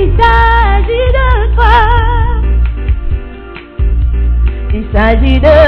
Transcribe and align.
Qu'il 0.00 0.12
s'agit 0.16 1.10
de 1.18 1.54
toi. 1.54 1.76
Il 4.72 4.84
s'agit 4.92 5.40
de 5.40 5.60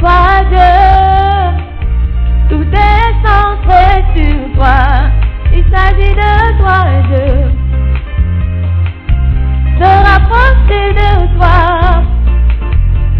toi, 0.00 0.20
Dieu. 0.50 0.76
Tout 2.50 2.68
est 2.72 3.10
centré 3.24 3.84
sur 4.14 4.38
toi. 4.56 4.78
Il 5.52 5.64
s'agit 5.72 6.14
de 6.22 6.34
toi, 6.60 6.78
Dieu. 7.08 7.32
Se 9.78 9.90
rapprocher 10.08 10.84
de 11.00 11.10
toi. 11.36 11.58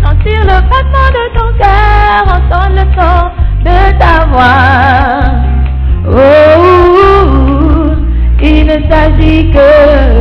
Sentir 0.03 0.41
le 0.43 0.59
battement 0.71 1.11
de 1.19 1.25
ton 1.37 1.49
cœur. 1.63 2.21
Entendre 2.37 2.75
le 2.75 2.87
son 2.97 3.19
de 3.65 3.79
ta 3.99 4.15
voix. 4.27 5.29
Oh, 6.11 6.69
il 8.41 8.67
ne 8.67 8.79
s'agit 8.91 9.51
que 9.51 10.18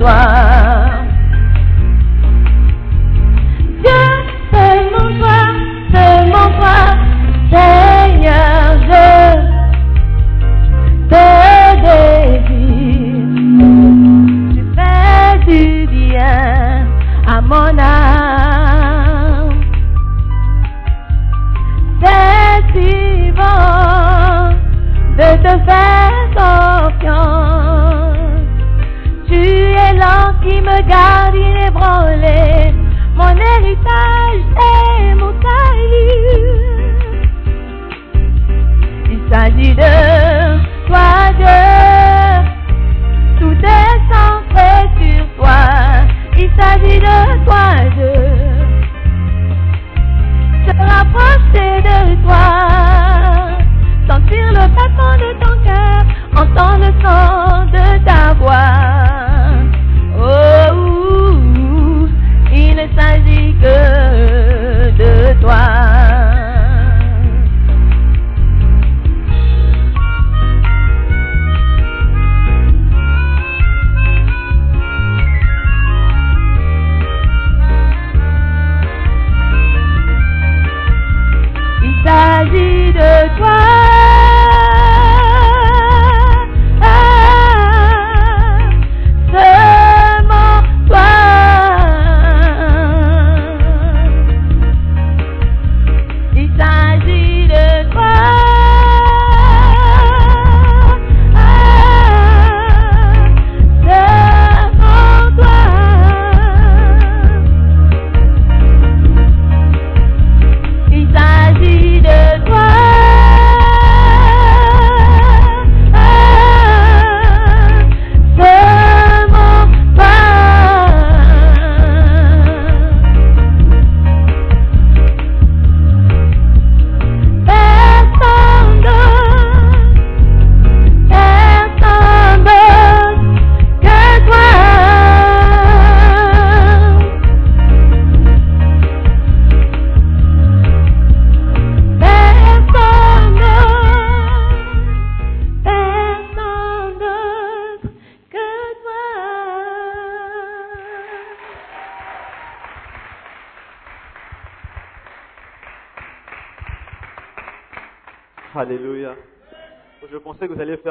de 0.00 0.39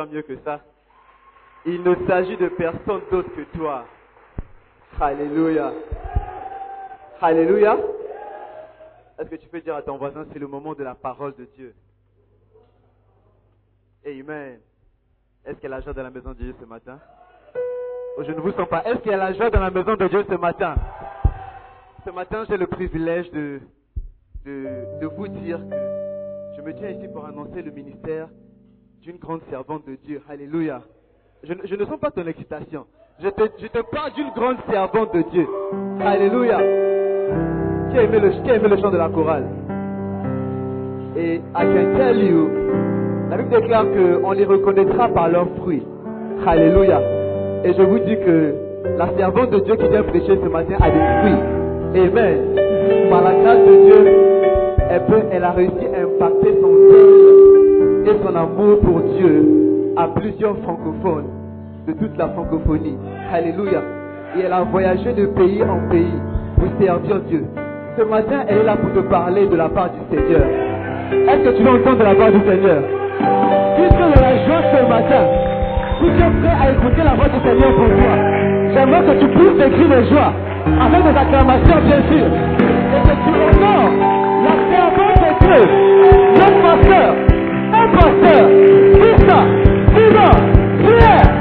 mieux 0.05 0.21
que 0.21 0.37
ça. 0.43 0.61
Il 1.65 1.83
ne 1.83 1.95
s'agit 2.07 2.37
de 2.37 2.47
personne 2.49 3.01
d'autre 3.11 3.29
que 3.35 3.57
toi. 3.57 3.85
Alléluia. 4.99 5.73
Alléluia. 7.21 7.77
Est-ce 9.19 9.29
que 9.29 9.35
tu 9.35 9.47
peux 9.49 9.59
dire 9.59 9.75
à 9.75 9.81
ton 9.81 9.97
voisin, 9.97 10.25
c'est 10.31 10.39
le 10.39 10.47
moment 10.47 10.73
de 10.73 10.83
la 10.83 10.95
parole 10.95 11.35
de 11.37 11.45
Dieu? 11.55 11.73
Amen. 14.05 14.59
Est-ce 15.45 15.55
qu'il 15.55 15.69
y 15.69 15.73
a 15.73 15.75
la 15.75 15.81
joie 15.81 15.93
dans 15.93 16.03
la 16.03 16.09
maison 16.09 16.29
de 16.29 16.35
Dieu 16.35 16.55
ce 16.59 16.65
matin? 16.65 16.99
Oh, 18.17 18.23
Je 18.25 18.31
ne 18.31 18.39
vous 18.39 18.51
sens 18.53 18.67
pas. 18.67 18.83
Est-ce 18.85 18.99
qu'il 18.99 19.11
y 19.11 19.15
a 19.15 19.17
la 19.17 19.33
joie 19.33 19.49
dans 19.49 19.59
la 19.59 19.71
maison 19.71 19.95
de 19.95 20.07
Dieu 20.07 20.25
ce 20.29 20.35
matin? 20.35 20.75
Ce 22.05 22.09
matin, 22.11 22.45
j'ai 22.49 22.57
le 22.57 22.67
privilège 22.67 23.29
de, 23.31 23.59
de, 24.45 25.05
vous 25.05 25.27
dire 25.27 25.59
que 25.59 26.55
je 26.55 26.61
me 26.61 26.73
tiens 26.73 26.89
ici 26.89 27.07
pour 27.09 27.25
annoncer 27.25 27.61
le 27.61 27.71
ministère 27.71 28.29
d'une 29.01 29.17
grande 29.17 29.41
servante 29.49 29.83
de 29.87 29.95
Dieu. 30.05 30.21
Alléluia. 30.29 30.81
Je, 31.43 31.53
ne 31.53 31.85
sens 31.85 31.99
pas 31.99 32.11
ton 32.11 32.25
excitation. 32.27 32.85
Je 33.21 33.29
te, 33.29 33.81
parle 33.91 34.11
d'une 34.13 34.29
grande 34.35 34.57
servante 34.69 35.13
de 35.13 35.23
Dieu. 35.31 35.47
Alléluia. 36.01 36.57
Qui 37.91 37.97
a 37.97 38.03
aimé 38.03 38.19
le, 38.19 38.77
chant 38.77 38.91
de 38.91 38.97
la 38.97 39.09
chorale? 39.09 39.45
Et 41.15 41.35
I 41.35 41.41
can 41.53 41.97
tell 41.97 42.23
you, 42.23 42.49
la 43.29 43.37
Bible 43.37 43.49
déclare 43.49 43.85
qu'on 43.85 44.31
les 44.31 44.45
reconnaîtra 44.45 45.07
par 45.09 45.29
leurs 45.29 45.49
fruits. 45.57 45.83
Alléluia. 46.45 47.01
Et 47.63 47.73
je 47.73 47.81
vous 47.81 47.99
dis 47.99 48.15
que 48.17 48.53
la 48.97 49.09
servante 49.17 49.51
de 49.51 49.59
Dieu 49.59 49.75
qui 49.77 49.87
vient 49.87 50.03
prêcher 50.03 50.37
ce 50.41 50.47
matin 50.47 50.75
a 50.79 50.89
des 50.89 50.99
fruits. 50.99 52.01
Amen. 52.01 53.09
Par 53.09 53.23
la 53.23 53.33
grâce 53.33 53.59
de 53.59 53.85
Dieu, 53.85 54.29
elle, 55.31 55.43
a 55.43 55.51
réussi 55.51 55.85
à 55.95 56.01
impacter 56.01 56.53
son 56.61 56.91
zèle 56.91 57.28
son 58.23 58.35
amour 58.35 58.79
pour 58.81 59.01
Dieu 59.17 59.94
à 59.97 60.07
plusieurs 60.07 60.57
francophones 60.59 61.29
de 61.88 61.94
toute 61.94 62.17
la 62.17 62.27
francophonie. 62.29 62.97
Alléluia. 63.33 63.81
Et 64.38 64.41
elle 64.45 64.53
a 64.53 64.61
voyagé 64.61 65.13
de 65.13 65.25
pays 65.27 65.63
en 65.63 65.89
pays 65.89 66.13
pour 66.56 66.67
servir 66.79 67.19
Dieu. 67.27 67.45
Ce 67.97 68.03
matin, 68.03 68.44
elle 68.47 68.59
est 68.59 68.63
là 68.63 68.75
pour 68.77 68.94
te 68.94 69.07
parler 69.09 69.47
de 69.47 69.56
la 69.56 69.69
part 69.69 69.89
du 69.89 70.15
Seigneur. 70.15 70.45
Est-ce 71.11 71.50
que 71.50 71.57
tu 71.57 71.63
veux 71.63 71.69
entendre 71.69 71.97
de 71.97 72.03
la 72.03 72.15
part 72.15 72.31
du 72.31 72.39
Seigneur? 72.39 72.81
Puisque 73.75 74.17
de 74.17 74.21
la 74.21 74.45
joie 74.45 74.61
ce 74.71 74.81
matin, 74.88 75.23
si 76.00 76.06
tu 76.06 76.21
es 76.21 76.31
prêt 76.41 76.56
à 76.61 76.71
écouter 76.71 77.03
la 77.03 77.15
voix 77.15 77.27
du 77.27 77.39
Seigneur 77.44 77.75
pour 77.75 77.88
toi, 77.88 78.15
j'aimerais 78.73 79.03
que 79.03 79.19
tu 79.19 79.27
pousses 79.29 79.57
des 79.57 79.69
cris 79.71 79.89
de 79.89 80.01
joie, 80.09 80.31
avec 80.85 81.03
des 81.03 81.17
acclamations 81.17 81.81
bien 81.83 82.01
sûr, 82.11 82.27
et 82.94 83.01
que 83.03 83.15
tu 83.23 83.31
honores 83.33 83.94
la 84.45 84.56
servante 84.69 85.19
de 85.25 85.31
Dieu, 85.45 85.61
notre 86.38 86.59
pasteur, 86.61 87.15
un 87.99 88.21
pasteur, 88.21 88.49
Christa, 88.99 89.45
Simon, 89.93 91.38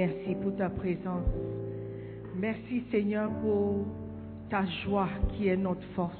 Merci 0.00 0.34
pour 0.42 0.56
ta 0.56 0.70
présence. 0.70 1.26
Merci 2.34 2.84
Seigneur 2.90 3.30
pour 3.42 3.84
ta 4.48 4.64
joie 4.82 5.10
qui 5.28 5.48
est 5.48 5.58
notre 5.58 5.84
force. 5.94 6.16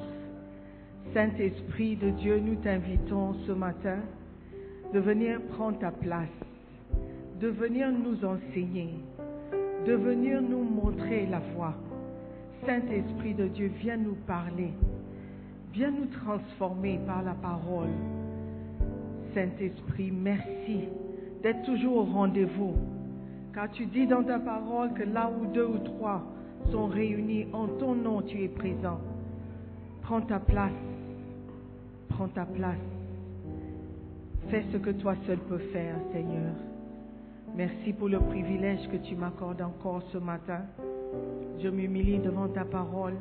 Saint-Esprit 1.14 1.96
de 1.96 2.10
Dieu, 2.10 2.40
nous 2.40 2.56
t'invitons 2.56 3.32
ce 3.46 3.52
matin 3.52 4.00
de 4.92 5.00
venir 5.00 5.40
prendre 5.52 5.78
ta 5.78 5.92
place, 5.92 6.28
de 7.40 7.48
venir 7.48 7.90
nous 7.90 8.22
enseigner, 8.22 8.90
de 9.86 9.94
venir 9.94 10.42
nous 10.42 10.62
montrer 10.62 11.24
la 11.24 11.40
voie. 11.54 11.74
Saint-Esprit 12.66 13.32
de 13.32 13.46
Dieu, 13.46 13.72
viens 13.80 13.96
nous 13.96 14.18
parler. 14.26 14.72
Viens 15.72 15.90
nous 15.90 16.08
transformer 16.22 17.00
par 17.06 17.22
la 17.22 17.32
parole. 17.32 17.88
Saint-Esprit, 19.32 20.10
merci 20.10 20.80
d'être 21.42 21.62
toujours 21.62 21.96
au 21.96 22.04
rendez-vous. 22.04 22.74
Car 23.52 23.70
tu 23.70 23.86
dis 23.86 24.06
dans 24.06 24.22
ta 24.22 24.38
parole 24.38 24.92
que 24.94 25.02
là 25.02 25.30
où 25.30 25.46
deux 25.46 25.66
ou 25.66 25.78
trois 25.78 26.22
sont 26.70 26.86
réunis 26.86 27.46
en 27.52 27.66
ton 27.66 27.94
nom, 27.94 28.22
tu 28.22 28.42
es 28.42 28.48
présent. 28.48 29.00
Prends 30.02 30.20
ta 30.20 30.38
place. 30.38 30.72
Prends 32.08 32.28
ta 32.28 32.44
place. 32.44 32.78
Fais 34.48 34.64
ce 34.72 34.76
que 34.78 34.90
toi 34.90 35.14
seul 35.26 35.38
peux 35.38 35.58
faire, 35.58 35.96
Seigneur. 36.12 36.52
Merci 37.56 37.92
pour 37.92 38.08
le 38.08 38.20
privilège 38.20 38.88
que 38.88 38.96
tu 38.96 39.16
m'accordes 39.16 39.62
encore 39.62 40.02
ce 40.12 40.18
matin. 40.18 40.62
Je 41.60 41.68
m'humilie 41.68 42.18
devant 42.18 42.48
ta 42.48 42.64
parole 42.64 43.14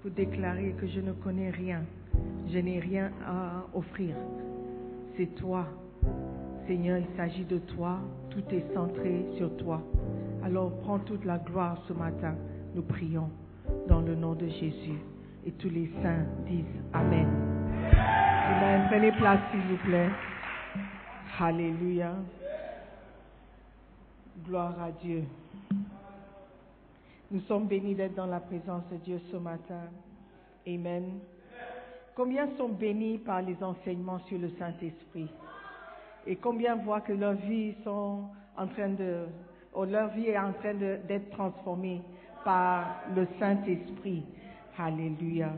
pour 0.00 0.10
déclarer 0.10 0.74
que 0.80 0.86
je 0.88 1.00
ne 1.00 1.12
connais 1.12 1.50
rien. 1.50 1.82
Je 2.52 2.58
n'ai 2.58 2.80
rien 2.80 3.10
à 3.26 3.64
offrir. 3.74 4.16
C'est 5.16 5.34
toi. 5.36 5.66
Seigneur, 6.66 6.98
il 6.98 7.16
s'agit 7.16 7.44
de 7.44 7.58
toi. 7.58 7.98
Tout 8.30 8.42
est 8.50 8.64
centré 8.74 9.26
sur 9.36 9.56
toi. 9.56 9.82
Alors 10.44 10.70
prends 10.82 10.98
toute 10.98 11.24
la 11.24 11.38
gloire 11.38 11.82
ce 11.88 11.92
matin. 11.92 12.34
Nous 12.74 12.82
prions 12.82 13.30
dans 13.88 14.00
le 14.00 14.14
nom 14.14 14.34
de 14.34 14.46
Jésus. 14.46 14.98
Et 15.44 15.52
tous 15.52 15.70
les 15.70 15.90
saints 16.02 16.24
disent 16.46 16.64
Amen. 16.92 17.28
Amen. 17.92 18.86
Prenez 18.90 19.12
place, 19.12 19.40
s'il 19.50 19.60
vous 19.60 19.82
plaît. 19.84 20.08
Alléluia. 21.38 22.14
Gloire 24.46 24.80
à 24.80 24.92
Dieu. 24.92 25.24
Nous 27.30 27.40
sommes 27.42 27.66
bénis 27.66 27.94
d'être 27.94 28.14
dans 28.14 28.26
la 28.26 28.40
présence 28.40 28.82
de 28.92 28.96
Dieu 28.98 29.20
ce 29.30 29.36
matin. 29.36 29.88
Amen. 30.66 31.18
Combien 32.14 32.48
sont 32.56 32.68
bénis 32.68 33.18
par 33.18 33.42
les 33.42 33.56
enseignements 33.62 34.20
sur 34.28 34.38
le 34.38 34.50
Saint-Esprit? 34.58 35.28
Et 36.26 36.36
combien 36.36 36.76
voient 36.76 37.00
que 37.00 37.12
leur 37.12 37.34
vie 37.34 37.74
sont 37.84 38.24
en 38.56 38.66
train 38.68 38.90
de, 38.90 39.26
ou 39.74 39.84
leur 39.84 40.08
vie 40.10 40.28
est 40.28 40.38
en 40.38 40.52
train 40.52 40.74
d'être 40.74 41.30
transformée 41.30 42.02
par 42.44 43.02
le 43.14 43.26
Saint-Esprit. 43.38 44.24
Alléluia. 44.78 45.52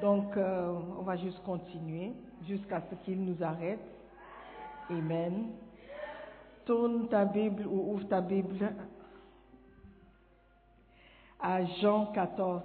Donc, 0.00 0.36
euh, 0.36 0.72
on 0.98 1.02
va 1.02 1.16
juste 1.16 1.42
continuer 1.44 2.12
jusqu'à 2.46 2.82
ce 2.90 2.94
qu'il 3.04 3.24
nous 3.24 3.42
arrête. 3.42 3.80
Amen. 4.90 5.50
Tourne 6.64 7.08
ta 7.08 7.24
Bible 7.24 7.66
ou 7.66 7.94
ouvre 7.94 8.08
ta 8.08 8.20
Bible 8.20 8.72
à 11.40 11.64
Jean 11.80 12.06
14, 12.06 12.62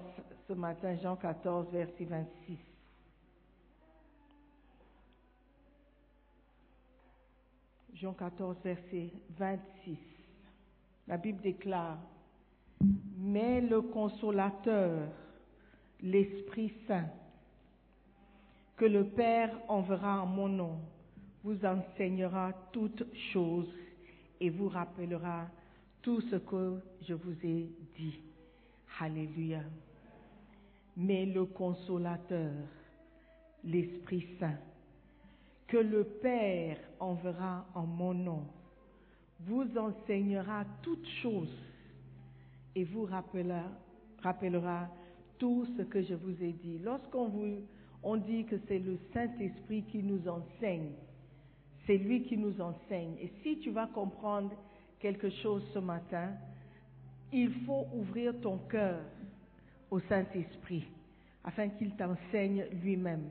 ce 0.48 0.54
matin, 0.54 0.96
Jean 1.02 1.16
14, 1.16 1.68
verset 1.72 2.06
26. 2.06 2.67
Jean 8.00 8.14
14, 8.14 8.58
verset 8.64 9.10
26. 9.40 9.98
La 11.08 11.18
Bible 11.18 11.42
déclare, 11.42 11.98
mais 13.18 13.60
le 13.62 13.82
consolateur, 13.82 15.08
l'Esprit 16.02 16.72
Saint, 16.88 17.10
que 18.76 18.86
le 18.86 19.06
Père 19.06 19.58
enverra 19.68 20.22
en 20.22 20.28
mon 20.28 20.48
nom, 20.48 20.80
vous 21.44 21.58
enseignera 21.66 22.54
toutes 22.72 23.04
choses 23.34 23.74
et 24.40 24.52
vous 24.52 24.70
rappellera 24.70 25.48
tout 26.04 26.22
ce 26.22 26.36
que 26.36 26.80
je 27.02 27.16
vous 27.16 27.36
ai 27.44 27.72
dit. 27.98 28.20
Alléluia. 29.00 29.62
Mais 30.96 31.26
le 31.26 31.46
consolateur, 31.46 32.52
l'Esprit 33.64 34.28
Saint, 34.40 34.58
que 35.68 35.78
le 35.78 36.04
Père 36.04 36.78
enverra 37.00 37.66
en 37.76 37.86
mon 37.86 38.14
nom, 38.14 38.44
vous 39.42 39.68
enseignera 39.78 40.66
toutes 40.82 41.08
choses 41.22 41.56
et 42.76 42.84
vous 42.86 43.06
rappellera, 43.06 43.64
rappellera 44.24 44.88
tout 45.38 45.68
ce 45.78 45.84
que 45.84 46.02
je 46.02 46.16
vous 46.16 46.44
ai 46.44 46.54
dit. 46.54 46.80
Lorsqu'on 46.80 47.28
vous, 47.28 47.62
on 48.02 48.18
dit 48.18 48.46
que 48.46 48.56
c'est 48.68 48.80
le 48.80 48.98
Saint-Esprit 49.14 49.84
qui 49.84 50.02
nous 50.02 50.28
enseigne, 50.28 50.92
c'est 51.86 51.98
lui 51.98 52.24
qui 52.24 52.38
nous 52.38 52.60
enseigne. 52.62 53.16
Et 53.20 53.32
si 53.44 53.60
tu 53.60 53.72
vas 53.72 53.88
comprendre 53.88 54.52
quelque 55.00 55.30
chose 55.30 55.64
ce 55.74 55.80
matin, 55.80 56.32
il 57.32 57.52
faut 57.66 57.86
ouvrir 57.94 58.34
ton 58.42 58.58
cœur 58.58 59.00
au 59.92 60.00
Saint-Esprit 60.02 60.86
afin 61.44 61.70
qu'il 61.70 61.92
t'enseigne 61.92 62.66
lui-même, 62.84 63.30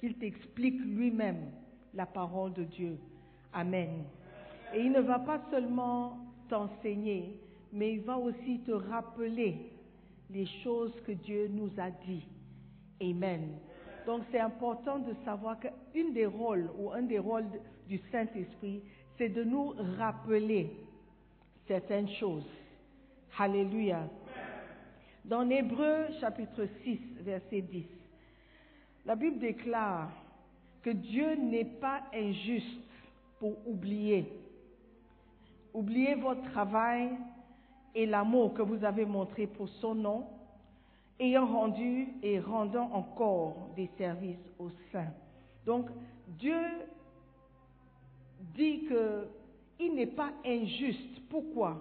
qu'il 0.00 0.14
t'explique 0.14 0.80
lui-même 0.80 1.50
la 1.94 2.06
parole 2.06 2.52
de 2.52 2.64
Dieu. 2.64 2.98
Amen. 3.52 4.04
Et 4.74 4.80
il 4.80 4.92
ne 4.92 5.00
va 5.00 5.18
pas 5.20 5.40
seulement 5.50 6.18
t'enseigner, 6.48 7.38
mais 7.72 7.94
il 7.94 8.00
va 8.00 8.16
aussi 8.18 8.60
te 8.66 8.72
rappeler 8.72 9.70
les 10.30 10.46
choses 10.62 10.92
que 11.06 11.12
Dieu 11.12 11.48
nous 11.48 11.70
a 11.78 11.90
dit. 12.06 12.26
Amen. 13.00 13.58
Donc 14.06 14.22
c'est 14.30 14.40
important 14.40 14.98
de 14.98 15.14
savoir 15.24 15.58
qu'un 15.58 16.10
des 16.12 16.26
rôles 16.26 16.68
ou 16.78 16.90
un 16.90 17.02
des 17.02 17.18
rôles 17.18 17.46
du 17.88 17.98
Saint-Esprit, 18.10 18.82
c'est 19.16 19.28
de 19.28 19.44
nous 19.44 19.74
rappeler 19.98 20.70
certaines 21.66 22.08
choses. 22.08 22.46
Alléluia. 23.38 24.08
Dans 25.24 25.48
Hébreu 25.48 26.06
chapitre 26.20 26.66
6, 26.82 26.98
verset 27.20 27.62
10, 27.62 27.86
la 29.06 29.16
Bible 29.16 29.38
déclare 29.38 30.10
que 30.84 30.90
Dieu 30.90 31.34
n'est 31.36 31.64
pas 31.64 32.02
injuste 32.12 32.78
pour 33.40 33.56
oublier. 33.66 34.30
Oubliez 35.72 36.14
votre 36.14 36.42
travail 36.50 37.10
et 37.94 38.04
l'amour 38.04 38.52
que 38.52 38.60
vous 38.60 38.84
avez 38.84 39.06
montré 39.06 39.46
pour 39.46 39.66
son 39.80 39.94
nom, 39.94 40.26
ayant 41.18 41.46
rendu 41.46 42.08
et 42.22 42.38
rendant 42.38 42.90
encore 42.92 43.70
des 43.74 43.88
services 43.96 44.46
aux 44.58 44.70
saints. 44.92 45.14
Donc, 45.64 45.88
Dieu 46.38 46.60
dit 48.54 48.86
qu'il 48.86 49.94
n'est 49.94 50.06
pas 50.06 50.32
injuste. 50.44 51.18
Pourquoi? 51.30 51.78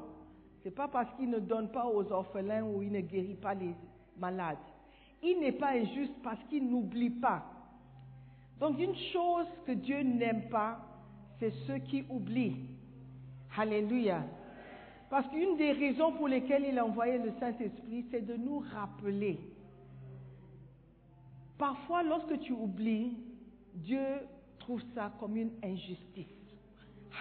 Ce 0.61 0.69
n'est 0.69 0.75
pas 0.75 0.87
parce 0.87 1.13
qu'il 1.17 1.29
ne 1.29 1.39
donne 1.39 1.69
pas 1.69 1.87
aux 1.87 2.09
orphelins 2.09 2.63
ou 2.63 2.81
il 2.81 2.91
ne 2.93 3.01
guérit 3.01 3.35
pas 3.35 3.53
les 3.53 3.75
malades. 4.17 4.57
Il 5.21 5.41
n'est 5.41 5.51
pas 5.51 5.71
injuste 5.71 6.13
parce 6.23 6.41
qu'il 6.45 6.69
n'oublie 6.69 7.09
pas. 7.09 7.43
Donc 8.59 8.79
une 8.79 8.95
chose 8.95 9.47
que 9.65 9.71
Dieu 9.71 10.01
n'aime 10.01 10.49
pas, 10.49 10.79
c'est 11.39 11.51
ceux 11.67 11.79
qui 11.79 12.03
oublient. 12.09 12.65
Alléluia. 13.57 14.23
Parce 15.09 15.27
qu'une 15.27 15.57
des 15.57 15.71
raisons 15.73 16.13
pour 16.13 16.27
lesquelles 16.27 16.65
il 16.67 16.79
a 16.79 16.85
envoyé 16.85 17.19
le 17.19 17.31
Saint-Esprit, 17.39 18.05
c'est 18.09 18.25
de 18.25 18.35
nous 18.35 18.59
rappeler. 18.59 19.39
Parfois, 21.57 22.03
lorsque 22.03 22.39
tu 22.39 22.51
oublies, 22.51 23.17
Dieu 23.75 24.03
trouve 24.59 24.81
ça 24.95 25.13
comme 25.19 25.35
une 25.37 25.51
injustice. 25.63 26.25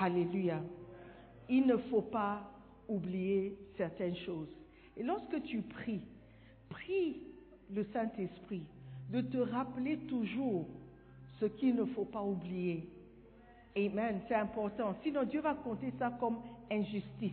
Alléluia. 0.00 0.62
Il 1.48 1.66
ne 1.66 1.76
faut 1.76 2.02
pas 2.02 2.50
oublier 2.88 3.58
certaines 3.76 4.16
choses. 4.16 4.48
Et 4.96 5.02
lorsque 5.02 5.42
tu 5.42 5.60
pries, 5.62 6.02
prie 6.70 7.18
le 7.74 7.84
Saint-Esprit 7.92 8.64
de 9.10 9.20
te 9.20 9.38
rappeler 9.38 9.98
toujours 10.08 10.66
ce 11.42 11.46
qu'il 11.46 11.74
ne 11.74 11.84
faut 11.86 12.04
pas 12.04 12.22
oublier. 12.22 12.88
Amen, 13.76 14.20
c'est 14.28 14.34
important. 14.34 14.94
Sinon, 15.02 15.24
Dieu 15.24 15.40
va 15.40 15.54
compter 15.54 15.92
ça 15.98 16.12
comme 16.20 16.38
injustice. 16.70 17.32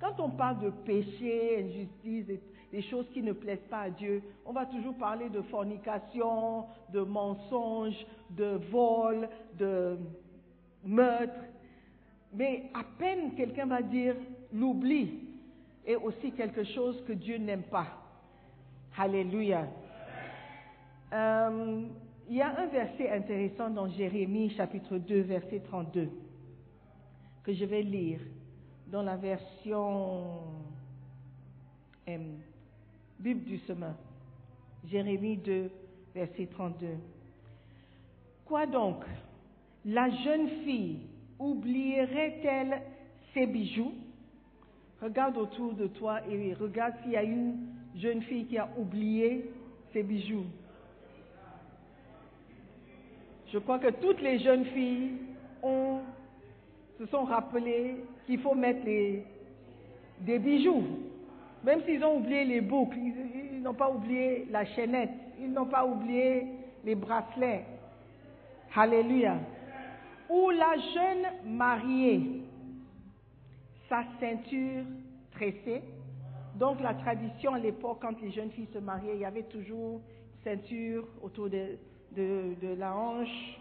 Quand 0.00 0.20
on 0.20 0.30
parle 0.30 0.60
de 0.60 0.70
péché, 0.70 1.64
injustice, 1.64 2.38
des 2.70 2.82
choses 2.82 3.06
qui 3.12 3.20
ne 3.20 3.32
plaisent 3.32 3.66
pas 3.68 3.80
à 3.80 3.90
Dieu, 3.90 4.22
on 4.46 4.52
va 4.52 4.66
toujours 4.66 4.94
parler 4.94 5.28
de 5.28 5.42
fornication, 5.42 6.66
de 6.92 7.00
mensonge, 7.00 7.96
de 8.30 8.60
vol, 8.70 9.28
de 9.58 9.98
meurtre. 10.84 11.40
Mais 12.32 12.70
à 12.74 12.84
peine 12.98 13.34
quelqu'un 13.34 13.66
va 13.66 13.82
dire 13.82 14.14
l'oubli 14.52 15.18
est 15.84 15.96
aussi 15.96 16.30
quelque 16.32 16.62
chose 16.62 17.02
que 17.08 17.14
Dieu 17.14 17.38
n'aime 17.38 17.64
pas. 17.64 17.86
Alléluia. 18.96 19.66
Euh, 21.12 21.86
il 22.28 22.36
y 22.36 22.42
a 22.42 22.58
un 22.60 22.66
verset 22.66 23.10
intéressant 23.10 23.70
dans 23.70 23.88
Jérémie 23.88 24.50
chapitre 24.50 24.98
2 24.98 25.20
verset 25.22 25.60
32 25.60 26.10
que 27.42 27.54
je 27.54 27.64
vais 27.64 27.82
lire 27.82 28.20
dans 28.88 29.02
la 29.02 29.16
version 29.16 30.42
Bible 33.18 33.44
du 33.44 33.58
Semeur. 33.60 33.94
Jérémie 34.86 35.38
2 35.38 35.70
verset 36.14 36.46
32. 36.46 36.86
Quoi 38.44 38.66
donc? 38.66 39.04
La 39.84 40.10
jeune 40.10 40.48
fille 40.64 41.00
oublierait-elle 41.38 42.82
ses 43.32 43.46
bijoux? 43.46 43.94
Regarde 45.00 45.36
autour 45.36 45.74
de 45.74 45.86
toi 45.86 46.20
et 46.28 46.54
regarde 46.54 46.94
s'il 47.02 47.12
y 47.12 47.16
a 47.16 47.22
une 47.22 47.68
jeune 47.94 48.22
fille 48.22 48.46
qui 48.46 48.58
a 48.58 48.68
oublié 48.76 49.50
ses 49.92 50.02
bijoux. 50.02 50.46
Je 53.52 53.58
crois 53.58 53.78
que 53.78 53.88
toutes 53.88 54.20
les 54.20 54.38
jeunes 54.40 54.66
filles 54.66 55.12
se 56.98 57.06
sont 57.06 57.24
rappelées 57.24 57.96
qu'il 58.26 58.40
faut 58.40 58.54
mettre 58.54 58.84
des 58.84 60.38
bijoux. 60.38 60.84
Même 61.64 61.82
s'ils 61.84 62.04
ont 62.04 62.18
oublié 62.18 62.44
les 62.44 62.60
boucles, 62.60 62.98
ils, 62.98 63.62
n'ont 63.62 63.74
pas 63.74 63.90
oublié 63.90 64.46
la 64.50 64.64
chaînette, 64.64 65.10
ils 65.40 65.50
n'ont 65.50 65.66
pas 65.66 65.84
oublié 65.84 66.46
les 66.84 66.94
bracelets. 66.94 67.64
Alléluia. 68.74 69.38
Ou 70.30 70.50
la 70.50 70.76
jeune 70.94 71.56
mariée, 71.56 72.42
sa 73.88 74.04
ceinture 74.20 74.84
tressée. 75.32 75.82
Donc 76.54 76.80
la 76.80 76.94
tradition 76.94 77.54
à 77.54 77.58
l'époque, 77.58 77.98
quand 78.02 78.20
les 78.20 78.30
jeunes 78.30 78.50
filles 78.50 78.68
se 78.72 78.78
mariaient, 78.78 79.14
il 79.14 79.20
y 79.20 79.24
avait 79.24 79.44
toujours 79.44 80.00
ceinture 80.44 81.08
autour 81.22 81.48
de, 81.48 81.78
de, 82.16 82.74
la 82.78 82.94
hanche. 82.94 83.58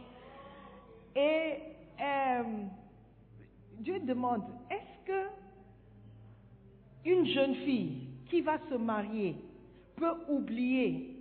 Et 1.15 1.53
euh, 2.01 2.43
Dieu 3.79 3.99
demande, 3.99 4.43
est-ce 4.69 5.05
que 5.05 5.27
une 7.05 7.25
jeune 7.27 7.55
fille 7.55 8.07
qui 8.29 8.41
va 8.41 8.57
se 8.69 8.75
marier 8.75 9.35
peut 9.95 10.13
oublier 10.27 11.15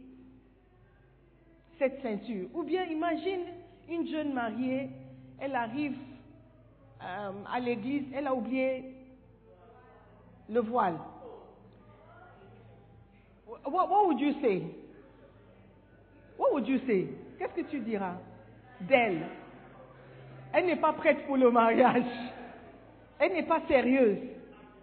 cette 1.79 2.03
ceinture? 2.03 2.49
Ou 2.55 2.63
bien 2.63 2.85
imagine 2.85 3.43
une 3.89 4.09
jeune 4.09 4.33
mariée, 4.33 4.91
elle 5.39 5.55
arrive 5.55 5.97
euh, 7.03 7.31
à 7.53 7.61
l'église, 7.61 8.05
elle 8.15 8.27
a 8.27 8.35
oublié 8.35 8.95
le 10.49 10.61
voile. 10.61 10.99
What 13.65 14.07
would 14.07 14.21
you 14.21 14.33
say? 14.41 14.63
What 16.39 16.53
would 16.53 16.69
you 16.69 16.79
say? 16.87 17.09
Qu'est-ce 17.39 17.55
que 17.55 17.71
tu 17.71 17.81
diras? 17.81 18.17
D'elle 18.81 19.27
Elle 20.53 20.67
n'est 20.67 20.77
pas 20.77 20.93
prête 20.93 21.27
pour 21.27 21.37
le 21.37 21.51
mariage. 21.51 22.05
Elle 23.19 23.33
n'est 23.33 23.43
pas 23.43 23.63
sérieuse. 23.67 24.19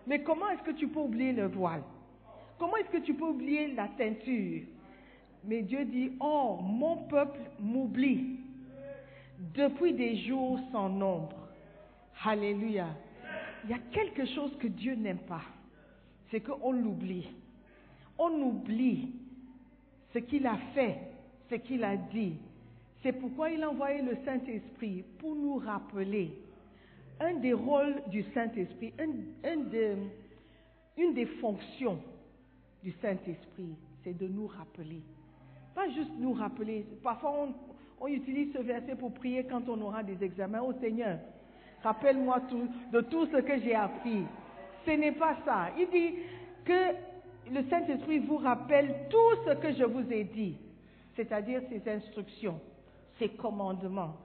Mais 0.07 0.21
comment 0.21 0.49
est-ce 0.49 0.63
que 0.63 0.71
tu 0.71 0.87
peux 0.87 0.99
oublier 0.99 1.31
le 1.31 1.47
voile? 1.47 1.83
Comment 2.59 2.77
est-ce 2.77 2.89
que 2.89 3.03
tu 3.03 3.13
peux 3.13 3.25
oublier 3.25 3.73
la 3.73 3.87
ceinture 3.97 4.61
Mais 5.43 5.61
Dieu 5.61 5.85
dit, 5.85 6.13
oh, 6.19 6.59
mon 6.61 6.97
peuple 7.07 7.39
m'oublie 7.59 8.39
depuis 9.55 9.93
des 9.93 10.15
jours 10.17 10.59
sans 10.71 10.89
nombre. 10.89 11.35
Alléluia. 12.23 12.87
Il 13.63 13.71
y 13.71 13.73
a 13.73 13.79
quelque 13.91 14.25
chose 14.25 14.55
que 14.59 14.67
Dieu 14.67 14.95
n'aime 14.95 15.19
pas. 15.19 15.41
C'est 16.31 16.41
qu'on 16.41 16.71
l'oublie. 16.71 17.29
On 18.17 18.29
oublie 18.41 19.13
ce 20.13 20.19
qu'il 20.19 20.45
a 20.45 20.57
fait, 20.73 20.99
ce 21.49 21.55
qu'il 21.55 21.83
a 21.83 21.95
dit. 21.95 22.35
C'est 23.01 23.13
pourquoi 23.13 23.49
il 23.49 23.63
a 23.63 23.69
envoyé 23.69 24.01
le 24.01 24.17
Saint-Esprit 24.25 25.03
pour 25.19 25.35
nous 25.35 25.57
rappeler. 25.57 26.31
Un 27.19 27.35
des 27.35 27.53
rôles 27.53 28.01
du 28.07 28.23
Saint-Esprit, 28.33 28.93
une 30.97 31.13
des 31.13 31.25
fonctions 31.25 31.99
du 32.83 32.91
Saint-Esprit, 33.01 33.75
c'est 34.03 34.17
de 34.17 34.27
nous 34.27 34.47
rappeler. 34.47 35.01
Pas 35.73 35.89
juste 35.89 36.11
nous 36.19 36.33
rappeler. 36.33 36.85
Parfois, 37.01 37.47
on, 38.01 38.07
utilise 38.07 38.53
ce 38.53 38.61
verset 38.61 38.95
pour 38.95 39.13
prier 39.13 39.45
quand 39.45 39.67
on 39.69 39.79
aura 39.81 40.03
des 40.03 40.21
examens. 40.23 40.61
Oh 40.61 40.73
Seigneur, 40.81 41.17
rappelle-moi 41.81 42.41
de 42.91 43.01
tout 43.01 43.25
ce 43.27 43.37
que 43.37 43.59
j'ai 43.59 43.75
appris. 43.75 44.23
Ce 44.85 44.91
n'est 44.91 45.13
pas 45.13 45.37
ça. 45.45 45.69
Il 45.79 45.89
dit 45.89 46.15
que 46.65 46.91
le 47.51 47.63
Saint-Esprit 47.69 48.19
vous 48.19 48.37
rappelle 48.37 48.93
tout 49.09 49.47
ce 49.47 49.53
que 49.55 49.73
je 49.73 49.85
vous 49.85 50.11
ai 50.11 50.25
dit, 50.25 50.57
c'est-à-dire 51.15 51.61
ses 51.69 51.89
instructions, 51.89 52.59
ses 53.19 53.29
commandements. 53.29 54.17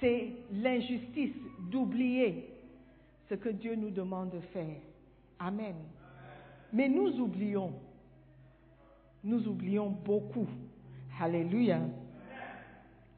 C'est 0.00 0.32
l'injustice 0.52 1.34
d'oublier 1.70 2.50
ce 3.28 3.34
que 3.34 3.48
Dieu 3.48 3.74
nous 3.74 3.90
demande 3.90 4.30
de 4.30 4.40
faire. 4.40 4.80
Amen. 5.38 5.74
Mais 6.72 6.88
nous 6.88 7.20
oublions. 7.20 7.72
Nous 9.24 9.46
oublions 9.46 9.90
beaucoup. 9.90 10.48
Alléluia. 11.20 11.80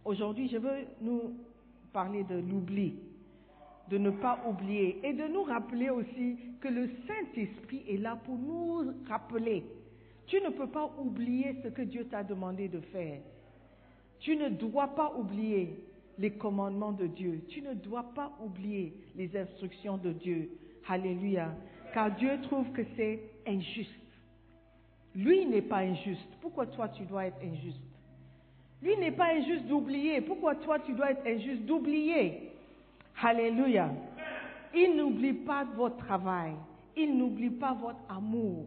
Aujourd'hui, 0.04 0.48
je 0.48 0.58
veux 0.58 0.84
nous 1.00 1.34
parler 1.92 2.24
de 2.24 2.34
l'oubli, 2.34 2.96
de 3.88 3.96
ne 3.96 4.10
pas 4.10 4.38
oublier 4.46 5.00
et 5.02 5.14
de 5.14 5.26
nous 5.28 5.44
rappeler 5.44 5.88
aussi 5.88 6.36
que 6.60 6.68
le 6.68 6.90
Saint-Esprit 7.06 7.84
est 7.88 7.96
là 7.96 8.18
pour 8.24 8.36
nous 8.36 8.92
rappeler. 9.08 9.64
Tu 10.26 10.40
ne 10.40 10.48
peux 10.50 10.68
pas 10.68 10.90
oublier 10.98 11.56
ce 11.62 11.68
que 11.68 11.82
Dieu 11.82 12.06
t'a 12.06 12.22
demandé 12.22 12.68
de 12.68 12.80
faire. 12.80 13.20
Tu 14.20 14.36
ne 14.36 14.48
dois 14.48 14.88
pas 14.88 15.12
oublier 15.16 15.84
les 16.18 16.30
commandements 16.30 16.92
de 16.92 17.06
Dieu. 17.06 17.42
Tu 17.48 17.60
ne 17.60 17.74
dois 17.74 18.04
pas 18.14 18.32
oublier 18.42 18.94
les 19.16 19.36
instructions 19.36 19.98
de 19.98 20.12
Dieu. 20.12 20.50
Alléluia. 20.88 21.54
Car 21.92 22.10
Dieu 22.12 22.40
trouve 22.42 22.70
que 22.72 22.82
c'est 22.96 23.20
injuste. 23.46 23.90
Lui 25.14 25.46
n'est 25.46 25.62
pas 25.62 25.78
injuste. 25.78 26.28
Pourquoi 26.40 26.66
toi 26.66 26.88
tu 26.88 27.04
dois 27.04 27.26
être 27.26 27.40
injuste? 27.42 27.78
Lui 28.82 28.96
n'est 28.96 29.12
pas 29.12 29.32
injuste 29.34 29.66
d'oublier. 29.66 30.20
Pourquoi 30.20 30.56
toi 30.56 30.78
tu 30.80 30.92
dois 30.92 31.12
être 31.12 31.26
injuste 31.26 31.62
d'oublier? 31.62 32.50
Alléluia. 33.22 33.90
Il 34.74 34.96
n'oublie 34.96 35.32
pas 35.32 35.64
votre 35.76 35.96
travail. 35.98 36.52
Il 36.96 37.16
n'oublie 37.16 37.50
pas 37.50 37.74
votre 37.74 38.00
amour. 38.08 38.66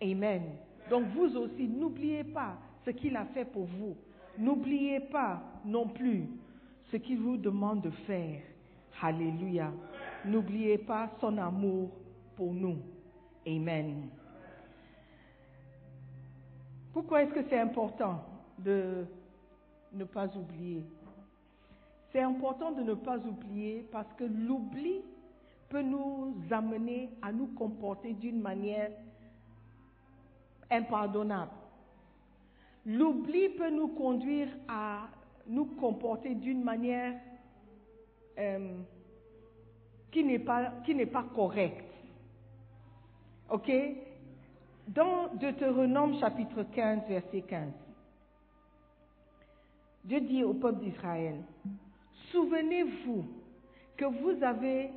Amen. 0.00 0.42
Donc 0.90 1.06
vous 1.14 1.36
aussi, 1.36 1.66
n'oubliez 1.68 2.24
pas 2.24 2.56
ce 2.84 2.90
qu'il 2.90 3.16
a 3.16 3.24
fait 3.26 3.44
pour 3.44 3.64
vous. 3.64 3.96
N'oubliez 4.38 5.00
pas 5.00 5.42
non 5.64 5.88
plus 5.88 6.28
ce 6.90 6.96
qu'il 6.96 7.18
vous 7.18 7.36
demande 7.36 7.82
de 7.82 7.90
faire. 7.90 8.42
Alléluia. 9.00 9.72
N'oubliez 10.24 10.78
pas 10.78 11.10
son 11.20 11.36
amour 11.38 11.90
pour 12.36 12.52
nous. 12.52 12.78
Amen. 13.46 14.08
Pourquoi 16.92 17.22
est-ce 17.22 17.34
que 17.34 17.42
c'est 17.48 17.58
important 17.58 18.24
de 18.58 19.04
ne 19.92 20.04
pas 20.04 20.26
oublier? 20.36 20.82
C'est 22.12 22.22
important 22.22 22.70
de 22.70 22.82
ne 22.82 22.94
pas 22.94 23.18
oublier 23.18 23.86
parce 23.90 24.12
que 24.14 24.24
l'oubli 24.24 25.02
peut 25.68 25.82
nous 25.82 26.34
amener 26.50 27.10
à 27.20 27.32
nous 27.32 27.48
comporter 27.48 28.12
d'une 28.12 28.40
manière 28.40 28.92
impardonnable. 30.74 31.50
L'oubli 32.86 33.48
peut 33.50 33.70
nous 33.70 33.88
conduire 33.88 34.48
à 34.68 35.08
nous 35.46 35.64
comporter 35.76 36.34
d'une 36.34 36.62
manière 36.62 37.14
euh, 38.38 38.74
qui 40.10 40.24
n'est 40.24 40.38
pas, 40.38 40.72
pas 41.12 41.24
correcte. 41.34 41.90
OK? 43.50 43.70
Dans 44.88 45.34
Deutéronome 45.34 46.18
chapitre 46.20 46.62
15, 46.62 47.08
verset 47.08 47.42
15, 47.42 47.72
Dieu 50.04 50.20
dit 50.20 50.44
au 50.44 50.52
peuple 50.54 50.80
d'Israël, 50.84 51.42
souvenez-vous 52.30 53.24
que 53.96 54.04
vous 54.04 54.42
avez 54.42 54.90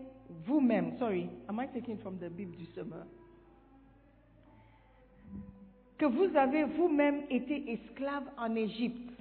vous-même, 0.45 0.97
sorry, 0.97 1.29
am 1.47 1.61
I 1.61 1.67
taking 1.67 1.97
from 1.99 2.17
the 2.17 2.29
Bible 2.29 2.57
du? 2.57 2.65
Que 5.97 6.05
vous 6.05 6.35
avez 6.35 6.63
vous-même 6.63 7.23
été 7.29 7.71
esclave 7.71 8.23
en 8.37 8.55
Égypte 8.55 9.11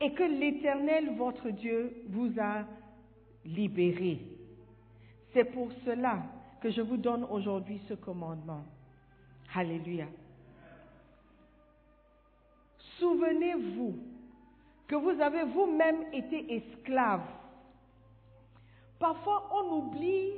et 0.00 0.12
que 0.12 0.22
l'Éternel, 0.22 1.14
votre 1.16 1.50
Dieu, 1.50 2.04
vous 2.08 2.32
a 2.40 2.64
libéré. 3.44 4.20
C'est 5.32 5.44
pour 5.44 5.68
cela 5.84 6.22
que 6.60 6.70
je 6.70 6.80
vous 6.80 6.96
donne 6.96 7.24
aujourd'hui 7.24 7.80
ce 7.88 7.94
commandement. 7.94 8.64
Alléluia. 9.54 10.06
Souvenez-vous 12.98 13.96
que 14.86 14.94
vous 14.94 15.20
avez 15.20 15.44
vous-même 15.44 16.04
été 16.12 16.54
esclave. 16.54 17.22
Parfois, 18.98 19.48
on 19.52 19.78
oublie 19.78 20.32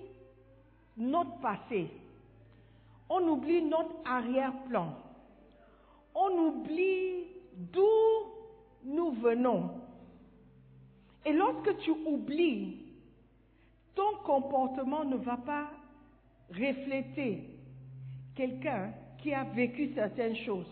notre 0.96 1.38
passé. 1.40 1.88
On 3.10 3.28
oublie 3.28 3.62
notre 3.62 3.94
arrière-plan. 4.04 5.03
On 6.14 6.30
oublie 6.46 7.24
d'où 7.72 7.82
nous 8.84 9.12
venons. 9.12 9.70
Et 11.24 11.32
lorsque 11.32 11.78
tu 11.78 11.90
oublies, 11.90 12.76
ton 13.94 14.16
comportement 14.24 15.04
ne 15.04 15.16
va 15.16 15.36
pas 15.36 15.70
refléter 16.50 17.44
quelqu'un 18.34 18.92
qui 19.18 19.32
a 19.32 19.44
vécu 19.44 19.92
certaines 19.94 20.36
choses. 20.36 20.70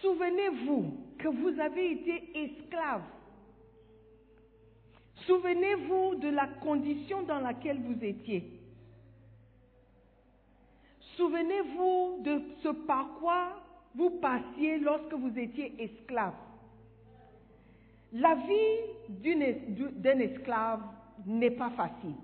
Souvenez-vous 0.00 0.94
que 1.18 1.28
vous 1.28 1.58
avez 1.58 1.92
été 1.92 2.38
esclave. 2.38 3.02
Souvenez-vous 5.26 6.16
de 6.16 6.28
la 6.28 6.46
condition 6.46 7.22
dans 7.22 7.40
laquelle 7.40 7.80
vous 7.80 8.04
étiez. 8.04 8.63
Souvenez-vous 11.24 12.18
de 12.20 12.42
ce 12.62 12.68
par 12.68 13.06
quoi 13.18 13.58
vous 13.94 14.10
passiez 14.20 14.76
lorsque 14.78 15.14
vous 15.14 15.38
étiez 15.38 15.72
esclave. 15.78 16.34
La 18.12 18.34
vie 18.34 19.22
d'un 19.22 20.18
esclave 20.18 20.82
n'est 21.24 21.52
pas 21.52 21.70
facile. 21.70 22.16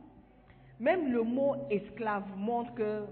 Même 0.79 1.11
le 1.11 1.23
mot 1.23 1.57
esclave 1.71 2.25
montre 2.37 2.75
que 2.75 3.05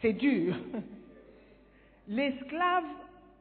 c'est 0.00 0.14
dur. 0.14 0.56
L'esclave 2.08 2.84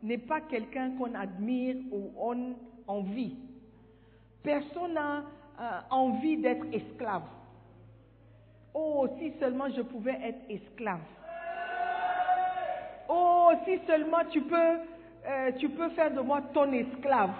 n'est 0.01 0.17
pas 0.17 0.41
quelqu'un 0.41 0.97
qu'on 0.97 1.15
admire 1.15 1.77
ou 1.93 2.11
on 2.17 2.55
envie. 2.87 3.37
Personne 4.43 4.95
n'a 4.95 5.23
euh, 5.61 5.79
envie 5.91 6.35
d'être 6.35 6.65
esclave. 6.73 7.23
Oh, 8.73 9.07
si 9.19 9.33
seulement 9.39 9.69
je 9.69 9.81
pouvais 9.81 10.19
être 10.23 10.41
esclave. 10.49 10.99
Oh, 13.07 13.51
si 13.65 13.79
seulement 13.85 14.25
tu 14.31 14.41
peux, 14.41 14.77
euh, 15.27 15.51
tu 15.59 15.69
peux 15.69 15.89
faire 15.89 16.11
de 16.11 16.21
moi 16.21 16.41
ton 16.53 16.71
esclave. 16.71 17.31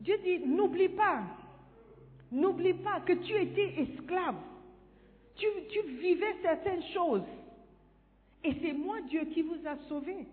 Dieu 0.00 0.18
dit, 0.24 0.40
n'oublie 0.40 0.88
pas, 0.88 1.20
n'oublie 2.32 2.74
pas 2.74 3.00
que 3.06 3.12
tu 3.12 3.32
étais 3.34 3.82
esclave. 3.82 4.34
Tu, 5.36 5.46
tu 5.70 5.82
vivais 6.00 6.34
certaines 6.42 6.82
choses. 6.92 7.22
Et 8.42 8.56
c'est 8.60 8.72
moi, 8.72 8.96
Dieu, 9.08 9.24
qui 9.32 9.42
vous 9.42 9.60
a 9.64 9.76
sauvé. 9.88 10.26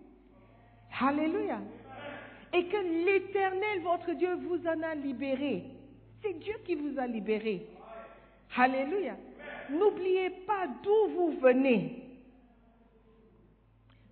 Alléluia. 1.00 1.60
Et 2.52 2.66
que 2.66 2.76
l'Éternel, 2.76 3.82
votre 3.82 4.12
Dieu, 4.14 4.34
vous 4.34 4.66
en 4.66 4.82
a 4.82 4.94
libéré. 4.96 5.64
C'est 6.22 6.38
Dieu 6.38 6.54
qui 6.64 6.74
vous 6.74 6.98
a 6.98 7.06
libéré. 7.06 7.66
Alléluia. 8.56 9.16
N'oubliez 9.70 10.30
pas 10.46 10.66
d'où 10.82 11.08
vous 11.14 11.38
venez. 11.40 12.02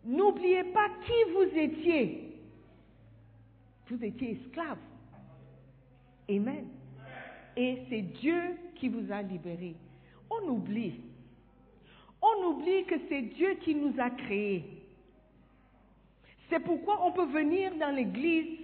N'oubliez 0.04 0.64
pas 0.64 0.88
qui 1.04 1.32
vous 1.32 1.58
étiez. 1.58 2.36
Vous 3.88 4.02
étiez 4.04 4.38
esclave. 4.42 4.78
Amen. 6.30 6.66
Et 7.56 7.78
c'est 7.88 8.02
Dieu 8.02 8.56
qui 8.76 8.88
vous 8.88 9.12
a 9.12 9.22
libéré. 9.22 9.74
On 10.30 10.48
oublie. 10.48 11.00
On 12.22 12.50
oublie 12.50 12.84
que 12.84 12.96
c'est 13.08 13.22
Dieu 13.22 13.54
qui 13.62 13.74
nous 13.74 13.94
a 13.98 14.10
créés. 14.10 14.64
C'est 16.48 16.60
pourquoi 16.60 17.04
on 17.04 17.12
peut 17.12 17.26
venir 17.26 17.74
dans 17.76 17.94
l'église 17.94 18.58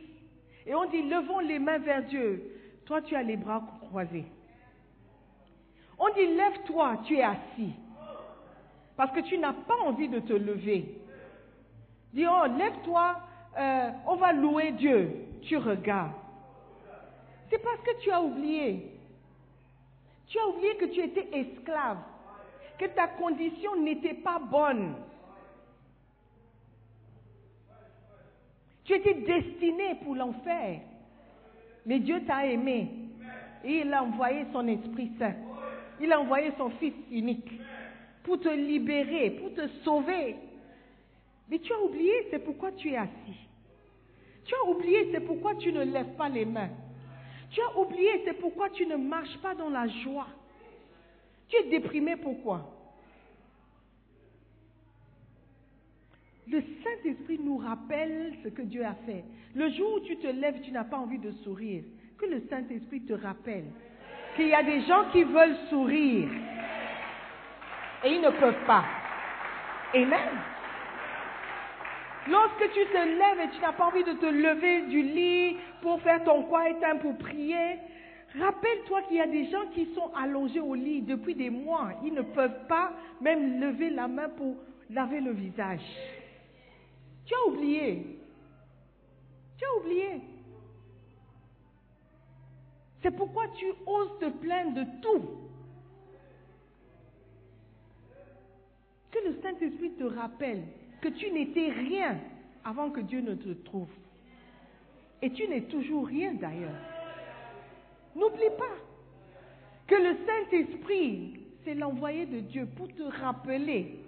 et 0.66 0.74
on 0.74 0.88
dit 0.90 1.02
levons 1.02 1.40
les 1.40 1.58
mains 1.58 1.78
vers 1.78 2.04
Dieu. 2.04 2.53
Toi, 2.86 3.02
tu 3.02 3.14
as 3.16 3.22
les 3.22 3.36
bras 3.36 3.62
croisés. 3.88 4.26
On 5.98 6.12
dit, 6.12 6.26
lève-toi, 6.26 6.98
tu 7.04 7.16
es 7.16 7.22
assis. 7.22 7.72
Parce 8.96 9.12
que 9.12 9.20
tu 9.20 9.38
n'as 9.38 9.52
pas 9.52 9.76
envie 9.84 10.08
de 10.08 10.20
te 10.20 10.32
lever. 10.32 10.98
Dis, 12.12 12.26
oh, 12.26 12.46
lève-toi, 12.56 13.16
euh, 13.58 13.90
on 14.06 14.16
va 14.16 14.32
louer 14.32 14.72
Dieu. 14.72 15.26
Tu 15.42 15.56
regardes. 15.56 16.12
C'est 17.50 17.58
parce 17.58 17.80
que 17.80 18.00
tu 18.02 18.10
as 18.10 18.20
oublié. 18.20 18.90
Tu 20.26 20.38
as 20.38 20.46
oublié 20.46 20.76
que 20.76 20.86
tu 20.86 21.00
étais 21.00 21.28
esclave, 21.32 21.98
que 22.78 22.86
ta 22.86 23.08
condition 23.08 23.76
n'était 23.76 24.14
pas 24.14 24.38
bonne. 24.38 24.94
Tu 28.84 28.94
étais 28.94 29.14
destiné 29.14 29.96
pour 29.96 30.14
l'enfer. 30.14 30.80
Mais 31.86 31.98
Dieu 31.98 32.22
t'a 32.26 32.46
aimé. 32.46 32.90
Et 33.64 33.80
il 33.80 33.92
a 33.92 34.02
envoyé 34.02 34.44
son 34.52 34.66
Esprit 34.68 35.10
Saint. 35.18 35.34
Il 36.00 36.12
a 36.12 36.20
envoyé 36.20 36.50
son 36.58 36.70
Fils 36.70 36.94
unique 37.10 37.50
pour 38.22 38.40
te 38.40 38.48
libérer, 38.48 39.30
pour 39.30 39.54
te 39.54 39.66
sauver. 39.84 40.36
Mais 41.48 41.58
tu 41.58 41.72
as 41.72 41.80
oublié, 41.80 42.12
c'est 42.30 42.38
pourquoi 42.38 42.72
tu 42.72 42.90
es 42.90 42.96
assis. 42.96 43.38
Tu 44.44 44.54
as 44.54 44.68
oublié, 44.68 45.10
c'est 45.12 45.20
pourquoi 45.20 45.54
tu 45.54 45.72
ne 45.72 45.82
lèves 45.84 46.14
pas 46.16 46.28
les 46.28 46.44
mains. 46.44 46.70
Tu 47.50 47.60
as 47.60 47.78
oublié, 47.78 48.22
c'est 48.24 48.34
pourquoi 48.34 48.70
tu 48.70 48.86
ne 48.86 48.96
marches 48.96 49.38
pas 49.38 49.54
dans 49.54 49.70
la 49.70 49.86
joie. 49.86 50.26
Tu 51.48 51.56
es 51.56 51.64
déprimé, 51.70 52.16
pourquoi? 52.16 52.73
Le 56.50 56.60
Saint-Esprit 56.60 57.40
nous 57.42 57.56
rappelle 57.56 58.34
ce 58.42 58.48
que 58.48 58.62
Dieu 58.62 58.84
a 58.84 58.94
fait. 59.06 59.24
Le 59.54 59.70
jour 59.70 59.94
où 59.94 60.00
tu 60.00 60.16
te 60.18 60.26
lèves, 60.26 60.60
tu 60.62 60.72
n'as 60.72 60.84
pas 60.84 60.98
envie 60.98 61.18
de 61.18 61.30
sourire. 61.42 61.84
Que 62.18 62.26
le 62.26 62.42
Saint-Esprit 62.50 63.02
te 63.02 63.14
rappelle 63.14 63.64
qu'il 64.36 64.48
y 64.48 64.54
a 64.54 64.62
des 64.62 64.82
gens 64.82 65.04
qui 65.12 65.24
veulent 65.24 65.56
sourire 65.70 66.28
et 68.04 68.10
ils 68.10 68.20
ne 68.20 68.30
peuvent 68.30 68.66
pas. 68.66 68.84
Amen. 69.94 70.28
Lorsque 72.28 72.72
tu 72.72 72.80
te 72.86 72.96
lèves 72.96 73.46
et 73.46 73.50
tu 73.54 73.60
n'as 73.60 73.72
pas 73.72 73.86
envie 73.86 74.04
de 74.04 74.12
te 74.12 74.26
lever 74.26 74.82
du 74.82 75.02
lit 75.02 75.56
pour 75.82 76.00
faire 76.02 76.24
ton 76.24 76.42
quiet 76.44 76.76
time, 76.80 77.00
pour 77.00 77.16
prier, 77.18 77.78
rappelle-toi 78.38 79.02
qu'il 79.02 79.16
y 79.16 79.20
a 79.20 79.26
des 79.26 79.50
gens 79.50 79.66
qui 79.74 79.88
sont 79.94 80.10
allongés 80.14 80.60
au 80.60 80.74
lit 80.74 81.02
depuis 81.02 81.34
des 81.34 81.50
mois. 81.50 81.90
Ils 82.04 82.14
ne 82.14 82.22
peuvent 82.22 82.66
pas 82.66 82.92
même 83.20 83.60
lever 83.60 83.90
la 83.90 84.08
main 84.08 84.28
pour 84.30 84.56
laver 84.90 85.20
le 85.20 85.32
visage. 85.32 85.82
Tu 87.26 87.34
as 87.34 87.46
oublié. 87.46 88.18
Tu 89.56 89.64
as 89.64 89.80
oublié. 89.80 90.20
C'est 93.02 93.10
pourquoi 93.10 93.48
tu 93.48 93.66
oses 93.86 94.18
te 94.18 94.30
plaindre 94.30 94.74
de 94.74 94.84
tout. 95.02 95.22
Que 99.10 99.18
le 99.28 99.42
Saint-Esprit 99.42 99.92
te 99.92 100.04
rappelle 100.04 100.64
que 101.00 101.08
tu 101.08 101.30
n'étais 101.30 101.68
rien 101.68 102.18
avant 102.64 102.90
que 102.90 103.00
Dieu 103.00 103.20
ne 103.20 103.34
te 103.34 103.50
trouve. 103.64 103.90
Et 105.22 105.30
tu 105.30 105.46
n'es 105.48 105.62
toujours 105.62 106.06
rien 106.06 106.34
d'ailleurs. 106.34 106.80
N'oublie 108.16 108.50
pas 108.56 108.76
que 109.86 109.94
le 109.94 110.16
Saint-Esprit, 110.26 111.40
c'est 111.64 111.74
l'envoyé 111.74 112.26
de 112.26 112.40
Dieu 112.40 112.66
pour 112.76 112.88
te 112.88 113.02
rappeler 113.02 113.98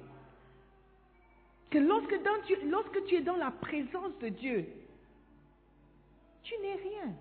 que 1.77 2.69
lorsque, 2.69 3.05
tu, 3.07 3.15
es 3.17 3.21
dans 3.21 3.37
la 3.37 3.51
présence 3.51 4.17
de 4.21 4.29
Dieu, 4.29 4.67
tu 6.43 6.55
n'es 6.63 6.75
rien. 6.75 7.13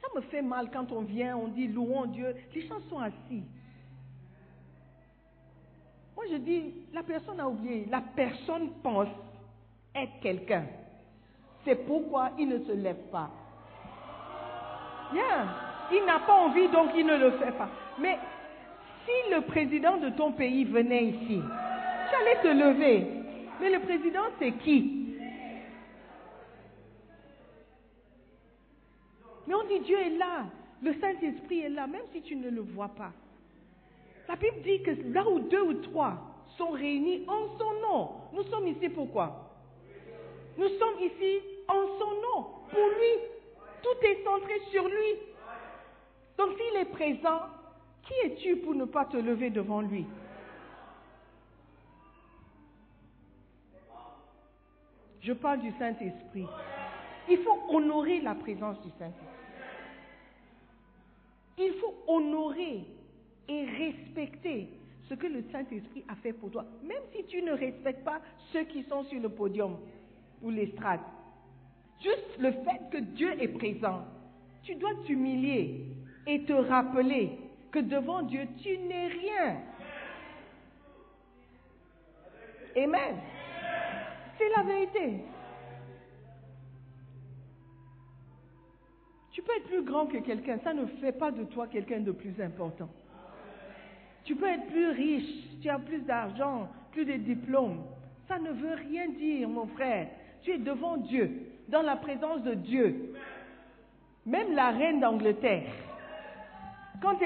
Ça 0.00 0.08
me 0.14 0.20
fait 0.22 0.42
mal 0.42 0.70
quand 0.72 0.90
on 0.92 1.02
vient, 1.02 1.36
on 1.36 1.48
dit 1.48 1.68
louons 1.68 2.06
Dieu, 2.06 2.34
les 2.54 2.66
gens 2.66 2.80
sont 2.90 2.98
assis. 2.98 3.42
Moi 6.16 6.24
je 6.30 6.36
dis, 6.36 6.74
la 6.92 7.02
personne 7.02 7.40
a 7.40 7.48
oublié, 7.48 7.86
la 7.90 8.00
personne 8.00 8.70
pense 8.82 9.08
être 9.94 10.20
quelqu'un. 10.20 10.66
C'est 11.64 11.86
pourquoi 11.86 12.32
il 12.38 12.48
ne 12.48 12.58
se 12.64 12.72
lève 12.72 13.10
pas. 13.10 13.30
Il 15.92 16.04
n'a 16.06 16.20
pas 16.20 16.34
envie 16.34 16.68
donc 16.68 16.90
il 16.96 17.06
ne 17.06 17.16
le 17.16 17.32
fait 17.32 17.52
pas. 17.52 17.68
Mais 17.98 18.18
si 19.04 19.30
le 19.30 19.42
président 19.42 19.98
de 19.98 20.08
ton 20.10 20.32
pays 20.32 20.64
venait 20.64 21.04
ici, 21.04 21.40
tu 22.12 22.22
allais 22.22 22.42
te 22.42 22.48
lever. 22.48 23.06
Mais 23.60 23.70
le 23.70 23.80
président, 23.80 24.24
c'est 24.38 24.52
qui? 24.52 24.98
Mais 29.46 29.54
on 29.54 29.64
dit 29.64 29.80
Dieu 29.80 29.98
est 29.98 30.16
là, 30.16 30.44
le 30.82 30.94
Saint-Esprit 31.00 31.60
est 31.62 31.68
là, 31.68 31.86
même 31.86 32.02
si 32.12 32.22
tu 32.22 32.36
ne 32.36 32.50
le 32.50 32.60
vois 32.60 32.88
pas. 32.88 33.12
La 34.28 34.36
Bible 34.36 34.62
dit 34.62 34.82
que 34.82 34.90
là 35.12 35.28
où 35.28 35.40
deux 35.40 35.62
ou 35.62 35.74
trois 35.74 36.16
sont 36.56 36.70
réunis 36.70 37.24
en 37.26 37.58
son 37.58 37.72
nom, 37.80 38.10
nous 38.32 38.44
sommes 38.44 38.68
ici 38.68 38.88
pourquoi 38.88 39.50
Nous 40.56 40.68
sommes 40.68 41.00
ici 41.00 41.40
en 41.68 41.86
son 41.98 42.10
nom, 42.10 42.44
pour 42.70 42.88
lui. 42.88 43.28
Tout 43.82 44.06
est 44.06 44.22
centré 44.24 44.60
sur 44.70 44.86
lui. 44.86 45.18
Donc 46.38 46.50
s'il 46.56 46.80
est 46.80 46.84
présent, 46.84 47.40
qui 48.04 48.14
es-tu 48.24 48.56
pour 48.56 48.74
ne 48.74 48.84
pas 48.84 49.06
te 49.06 49.16
lever 49.16 49.50
devant 49.50 49.80
lui? 49.80 50.06
Je 55.22 55.32
parle 55.32 55.60
du 55.60 55.70
Saint-Esprit. 55.78 56.46
Il 57.28 57.38
faut 57.38 57.58
honorer 57.68 58.20
la 58.20 58.34
présence 58.34 58.80
du 58.82 58.90
Saint-Esprit. 58.98 59.26
Il 61.58 61.72
faut 61.74 61.94
honorer 62.08 62.84
et 63.48 63.64
respecter 63.64 64.68
ce 65.08 65.14
que 65.14 65.26
le 65.26 65.44
Saint-Esprit 65.52 66.04
a 66.08 66.16
fait 66.16 66.32
pour 66.32 66.50
toi, 66.50 66.64
même 66.82 67.02
si 67.14 67.24
tu 67.26 67.42
ne 67.42 67.52
respectes 67.52 68.04
pas 68.04 68.20
ceux 68.52 68.64
qui 68.64 68.82
sont 68.84 69.04
sur 69.04 69.20
le 69.20 69.28
podium 69.28 69.76
ou 70.42 70.50
l'estrade. 70.50 71.00
Juste 72.02 72.38
le 72.38 72.50
fait 72.50 72.90
que 72.90 72.98
Dieu 72.98 73.40
est 73.40 73.48
présent, 73.48 74.04
tu 74.64 74.74
dois 74.74 74.94
t'humilier 75.06 75.84
et 76.26 76.42
te 76.44 76.52
rappeler 76.52 77.38
que 77.70 77.78
devant 77.78 78.22
Dieu, 78.22 78.46
tu 78.60 78.76
n'es 78.78 79.08
rien. 79.08 79.56
Amen. 82.76 83.16
C'est 84.38 84.48
la 84.56 84.62
vérité. 84.62 85.24
Tu 89.32 89.42
peux 89.42 89.52
être 89.56 89.68
plus 89.68 89.82
grand 89.82 90.06
que 90.06 90.18
quelqu'un, 90.18 90.58
ça 90.62 90.74
ne 90.74 90.86
fait 90.86 91.12
pas 91.12 91.30
de 91.30 91.44
toi 91.44 91.66
quelqu'un 91.66 92.00
de 92.00 92.12
plus 92.12 92.40
important. 92.40 92.88
Tu 94.24 94.36
peux 94.36 94.48
être 94.48 94.66
plus 94.66 94.90
riche, 94.90 95.60
tu 95.60 95.68
as 95.68 95.78
plus 95.78 96.00
d'argent, 96.00 96.68
plus 96.92 97.04
de 97.04 97.14
diplômes. 97.14 97.82
Ça 98.28 98.38
ne 98.38 98.50
veut 98.50 98.74
rien 98.74 99.08
dire, 99.08 99.48
mon 99.48 99.66
frère. 99.66 100.08
Tu 100.42 100.52
es 100.52 100.58
devant 100.58 100.96
Dieu, 100.96 101.30
dans 101.68 101.82
la 101.82 101.96
présence 101.96 102.42
de 102.42 102.54
Dieu. 102.54 103.14
Même 104.26 104.54
la 104.54 104.70
reine 104.70 105.00
d'Angleterre, 105.00 105.72
quand 107.00 107.18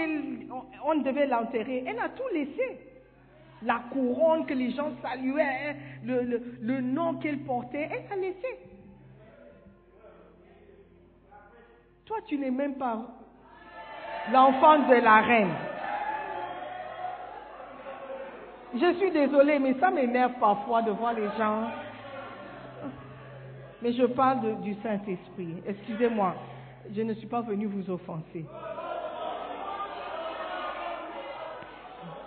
on, 0.84 0.94
devait 1.02 1.26
l'enterrer, 1.26 1.84
elle 1.86 1.98
a 1.98 2.08
tout 2.08 2.28
laissé. 2.32 2.78
La 3.62 3.80
couronne 3.90 4.46
que 4.46 4.54
les 4.54 4.70
gens 4.72 4.90
saluaient, 5.02 5.42
hein, 5.42 5.74
le, 6.04 6.80
nom 6.80 7.14
qu'elle 7.14 7.40
portait, 7.40 8.06
elle 8.10 8.20
laissé. 8.20 8.58
Toi, 12.04 12.18
tu 12.26 12.38
n'es 12.38 12.50
même 12.50 12.74
pas 12.74 12.98
l'enfant 14.30 14.78
de 14.88 14.94
la 14.94 15.20
reine. 15.22 15.54
Je 18.74 18.94
suis 18.98 19.10
désolée, 19.10 19.58
mais 19.58 19.74
ça 19.80 19.90
m'énerve 19.90 20.34
parfois 20.38 20.82
de 20.82 20.90
voir 20.90 21.14
les 21.14 21.28
gens. 21.38 21.70
Mais 23.82 23.92
je 23.92 24.04
parle 24.04 24.60
du 24.60 24.74
Saint-Esprit. 24.82 25.62
Excusez-moi, 25.66 26.34
je 26.94 27.02
ne 27.02 27.14
suis 27.14 27.26
pas 27.26 27.40
venu 27.40 27.66
vous 27.66 27.90
offenser. 27.90 28.44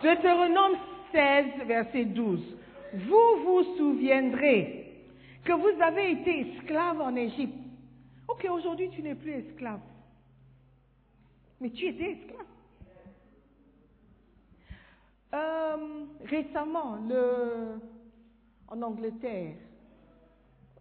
Deutéronome 0.02 0.78
16, 1.12 1.68
verset 1.68 2.06
12. 2.06 2.58
Vous 2.94 3.44
vous 3.44 3.64
souviendrez 3.78 5.06
que 5.44 5.54
vous 5.54 5.82
avez 5.82 6.12
été 6.12 6.52
esclave 6.52 7.02
en 7.02 7.16
Égypte. 7.16 7.58
Ok, 8.28 8.48
aujourd'hui 8.52 8.90
tu 8.90 9.02
n'es 9.02 9.16
plus 9.16 9.34
esclave. 9.34 9.80
Mais 11.60 11.70
tu 11.72 11.86
étais 11.88 12.12
esclave. 12.12 12.46
Euh, 15.34 16.06
récemment, 16.26 16.98
le, 17.08 17.80
en 18.68 18.82
Angleterre, 18.82 19.56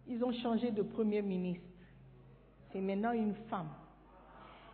ils 0.07 0.25
ont 0.25 0.33
changé 0.33 0.71
de 0.71 0.83
premier 0.83 1.21
ministre. 1.21 1.65
C'est 2.73 2.81
maintenant 2.81 3.13
une 3.13 3.35
femme. 3.51 3.69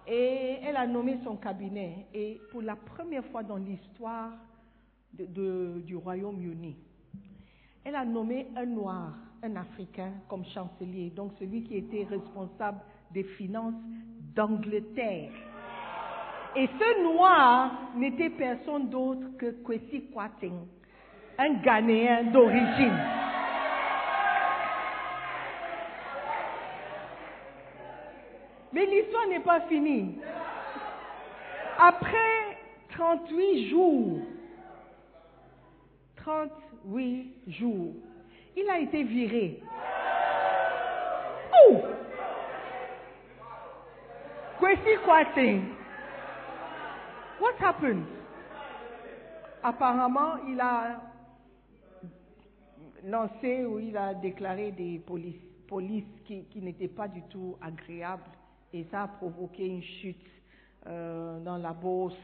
Et 0.06 0.58
elle 0.62 0.76
a 0.76 0.86
nommé 0.86 1.18
son 1.24 1.36
cabinet. 1.36 2.06
Et 2.12 2.40
pour 2.50 2.62
la 2.62 2.76
première 2.76 3.24
fois 3.26 3.42
dans 3.42 3.56
l'histoire 3.56 4.32
du 5.18 5.96
Royaume-Uni, 5.96 6.76
elle 7.84 7.96
a 7.96 8.04
nommé 8.04 8.46
un 8.56 8.66
noir, 8.66 9.14
un 9.42 9.56
Africain, 9.56 10.12
comme 10.28 10.44
chancelier. 10.46 11.12
Donc 11.14 11.32
celui 11.38 11.62
qui 11.64 11.76
était 11.76 12.06
responsable 12.08 12.78
des 13.12 13.24
finances 13.24 13.74
d'Angleterre. 14.34 15.30
Et 16.56 16.66
ce 16.66 17.02
noir 17.02 17.90
n'était 17.96 18.30
personne 18.30 18.88
d'autre 18.88 19.36
que 19.38 19.50
Kwesi 19.62 20.06
Kwating, 20.12 20.66
un 21.38 21.54
Ghanéen 21.54 22.30
d'origine. 22.32 22.98
Mais 28.72 28.86
l'histoire 28.86 29.26
n'est 29.28 29.40
pas 29.40 29.60
finie. 29.62 30.16
Après 31.78 32.58
38 32.90 33.68
jours, 33.68 34.18
38 36.24 37.34
jours, 37.48 37.92
il 38.56 38.68
a 38.70 38.78
été 38.78 39.02
viré 39.04 39.60
Oh! 41.68 41.82
Kwesi 44.58 44.96
Kwarteng. 45.04 45.62
What 47.40 47.54
happened? 47.60 48.04
Apparemment, 49.62 50.36
il 50.48 50.60
a 50.60 51.00
lancé 53.04 53.66
ou 53.66 53.78
il 53.80 53.96
a 53.96 54.14
déclaré 54.14 54.72
des 54.72 54.98
polices, 55.00 55.42
polices 55.68 56.04
qui, 56.24 56.44
qui 56.44 56.62
n'étaient 56.62 56.88
pas 56.88 57.08
du 57.08 57.20
tout 57.28 57.56
agréables 57.60 58.22
et 58.72 58.86
ça 58.90 59.02
a 59.02 59.08
provoqué 59.08 59.66
une 59.66 59.82
chute 59.82 60.26
euh, 60.86 61.38
dans 61.40 61.58
la 61.58 61.72
bourse 61.72 62.16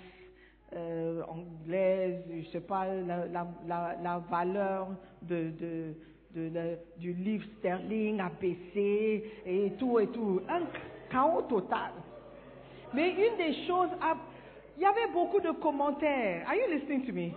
euh, 0.74 1.22
anglaise, 1.28 2.22
je 2.30 2.48
sais 2.50 2.60
pas, 2.60 2.86
la, 2.86 4.18
valeur 4.30 4.88
du 5.22 7.12
livre 7.12 7.44
sterling 7.58 8.20
a 8.20 8.30
baissé 8.40 9.24
et 9.44 9.72
tout 9.78 9.98
et 9.98 10.06
tout. 10.08 10.40
Un 10.48 10.62
chaos 11.10 11.42
total. 11.42 11.90
Mais 12.94 13.10
une 13.10 13.36
des 13.36 13.66
choses, 13.66 13.90
a- 14.00 14.16
il 14.76 14.82
y 14.82 14.86
avait 14.86 15.12
beaucoup 15.12 15.40
de 15.40 15.50
commentaires. 15.52 16.46
Are 16.48 16.54
you 16.54 16.72
listening 16.72 17.04
to 17.06 17.12
me? 17.12 17.32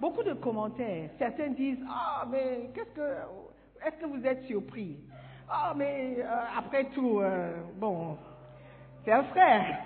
Beaucoup 0.00 0.22
de 0.22 0.34
commentaires. 0.34 1.10
Certains 1.18 1.48
disent, 1.48 1.78
ah, 1.88 2.26
mais 2.30 2.70
qu'est-ce 2.74 2.90
que, 2.90 3.86
est-ce 3.86 3.96
que 3.96 4.06
vous 4.06 4.26
êtes 4.26 4.42
surpris? 4.44 4.96
Ah, 5.48 5.72
mais 5.76 6.16
euh, 6.18 6.24
après 6.58 6.84
tout, 6.94 7.20
euh, 7.20 7.52
bon, 7.76 8.16
c'est 9.04 9.12
un 9.12 9.22
frère. 9.24 9.78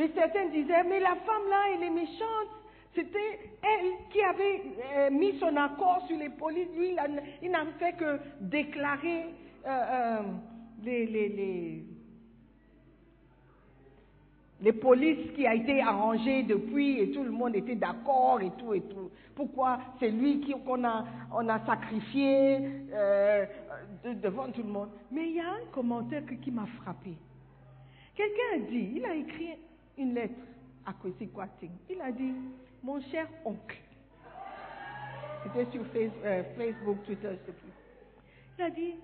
Mais 0.00 0.10
certains 0.14 0.46
disaient, 0.46 0.82
mais 0.88 0.98
la 0.98 1.14
femme 1.14 1.46
là, 1.50 1.60
elle 1.74 1.82
est 1.82 1.90
méchante. 1.90 2.48
C'était 2.94 3.38
elle 3.62 4.08
qui 4.10 4.22
avait 4.22 4.62
euh, 4.96 5.10
mis 5.10 5.38
son 5.38 5.54
accord 5.56 6.02
sur 6.08 6.16
les 6.16 6.30
polices. 6.30 6.68
Lui, 6.74 6.96
il 7.42 7.50
n'a 7.50 7.66
fait 7.78 7.92
que 7.98 8.18
déclarer 8.40 9.26
euh, 9.66 9.68
euh, 9.68 10.22
les, 10.82 11.04
les, 11.04 11.28
les, 11.28 11.84
les 14.62 14.72
polices 14.72 15.32
qui 15.36 15.46
a 15.46 15.54
été 15.54 15.82
arrangé 15.82 16.44
depuis 16.44 16.98
et 17.00 17.10
tout 17.10 17.22
le 17.22 17.30
monde 17.30 17.54
était 17.56 17.74
d'accord 17.76 18.40
et 18.40 18.52
tout 18.58 18.72
et 18.72 18.80
tout. 18.80 19.10
Pourquoi 19.34 19.80
c'est 20.00 20.10
lui 20.10 20.40
qu'on 20.64 20.82
a, 20.82 21.04
on 21.34 21.46
a 21.46 21.64
sacrifié 21.66 22.58
de- 24.02 24.14
devant 24.14 24.50
tout 24.50 24.62
le 24.62 24.68
monde. 24.70 24.88
Mais 25.12 25.28
il 25.28 25.36
y 25.36 25.40
a 25.40 25.50
un 25.50 25.66
commentaire 25.72 26.22
qui 26.42 26.50
m'a 26.50 26.66
frappé. 26.82 27.12
Quelqu'un 28.16 28.56
a 28.56 28.58
dit, 28.70 28.92
il 28.96 29.04
a 29.04 29.14
écrit 29.14 29.56
une 29.98 30.14
lettre 30.14 30.34
à 30.86 30.92
Kwesi 30.92 31.28
Kwarteng. 31.28 31.70
Il 31.88 32.00
a 32.00 32.10
dit, 32.12 32.32
mon 32.82 33.00
cher 33.02 33.28
oncle. 33.44 33.78
C'était 35.42 35.70
sur 35.70 35.82
euh, 36.24 36.42
Facebook, 36.56 36.98
Twitter, 37.04 37.28
je 37.28 37.32
ne 37.32 37.36
sais 37.46 37.52
plus. 37.52 37.72
Il 38.58 38.62
a 38.64 38.70
dit, 38.70 38.94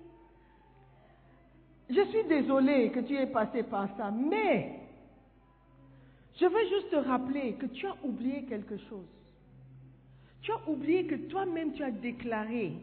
je 1.89 2.01
suis 2.09 2.23
désolé 2.25 2.91
que 2.91 2.99
tu 2.99 3.15
aies 3.15 3.27
passé 3.27 3.63
par 3.63 3.87
ça, 3.97 4.11
mais 4.11 4.79
je 6.39 6.45
veux 6.45 6.67
juste 6.69 6.91
te 6.91 6.95
rappeler 6.97 7.53
que 7.53 7.65
tu 7.67 7.87
as 7.87 7.95
oublié 8.03 8.43
quelque 8.43 8.77
chose. 8.77 9.07
Tu 10.41 10.51
as 10.51 10.69
oublié 10.69 11.07
que 11.07 11.15
toi-même 11.15 11.73
tu 11.73 11.83
as 11.83 11.91
déclaré 11.91 12.73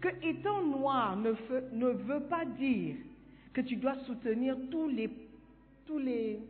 que 0.00 0.08
étant 0.22 0.62
noir 0.62 1.16
ne, 1.16 1.32
fe- 1.32 1.70
ne 1.72 1.88
veut 1.88 2.22
pas 2.22 2.44
dire 2.44 2.96
que 3.52 3.60
tu 3.60 3.76
dois 3.76 3.96
soutenir 4.06 4.56
tous 4.70 4.88
les, 4.88 5.10
tous 5.86 5.98
les, 5.98 6.40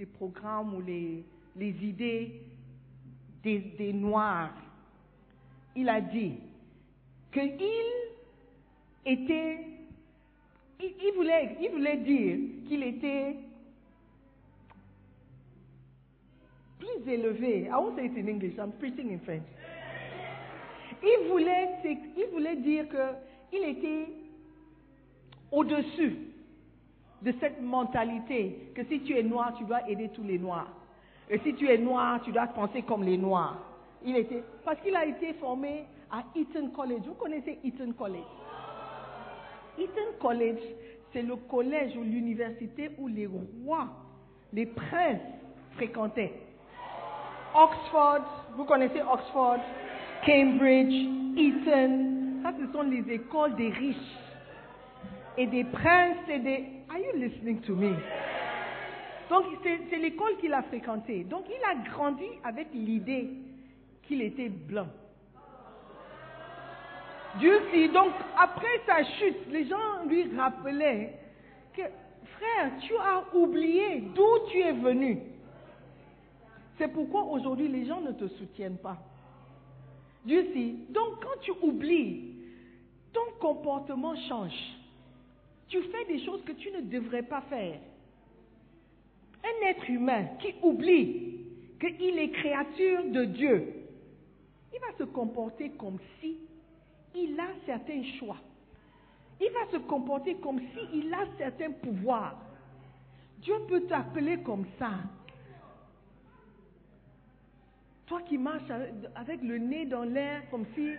les 0.00 0.06
programmes 0.06 0.74
ou 0.74 0.80
les, 0.80 1.22
les 1.56 1.74
idées 1.84 2.40
des, 3.42 3.58
des 3.76 3.92
noirs. 3.92 4.54
Il 5.76 5.90
a 5.90 6.00
dit 6.00 6.36
qu'il 7.30 7.52
était, 9.04 9.58
il, 10.80 10.94
il 11.04 11.12
voulait, 11.14 11.56
il 11.60 11.70
voulait 11.70 11.98
dire 11.98 12.38
qu'il 12.66 12.82
était 12.82 13.36
plus 16.78 17.12
élevé. 17.12 17.66
I 17.66 17.76
won't 17.76 17.96
say 17.96 18.06
it 18.06 18.16
in 18.16 18.26
English, 18.26 18.56
I'm 18.58 18.72
preaching 18.72 19.12
in 19.12 19.18
French. 19.18 19.44
Il 21.02 21.28
voulait, 21.28 21.68
il 21.84 22.26
voulait 22.32 22.56
dire 22.56 22.86
qu'il 23.50 23.64
était 23.64 24.08
au-dessus 25.52 26.29
de 27.22 27.34
cette 27.40 27.60
mentalité 27.60 28.72
que 28.74 28.84
si 28.84 29.00
tu 29.00 29.16
es 29.16 29.22
noir, 29.22 29.54
tu 29.56 29.64
dois 29.64 29.88
aider 29.88 30.08
tous 30.08 30.22
les 30.22 30.38
noirs. 30.38 30.68
Et 31.28 31.38
si 31.40 31.54
tu 31.54 31.68
es 31.68 31.78
noir, 31.78 32.20
tu 32.22 32.32
dois 32.32 32.46
penser 32.48 32.82
comme 32.82 33.04
les 33.04 33.18
noirs. 33.18 33.58
Il 34.04 34.16
était, 34.16 34.42
parce 34.64 34.80
qu'il 34.80 34.96
a 34.96 35.04
été 35.04 35.34
formé 35.34 35.84
à 36.10 36.24
Eton 36.34 36.70
College. 36.70 37.02
Vous 37.06 37.14
connaissez 37.14 37.58
Eton 37.62 37.92
College? 37.92 38.24
Eton 39.78 40.18
College, 40.20 40.60
c'est 41.12 41.22
le 41.22 41.36
collège 41.36 41.96
ou 41.96 42.02
l'université 42.02 42.90
où 42.98 43.08
les 43.08 43.26
rois, 43.26 43.88
les 44.52 44.66
princes 44.66 45.20
fréquentaient. 45.72 46.32
Oxford, 47.54 48.24
vous 48.56 48.64
connaissez 48.64 49.02
Oxford, 49.02 49.58
Cambridge, 50.24 50.94
Eton, 51.36 52.42
ça 52.42 52.52
ce 52.58 52.72
sont 52.72 52.82
les 52.82 53.12
écoles 53.12 53.54
des 53.56 53.68
riches 53.70 53.96
et 55.40 55.46
des 55.46 55.64
princes 55.64 56.28
et 56.28 56.38
des... 56.38 56.66
Are 56.90 56.98
you 56.98 57.16
listening 57.16 57.60
to 57.62 57.74
me? 57.74 57.96
Donc 59.30 59.46
c'est 59.62 59.96
l'école 59.96 60.36
qu'il 60.36 60.52
a 60.52 60.62
fréquentée. 60.64 61.24
Donc 61.24 61.46
il 61.48 61.64
a 61.64 61.82
grandi 61.90 62.26
avec 62.44 62.68
l'idée 62.74 63.30
qu'il 64.02 64.20
était 64.20 64.50
blanc. 64.50 64.88
Dieu 67.38 67.58
sait. 67.70 67.88
Donc 67.88 68.12
après 68.36 68.82
sa 68.86 69.02
chute, 69.02 69.50
les 69.50 69.66
gens 69.66 70.04
lui 70.06 70.36
rappelaient 70.36 71.18
que 71.74 71.82
frère, 72.36 72.72
tu 72.80 72.94
as 72.96 73.34
oublié 73.34 74.02
d'où 74.14 74.48
tu 74.50 74.58
es 74.58 74.72
venu. 74.72 75.20
C'est 76.76 76.88
pourquoi 76.88 77.22
aujourd'hui 77.22 77.68
les 77.68 77.86
gens 77.86 78.02
ne 78.02 78.12
te 78.12 78.28
soutiennent 78.28 78.78
pas. 78.78 78.98
Dieu 80.26 80.50
sait. 80.52 80.74
Donc 80.90 81.22
quand 81.22 81.40
tu 81.40 81.52
oublies, 81.62 82.34
ton 83.14 83.38
comportement 83.40 84.14
change. 84.28 84.79
Tu 85.70 85.80
fais 85.82 86.04
des 86.06 86.24
choses 86.24 86.42
que 86.44 86.52
tu 86.52 86.70
ne 86.72 86.82
devrais 86.82 87.22
pas 87.22 87.40
faire. 87.42 87.78
Un 89.42 89.66
être 89.68 89.88
humain 89.88 90.24
qui 90.40 90.54
oublie 90.62 91.46
qu'il 91.78 92.18
est 92.18 92.30
créature 92.30 93.04
de 93.04 93.24
Dieu, 93.24 93.72
il 94.74 94.80
va 94.80 94.98
se 94.98 95.04
comporter 95.04 95.70
comme 95.70 95.98
si 96.20 96.36
il 97.14 97.38
a 97.40 97.48
certains 97.64 98.02
choix. 98.18 98.36
Il 99.40 99.50
va 99.52 99.70
se 99.72 99.78
comporter 99.86 100.34
comme 100.36 100.60
si 100.60 100.98
il 100.98 101.14
a 101.14 101.24
certains 101.38 101.70
pouvoirs. 101.70 102.38
Dieu 103.38 103.54
peut 103.68 103.82
t'appeler 103.82 104.38
comme 104.42 104.66
ça. 104.78 104.90
Toi 108.06 108.20
qui 108.22 108.36
marches 108.36 108.70
avec 109.14 109.40
le 109.40 109.56
nez 109.56 109.86
dans 109.86 110.02
l'air 110.02 110.42
comme 110.50 110.66
si 110.74 110.90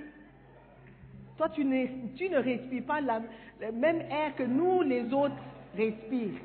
toi 1.42 1.50
tu 1.50 1.66
ne, 1.66 1.88
tu 2.16 2.30
ne 2.30 2.38
respires 2.38 2.86
pas 2.86 3.02
la- 3.02 3.20
le 3.60 3.72
même 3.72 4.02
air 4.02 4.36
que 4.36 4.44
nous 4.44 4.84
les 4.84 5.12
autres 5.12 5.34
respirent. 5.76 6.40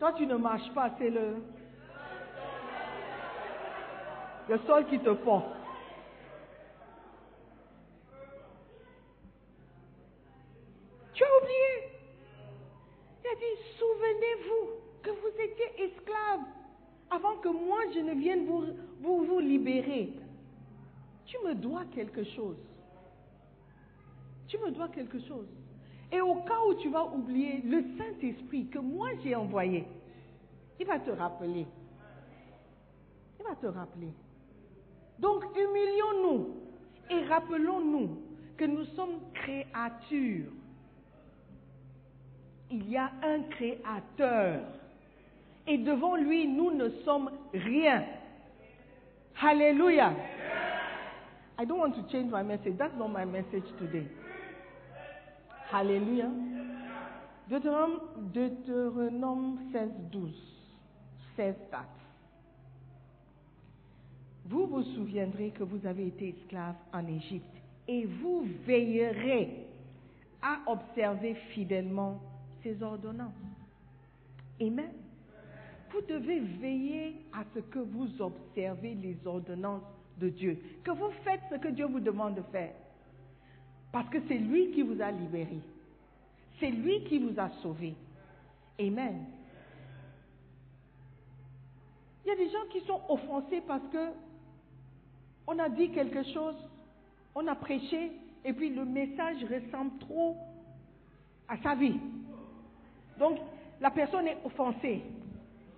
Toi 0.00 0.12
tu 0.14 0.26
ne 0.26 0.34
marches 0.34 0.68
pas, 0.74 0.90
c'est 0.98 1.08
le, 1.10 1.36
le 4.48 4.58
sol 4.66 4.86
qui 4.86 4.98
te 4.98 5.10
porte. 5.10 5.54
Tu 11.14 11.22
as 11.22 11.36
oublié. 11.42 11.92
Il 13.22 13.28
a 13.28 13.34
dit, 13.36 13.62
souvenez-vous 13.78 14.70
que 15.04 15.10
vous 15.10 15.40
étiez 15.40 15.84
esclaves 15.84 16.44
avant 17.12 17.36
que 17.36 17.50
moi 17.50 17.78
je 17.94 18.00
ne 18.00 18.14
vienne 18.14 18.46
vous, 18.46 18.64
vous, 19.00 19.24
vous 19.26 19.38
libérer. 19.38 20.25
Tu 21.26 21.36
me 21.44 21.54
dois 21.54 21.84
quelque 21.94 22.24
chose. 22.24 22.56
Tu 24.48 24.58
me 24.58 24.70
dois 24.70 24.88
quelque 24.88 25.18
chose. 25.26 25.48
Et 26.12 26.20
au 26.20 26.36
cas 26.36 26.60
où 26.68 26.74
tu 26.74 26.88
vas 26.88 27.04
oublier 27.04 27.62
le 27.64 27.82
Saint-Esprit 27.98 28.68
que 28.68 28.78
moi 28.78 29.08
j'ai 29.22 29.34
envoyé, 29.34 29.86
il 30.78 30.86
va 30.86 30.98
te 31.00 31.10
rappeler. 31.10 31.66
Il 33.40 33.44
va 33.44 33.56
te 33.56 33.66
rappeler. 33.66 34.12
Donc 35.18 35.44
humilions-nous 35.56 36.48
et 37.10 37.24
rappelons-nous 37.26 38.18
que 38.56 38.64
nous 38.64 38.84
sommes 38.96 39.20
créatures. 39.34 40.52
Il 42.70 42.90
y 42.90 42.96
a 42.96 43.10
un 43.22 43.42
créateur. 43.50 44.60
Et 45.68 45.78
devant 45.78 46.16
lui, 46.16 46.46
nous 46.46 46.70
ne 46.72 46.88
sommes 47.04 47.30
rien. 47.52 48.04
Hallelujah. 49.40 50.14
I 51.58 51.64
don't 51.64 51.78
want 51.78 51.94
to 51.96 52.12
change 52.12 52.30
my 52.30 52.42
message. 52.42 52.74
That's 52.78 52.94
not 52.98 53.12
my 53.12 53.24
message 53.24 53.64
today. 53.78 54.06
Hallelujah. 55.70 56.30
Deutéronome, 57.50 58.00
Deutéronome 58.34 59.58
16, 59.72 59.88
12 60.10 60.30
says 61.36 61.54
that. 61.70 61.88
Vous 64.48 64.66
vous 64.66 64.82
souviendrez 64.94 65.50
que 65.50 65.64
vous 65.64 65.84
avez 65.86 66.06
été 66.08 66.36
esclave 66.40 66.76
en 66.92 67.06
Égypte 67.06 67.56
et 67.88 68.06
vous 68.06 68.46
veillerez 68.66 69.66
à 70.42 70.58
observer 70.66 71.34
fidèlement 71.54 72.20
ses 72.62 72.80
ordonnances. 72.82 73.32
Amen. 74.60 74.92
Vous 75.92 76.00
devez 76.02 76.40
veiller 76.40 77.16
à 77.32 77.44
ce 77.54 77.60
que 77.60 77.78
vous 77.78 78.08
observez 78.20 78.94
les 78.94 79.16
ordonnances 79.24 79.82
de 80.18 80.28
Dieu, 80.28 80.58
que 80.84 80.90
vous 80.90 81.10
faites 81.24 81.40
ce 81.50 81.56
que 81.56 81.68
Dieu 81.68 81.86
vous 81.86 82.00
demande 82.00 82.36
de 82.36 82.42
faire. 82.52 82.72
Parce 83.92 84.08
que 84.08 84.18
c'est 84.28 84.38
lui 84.38 84.72
qui 84.72 84.82
vous 84.82 85.00
a 85.00 85.10
libéré. 85.10 85.58
C'est 86.58 86.70
lui 86.70 87.04
qui 87.04 87.18
vous 87.18 87.38
a 87.38 87.50
sauvé. 87.62 87.94
Amen. 88.78 89.24
Il 92.24 92.28
y 92.28 92.32
a 92.32 92.36
des 92.36 92.50
gens 92.50 92.66
qui 92.72 92.80
sont 92.80 93.00
offensés 93.08 93.62
parce 93.66 93.86
que 93.92 94.10
on 95.46 95.58
a 95.58 95.68
dit 95.68 95.90
quelque 95.90 96.24
chose, 96.24 96.56
on 97.34 97.46
a 97.46 97.54
prêché, 97.54 98.10
et 98.44 98.52
puis 98.52 98.70
le 98.70 98.84
message 98.84 99.44
ressemble 99.44 99.98
trop 100.00 100.36
à 101.48 101.56
sa 101.58 101.74
vie. 101.74 102.00
Donc, 103.18 103.38
la 103.80 103.90
personne 103.90 104.26
est 104.26 104.38
offensée. 104.44 105.02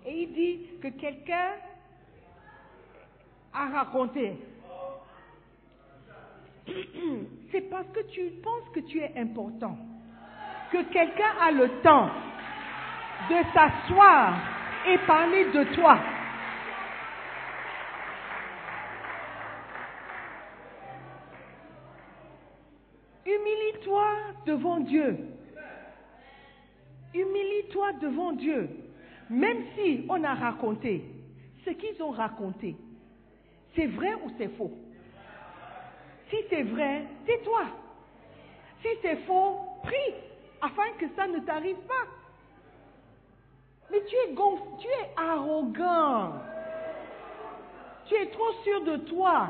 Et 0.05 0.23
il 0.23 0.33
dit 0.33 0.59
que 0.81 0.87
quelqu'un 0.87 1.51
a 3.53 3.67
raconté. 3.67 4.37
C'est 7.51 7.69
parce 7.69 7.87
que 7.93 8.01
tu 8.11 8.21
penses 8.43 8.69
que 8.73 8.79
tu 8.81 8.99
es 8.99 9.11
important, 9.17 9.77
que 10.71 10.83
quelqu'un 10.91 11.33
a 11.41 11.51
le 11.51 11.69
temps 11.81 12.09
de 13.29 13.35
s'asseoir 13.53 14.35
et 14.87 14.97
parler 14.99 15.45
de 15.45 15.63
toi. 15.75 15.99
Humilie-toi 23.25 24.05
devant 24.45 24.79
Dieu. 24.79 25.17
Humilie-toi 27.13 27.93
devant 28.01 28.31
Dieu. 28.31 28.69
Même 29.29 29.63
si 29.75 30.05
on 30.09 30.23
a 30.23 30.33
raconté 30.33 31.03
ce 31.65 31.71
qu'ils 31.71 32.01
ont 32.01 32.11
raconté, 32.11 32.75
c'est 33.75 33.87
vrai 33.87 34.13
ou 34.15 34.31
c'est 34.37 34.49
faux? 34.57 34.71
Si 36.29 36.37
c'est 36.49 36.63
vrai, 36.63 37.05
tais-toi. 37.25 37.63
Si 38.81 38.87
c'est 39.01 39.17
faux, 39.25 39.59
prie 39.83 40.13
afin 40.61 40.91
que 40.99 41.07
ça 41.15 41.27
ne 41.27 41.39
t'arrive 41.39 41.79
pas. 41.87 42.07
Mais 43.91 44.03
tu 44.05 44.15
es 44.15 44.33
gonf, 44.33 44.59
tu 44.79 44.87
es 44.87 45.09
arrogant. 45.17 46.33
Tu 48.05 48.15
es 48.15 48.27
trop 48.27 48.51
sûr 48.63 48.83
de 48.83 48.97
toi. 48.97 49.49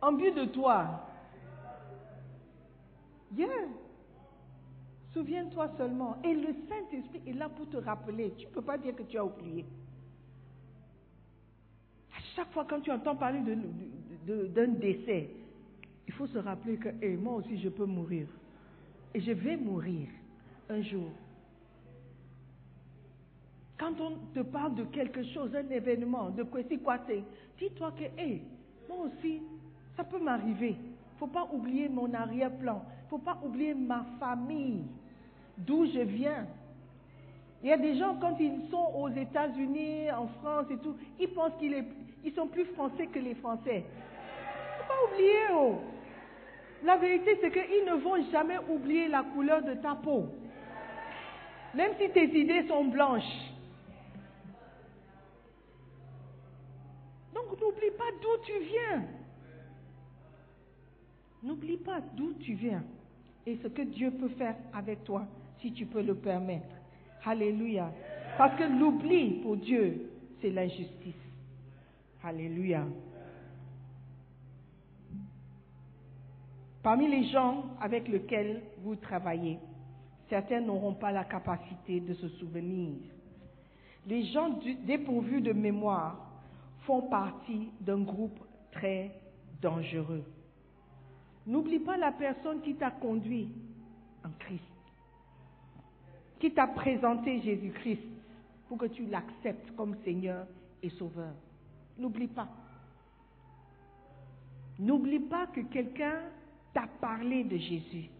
En 0.00 0.14
vue 0.14 0.32
de 0.32 0.44
toi. 0.46 0.86
Viens. 3.32 3.48
Souviens-toi 5.12 5.68
seulement. 5.76 6.16
Et 6.24 6.34
le 6.34 6.54
Saint-Esprit 6.68 7.22
est 7.26 7.32
là 7.32 7.48
pour 7.48 7.68
te 7.68 7.76
rappeler. 7.76 8.32
Tu 8.36 8.46
ne 8.46 8.50
peux 8.50 8.62
pas 8.62 8.78
dire 8.78 8.94
que 8.96 9.02
tu 9.02 9.18
as 9.18 9.24
oublié. 9.24 9.64
Chaque 12.34 12.50
fois 12.52 12.66
quand 12.68 12.80
tu 12.80 12.90
entends 12.90 13.16
parler 13.16 13.40
d'un 14.26 14.68
décès, 14.68 15.30
il 16.06 16.12
faut 16.14 16.26
se 16.26 16.38
rappeler 16.38 16.76
que 16.76 16.88
eh, 17.00 17.16
moi 17.16 17.34
aussi 17.34 17.58
je 17.58 17.68
peux 17.68 17.86
mourir. 17.86 18.26
Et 19.14 19.20
je 19.20 19.32
vais 19.32 19.56
mourir 19.56 20.08
un 20.68 20.82
jour. 20.82 21.10
Quand 23.78 24.00
on 24.00 24.16
te 24.34 24.40
parle 24.40 24.74
de 24.74 24.84
quelque 24.84 25.22
chose, 25.32 25.54
un 25.54 25.68
événement, 25.70 26.30
de 26.30 26.42
quoi 26.42 26.60
c'est 26.68 26.78
quoi 26.78 26.98
dis-toi 27.58 27.92
que 27.92 28.04
eh, 28.18 28.42
moi 28.88 29.06
aussi, 29.06 29.40
ça 29.96 30.04
peut 30.04 30.18
m'arriver. 30.18 30.76
Il 30.78 31.14
ne 31.14 31.18
faut 31.18 31.26
pas 31.26 31.48
oublier 31.52 31.88
mon 31.88 32.12
arrière-plan. 32.12 32.82
Il 32.84 33.04
ne 33.04 33.08
faut 33.10 33.18
pas 33.18 33.38
oublier 33.44 33.74
ma 33.74 34.04
famille 34.18 34.84
d'où 35.58 35.86
je 35.86 36.00
viens. 36.00 36.46
Il 37.62 37.68
y 37.68 37.72
a 37.72 37.78
des 37.78 37.96
gens, 37.96 38.16
quand 38.20 38.36
ils 38.40 38.68
sont 38.70 38.90
aux 38.96 39.08
États-Unis, 39.08 40.10
en 40.10 40.26
France 40.40 40.66
et 40.70 40.76
tout, 40.78 40.96
ils 41.18 41.28
pensent 41.28 41.56
qu'ils 41.58 41.84
sont 42.32 42.46
plus 42.46 42.64
français 42.66 43.06
que 43.06 43.18
les 43.18 43.34
Français. 43.34 43.84
Faut 44.78 44.88
pas 44.88 45.12
oublier. 45.12 45.32
Oh. 45.52 45.80
La 46.84 46.96
vérité, 46.96 47.38
c'est 47.40 47.50
qu'ils 47.50 47.84
ne 47.84 48.00
vont 48.00 48.30
jamais 48.30 48.58
oublier 48.68 49.08
la 49.08 49.22
couleur 49.22 49.62
de 49.62 49.74
ta 49.74 49.94
peau. 49.94 50.26
Même 51.74 51.92
si 51.98 52.08
tes 52.10 52.26
idées 52.38 52.66
sont 52.68 52.84
blanches. 52.84 53.22
Donc 57.34 57.60
n'oublie 57.60 57.90
pas 57.98 58.10
d'où 58.22 58.44
tu 58.44 58.52
viens. 58.60 59.04
N'oublie 61.42 61.76
pas 61.76 62.00
d'où 62.14 62.32
tu 62.34 62.54
viens 62.54 62.82
et 63.46 63.58
ce 63.62 63.68
que 63.68 63.82
Dieu 63.82 64.10
peut 64.12 64.28
faire 64.30 64.56
avec 64.72 65.04
toi 65.04 65.26
si 65.60 65.72
tu 65.72 65.86
peux 65.86 66.02
le 66.02 66.14
permettre. 66.14 66.74
Alléluia. 67.24 67.90
Parce 68.36 68.58
que 68.58 68.64
l'oubli 68.64 69.40
pour 69.42 69.56
Dieu, 69.56 70.10
c'est 70.40 70.50
l'injustice. 70.50 71.23
Alléluia. 72.24 72.84
Parmi 76.82 77.08
les 77.08 77.28
gens 77.30 77.64
avec 77.80 78.08
lesquels 78.08 78.62
vous 78.82 78.96
travaillez, 78.96 79.58
certains 80.28 80.60
n'auront 80.60 80.94
pas 80.94 81.12
la 81.12 81.24
capacité 81.24 82.00
de 82.00 82.14
se 82.14 82.28
souvenir. 82.28 82.96
Les 84.06 84.24
gens 84.26 84.58
dépourvus 84.86 85.40
de 85.40 85.52
mémoire 85.52 86.18
font 86.86 87.02
partie 87.02 87.70
d'un 87.80 88.02
groupe 88.02 88.38
très 88.72 89.10
dangereux. 89.60 90.24
N'oublie 91.46 91.78
pas 91.78 91.96
la 91.96 92.12
personne 92.12 92.60
qui 92.60 92.74
t'a 92.74 92.90
conduit 92.90 93.48
en 94.24 94.30
Christ 94.38 94.74
qui 96.44 96.52
t'a 96.52 96.66
présenté 96.66 97.40
Jésus-Christ 97.40 98.02
pour 98.68 98.76
que 98.76 98.84
tu 98.84 99.06
l'acceptes 99.06 99.74
comme 99.76 99.96
Seigneur 100.04 100.46
et 100.82 100.90
Sauveur. 100.90 101.32
N'oublie 101.98 102.28
pas. 102.28 102.48
N'oublie 104.78 105.20
pas 105.20 105.46
que 105.46 105.60
quelqu'un 105.60 106.20
t'a 106.72 106.88
parlé 107.00 107.44
de 107.44 107.56
Jésus. 107.56 108.10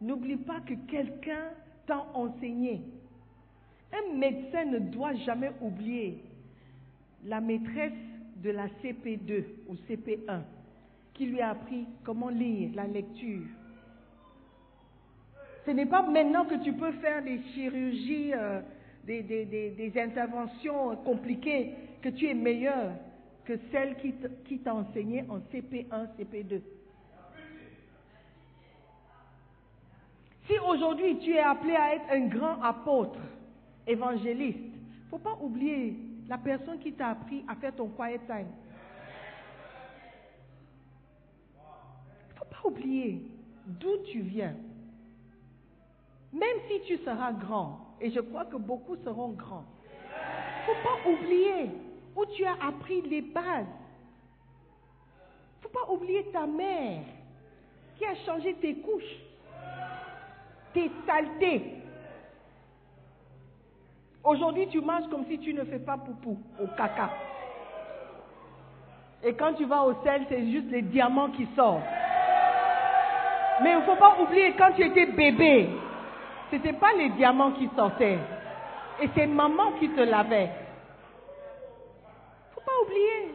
N'oublie 0.00 0.36
pas 0.36 0.60
que 0.60 0.74
quelqu'un 0.88 1.50
t'a 1.86 2.06
enseigné. 2.14 2.82
Un 3.92 4.16
médecin 4.16 4.64
ne 4.66 4.78
doit 4.78 5.14
jamais 5.14 5.50
oublier 5.60 6.22
la 7.24 7.40
maîtresse 7.40 7.92
de 8.36 8.50
la 8.50 8.66
CP2 8.82 9.44
ou 9.68 9.74
CP1 9.88 10.42
qui 11.14 11.26
lui 11.26 11.40
a 11.42 11.50
appris 11.50 11.86
comment 12.02 12.30
lire 12.30 12.70
la 12.74 12.86
lecture, 12.86 13.46
ce 15.66 15.70
n'est 15.70 15.86
pas 15.86 16.02
maintenant 16.02 16.46
que 16.46 16.54
tu 16.64 16.72
peux 16.72 16.92
faire 16.92 17.22
des 17.22 17.38
chirurgies, 17.52 18.32
euh, 18.34 18.60
des, 19.04 19.22
des, 19.22 19.92
interventions 20.00 20.96
compliquées, 20.96 21.74
que 22.00 22.08
tu 22.08 22.28
es 22.28 22.34
meilleur 22.34 22.92
que 23.44 23.58
celle 23.72 23.96
qui 24.44 24.58
t'a 24.58 24.74
enseigné 24.74 25.24
en 25.28 25.38
CP1, 25.38 26.08
CP2. 26.18 26.60
Si 30.46 30.58
aujourd'hui 30.58 31.18
tu 31.18 31.34
es 31.34 31.40
appelé 31.40 31.74
à 31.74 31.94
être 31.94 32.10
un 32.10 32.26
grand 32.26 32.62
apôtre, 32.62 33.18
évangéliste, 33.86 34.58
il 34.58 35.04
ne 35.04 35.08
faut 35.10 35.18
pas 35.18 35.38
oublier 35.40 35.96
la 36.28 36.38
personne 36.38 36.78
qui 36.78 36.92
t'a 36.92 37.08
appris 37.08 37.44
à 37.48 37.56
faire 37.56 37.74
ton 37.74 37.88
quiet 37.88 38.20
time. 38.26 38.46
Il 41.56 42.34
ne 42.34 42.38
faut 42.38 42.44
pas 42.44 42.68
oublier 42.68 43.22
d'où 43.66 43.96
tu 44.10 44.20
viens. 44.20 44.54
Même 46.32 46.58
si 46.68 46.80
tu 46.86 46.96
seras 46.98 47.32
grand, 47.32 47.96
et 48.00 48.10
je 48.10 48.20
crois 48.20 48.44
que 48.44 48.56
beaucoup 48.56 48.96
seront 49.04 49.30
grands, 49.30 49.64
il 49.92 50.70
ne 50.70 50.76
faut 50.76 50.82
pas 50.88 51.10
oublier 51.10 51.70
où 52.16 52.26
tu 52.26 52.44
as 52.44 52.56
appris 52.66 53.02
les 53.02 53.22
bases. 53.22 53.66
Il 55.56 55.58
ne 55.58 55.62
faut 55.62 55.68
pas 55.68 55.92
oublier 55.92 56.24
ta 56.32 56.46
mère 56.46 57.02
qui 57.96 58.04
a 58.06 58.14
changé 58.26 58.54
tes 58.54 58.74
couches, 58.76 59.16
tes 60.72 60.90
saletés. 61.06 61.74
Aujourd'hui, 64.24 64.68
tu 64.68 64.80
manges 64.80 65.08
comme 65.10 65.24
si 65.26 65.38
tu 65.38 65.54
ne 65.54 65.64
fais 65.64 65.78
pas 65.78 65.96
poupou 65.96 66.38
au 66.60 66.66
caca. 66.76 67.10
Et 69.22 69.34
quand 69.34 69.54
tu 69.54 69.64
vas 69.66 69.82
au 69.82 69.94
sel, 70.02 70.24
c'est 70.28 70.50
juste 70.50 70.70
les 70.70 70.82
diamants 70.82 71.30
qui 71.30 71.46
sortent. 71.54 71.82
Mais 73.62 73.72
il 73.72 73.78
ne 73.78 73.82
faut 73.82 73.96
pas 73.96 74.16
oublier 74.20 74.54
quand 74.56 74.72
tu 74.74 74.84
étais 74.84 75.06
bébé, 75.06 75.68
ce 76.50 76.56
n'était 76.56 76.72
pas 76.72 76.92
les 76.94 77.10
diamants 77.10 77.52
qui 77.52 77.68
sortaient. 77.76 78.18
Et 79.02 79.08
c'est 79.14 79.26
maman 79.26 79.72
qui 79.78 79.88
te 79.90 80.00
lavait. 80.00 80.50
Faut 82.64 82.70
pas 82.70 82.86
oublier. 82.86 83.34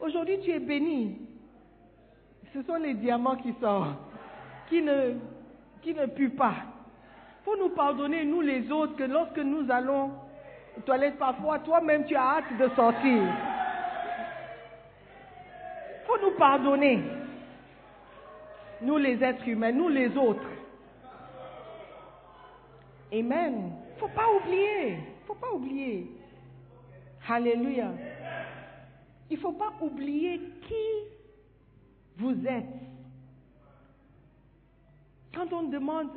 Aujourd'hui, 0.00 0.40
tu 0.40 0.50
es 0.50 0.58
béni. 0.58 1.18
Ce 2.52 2.62
sont 2.62 2.76
les 2.76 2.94
diamants 2.94 3.36
qui 3.36 3.52
sortent, 3.60 3.98
qui 4.68 4.80
ne, 4.82 5.14
qui 5.82 5.92
ne 5.94 6.06
puent 6.06 6.36
pas. 6.36 6.54
Faut 7.44 7.56
nous 7.56 7.70
pardonner, 7.70 8.24
nous 8.24 8.40
les 8.40 8.70
autres, 8.70 8.96
que 8.96 9.02
lorsque 9.04 9.38
nous 9.38 9.70
allons 9.70 10.12
aux 10.76 10.80
toilettes 10.80 11.18
parfois, 11.18 11.58
toi-même 11.60 12.04
tu 12.04 12.14
as 12.16 12.36
hâte 12.36 12.56
de 12.58 12.68
sortir. 12.74 13.22
faut 16.06 16.18
nous 16.22 16.36
pardonner. 16.36 17.00
Nous 18.82 18.98
les 18.98 19.22
êtres 19.22 19.48
humains, 19.48 19.72
nous 19.72 19.88
les 19.88 20.16
autres. 20.16 20.48
Amen. 23.12 23.72
faut 23.98 24.08
pas 24.08 24.26
oublier. 24.40 24.98
faut 25.26 25.34
pas 25.34 25.52
oublier. 25.52 26.10
Alléluia. 27.28 27.92
Il 29.30 29.36
ne 29.36 29.42
faut 29.42 29.52
pas 29.52 29.72
oublier 29.80 30.40
qui 30.68 30.84
vous 32.18 32.46
êtes. 32.46 32.64
Quand 35.34 35.52
on 35.52 35.64
demande, 35.64 36.10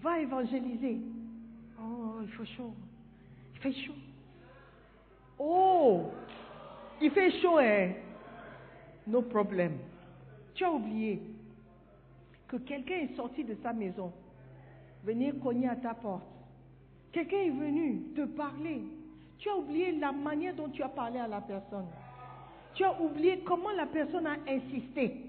va 0.00 0.20
évangéliser. 0.20 1.00
Oh, 1.80 2.20
il 2.22 2.28
fait 2.28 2.46
chaud. 2.56 2.72
Il 3.54 3.60
fait 3.60 3.72
chaud. 3.72 3.92
Oh, 5.38 6.04
il 7.00 7.10
fait 7.10 7.30
chaud, 7.42 7.58
hein? 7.58 7.92
No 9.06 9.22
problème. 9.22 9.78
Tu 10.54 10.64
as 10.64 10.72
oublié 10.72 11.20
que 12.48 12.56
quelqu'un 12.56 12.96
est 12.96 13.16
sorti 13.16 13.44
de 13.44 13.56
sa 13.62 13.72
maison, 13.72 14.12
venir 15.04 15.34
cogner 15.42 15.68
à 15.68 15.76
ta 15.76 15.94
porte. 15.94 16.24
Quelqu'un 17.12 17.38
est 17.38 17.50
venu 17.50 18.02
te 18.14 18.24
parler. 18.24 18.82
Tu 19.38 19.48
as 19.48 19.56
oublié 19.56 19.92
la 19.92 20.12
manière 20.12 20.54
dont 20.54 20.68
tu 20.68 20.82
as 20.82 20.88
parlé 20.88 21.18
à 21.18 21.28
la 21.28 21.40
personne. 21.40 21.86
Tu 22.74 22.84
as 22.84 23.00
oublié 23.00 23.40
comment 23.40 23.70
la 23.70 23.86
personne 23.86 24.26
a 24.26 24.36
insisté 24.48 25.22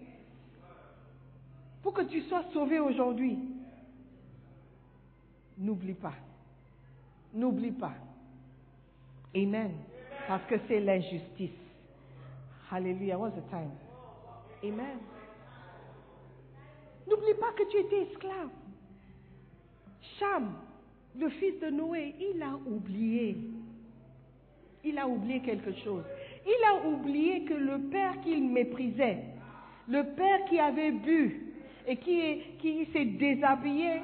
pour 1.82 1.94
que 1.94 2.02
tu 2.02 2.22
sois 2.24 2.44
sauvé 2.54 2.80
aujourd'hui. 2.80 3.38
N'oublie 5.58 5.94
pas. 5.94 6.14
N'oublie 7.34 7.72
pas. 7.72 7.94
Amen. 9.36 9.72
Parce 10.28 10.46
que 10.46 10.56
c'est 10.68 10.80
l'injustice. 10.80 11.52
Hallelujah. 12.70 13.18
What's 13.18 13.36
the 13.36 13.50
time? 13.50 13.72
Amen. 14.64 14.98
N'oublie 17.08 17.34
pas 17.40 17.54
que 17.54 17.64
tu 17.72 17.78
étais 17.78 18.12
esclave. 18.12 18.50
Cham, 20.20 20.54
le 21.18 21.30
fils 21.30 21.60
de 21.62 21.70
Noé, 21.70 22.16
il 22.20 22.42
a 22.42 22.56
oublié. 22.56 23.38
Il 24.84 24.98
a 24.98 25.08
oublié 25.08 25.42
quelque 25.42 25.74
chose. 25.84 26.04
Il 26.46 26.64
a 26.66 26.88
oublié 26.88 27.44
que 27.44 27.54
le 27.54 27.90
père 27.90 28.22
qu'il 28.22 28.48
méprisait, 28.48 29.24
le 29.88 30.04
père 30.16 30.46
qui 30.46 30.60
avait 30.60 30.92
bu 30.92 31.54
et 31.88 31.98
qui, 31.98 32.42
qui 32.60 32.86
s'est 32.94 33.06
déshabillé 33.06 34.02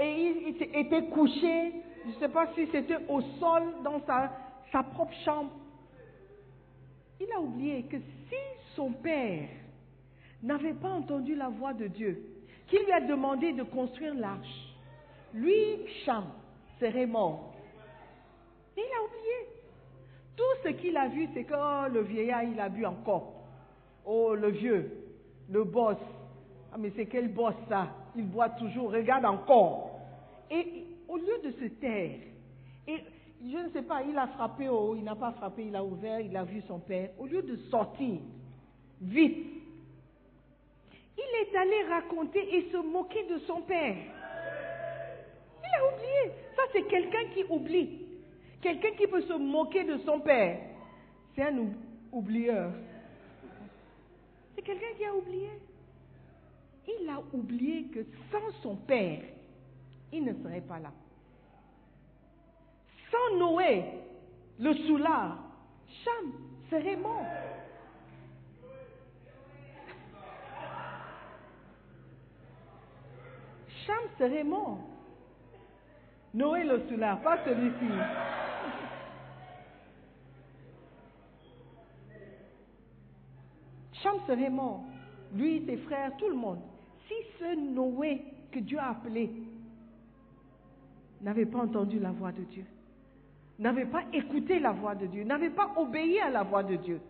et 0.00 0.32
il, 0.48 0.62
était 0.74 1.04
couché, 1.06 1.72
je 2.04 2.10
ne 2.10 2.14
sais 2.20 2.28
pas 2.28 2.48
si 2.54 2.66
c'était 2.72 2.98
au 3.08 3.20
sol 3.38 3.62
dans 3.84 4.00
sa, 4.06 4.32
sa 4.72 4.82
propre 4.82 5.14
chambre, 5.24 5.50
il 7.20 7.30
a 7.32 7.40
oublié 7.40 7.82
que 7.82 7.98
si 7.98 8.36
son 8.74 8.92
père 8.92 9.48
n'avait 10.42 10.74
pas 10.74 10.88
entendu 10.88 11.34
la 11.34 11.48
voix 11.48 11.74
de 11.74 11.86
Dieu, 11.86 12.22
qui 12.68 12.78
lui 12.78 12.92
a 12.92 13.00
demandé 13.00 13.52
de 13.52 13.62
construire 13.62 14.14
l'arche, 14.14 14.74
lui, 15.34 15.86
Cham, 16.04 16.24
serait 16.78 17.06
mort. 17.06 17.54
Et 18.76 18.80
il 18.80 18.96
a 18.96 19.04
oublié. 19.04 19.59
Tout 20.36 20.42
ce 20.64 20.68
qu'il 20.70 20.96
a 20.96 21.08
vu, 21.08 21.28
c'est 21.34 21.44
que 21.44 21.54
oh, 21.54 21.92
le 21.92 22.00
vieillard, 22.02 22.44
il 22.44 22.58
a 22.58 22.68
bu 22.68 22.84
encore. 22.86 23.34
Oh, 24.04 24.34
le 24.34 24.48
vieux, 24.48 24.90
le 25.50 25.64
boss. 25.64 25.96
Ah, 26.72 26.76
mais 26.78 26.92
c'est 26.96 27.06
quel 27.06 27.28
boss 27.28 27.54
ça? 27.68 27.88
Il 28.16 28.26
boit 28.26 28.50
toujours, 28.50 28.92
regarde 28.92 29.24
encore. 29.24 30.00
Et 30.50 30.84
au 31.08 31.16
lieu 31.16 31.40
de 31.44 31.50
se 31.52 31.64
taire, 31.80 32.18
et 32.88 33.04
je 33.42 33.56
ne 33.56 33.70
sais 33.70 33.82
pas, 33.82 34.02
il 34.02 34.16
a 34.18 34.26
frappé 34.28 34.68
au 34.68 34.94
il 34.94 35.04
n'a 35.04 35.14
pas 35.14 35.32
frappé, 35.32 35.64
il 35.64 35.76
a 35.76 35.82
ouvert, 35.84 36.20
il 36.20 36.36
a 36.36 36.44
vu 36.44 36.60
son 36.66 36.78
père. 36.78 37.10
Au 37.18 37.26
lieu 37.26 37.42
de 37.42 37.56
sortir, 37.70 38.18
vite, 39.00 39.46
il 41.16 41.42
est 41.42 41.56
allé 41.56 41.82
raconter 41.88 42.56
et 42.56 42.70
se 42.70 42.76
moquer 42.76 43.24
de 43.24 43.38
son 43.46 43.60
père. 43.62 43.96
Il 45.62 45.80
a 45.80 45.94
oublié. 45.94 46.34
Ça, 46.56 46.62
c'est 46.72 46.82
quelqu'un 46.84 47.24
qui 47.34 47.44
oublie. 47.48 48.09
Quelqu'un 48.60 48.92
qui 48.92 49.06
peut 49.06 49.22
se 49.22 49.32
moquer 49.32 49.84
de 49.84 49.98
son 49.98 50.20
père, 50.20 50.60
c'est 51.34 51.42
un 51.42 51.66
oublieur. 52.12 52.72
C'est 54.54 54.62
quelqu'un 54.62 54.94
qui 54.96 55.04
a 55.04 55.14
oublié. 55.14 55.50
Il 56.86 57.08
a 57.08 57.20
oublié 57.32 57.84
que 57.84 58.04
sans 58.30 58.52
son 58.62 58.76
père, 58.76 59.22
il 60.12 60.24
ne 60.24 60.34
serait 60.42 60.60
pas 60.60 60.78
là. 60.78 60.92
Sans 63.10 63.38
Noé, 63.38 63.84
le 64.58 64.74
soulard, 64.86 65.38
Cham 66.04 66.32
serait 66.68 66.96
mort. 66.96 67.26
Cham 73.86 74.04
serait 74.18 74.44
mort. 74.44 74.89
Noé 76.32 76.64
le 76.64 76.80
soulard, 76.88 77.20
pas 77.22 77.38
celui-ci. 77.44 77.86
Cham 84.02 84.16
serait 84.26 84.50
mort. 84.50 84.84
Lui, 85.34 85.64
ses 85.66 85.76
frères, 85.78 86.16
tout 86.16 86.28
le 86.28 86.36
monde. 86.36 86.60
Si 87.06 87.14
ce 87.38 87.54
Noé 87.54 88.22
que 88.50 88.60
Dieu 88.60 88.78
a 88.78 88.90
appelé 88.90 89.30
n'avait 91.20 91.46
pas 91.46 91.58
entendu 91.58 91.98
la 91.98 92.12
voix 92.12 92.32
de 92.32 92.42
Dieu, 92.44 92.64
n'avait 93.58 93.84
pas 93.84 94.04
écouté 94.12 94.58
la 94.58 94.72
voix 94.72 94.94
de 94.94 95.06
Dieu, 95.06 95.22
n'avait 95.24 95.50
pas 95.50 95.70
obéi 95.76 96.18
à 96.20 96.30
la 96.30 96.42
voix 96.42 96.62
de 96.62 96.76
Dieu, 96.76 97.00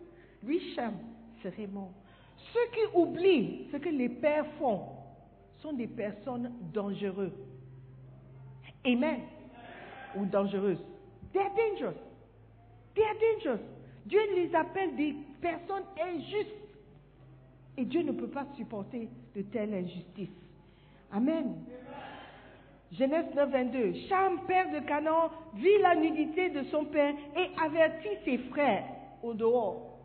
lui, 0.43 0.59
Cham, 0.75 0.93
serait 1.41 1.67
mort. 1.67 1.91
Ceux 2.53 2.71
qui 2.73 2.97
oublient 2.97 3.67
ce 3.71 3.77
que 3.77 3.89
les 3.89 4.09
pères 4.09 4.47
font 4.59 4.81
sont 5.59 5.73
des 5.73 5.87
personnes 5.87 6.51
dangereuses. 6.73 7.31
Amen. 8.85 9.21
Ou 10.15 10.25
dangereuses. 10.25 10.79
They 11.33 11.39
are 11.39 11.51
dangerous. 11.55 11.97
They 12.95 13.03
are 13.03 13.15
dangerous. 13.15 13.61
Dieu 14.05 14.19
les 14.35 14.53
appelle 14.55 14.95
des 14.95 15.15
personnes 15.41 15.85
injustes. 16.01 16.49
Et 17.77 17.85
Dieu 17.85 18.01
ne 18.01 18.11
peut 18.11 18.27
pas 18.27 18.45
supporter 18.57 19.07
de 19.35 19.41
telles 19.43 19.73
injustices. 19.73 20.29
Amen. 21.11 21.55
Genèse 22.91 23.33
9, 23.33 23.49
22. 23.49 23.93
Cham, 24.09 24.41
père 24.47 24.69
de 24.71 24.85
Canaan, 24.85 25.31
vit 25.55 25.77
la 25.81 25.95
nudité 25.95 26.49
de 26.49 26.63
son 26.63 26.85
père 26.85 27.13
et 27.37 27.49
avertit 27.63 28.17
ses 28.25 28.37
frères 28.49 28.83
au 29.23 29.33
dehors. 29.33 29.97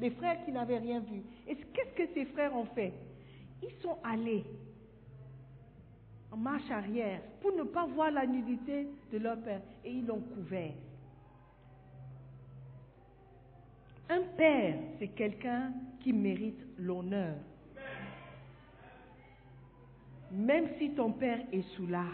Les 0.00 0.10
frères 0.10 0.44
qui 0.44 0.50
n'avaient 0.50 0.78
rien 0.78 1.00
vu. 1.00 1.22
Et 1.46 1.54
qu'est-ce 1.54 1.94
que 1.94 2.12
ses 2.14 2.24
frères 2.26 2.56
ont 2.56 2.66
fait? 2.74 2.92
Ils 3.62 3.80
sont 3.80 3.96
allés 4.02 4.44
marche 6.36 6.70
arrière 6.70 7.20
pour 7.40 7.52
ne 7.52 7.62
pas 7.62 7.86
voir 7.86 8.10
la 8.10 8.26
nudité 8.26 8.88
de 9.12 9.18
leur 9.18 9.38
père 9.38 9.60
et 9.84 9.90
ils 9.90 10.06
l'ont 10.06 10.20
couvert. 10.20 10.72
Un 14.08 14.20
père, 14.36 14.76
c'est 14.98 15.08
quelqu'un 15.08 15.72
qui 16.00 16.12
mérite 16.12 16.60
l'honneur. 16.78 17.36
Même 20.30 20.66
si 20.78 20.90
ton 20.90 21.12
père 21.12 21.40
est 21.52 21.62
sous 21.74 21.86
l'art, 21.86 22.04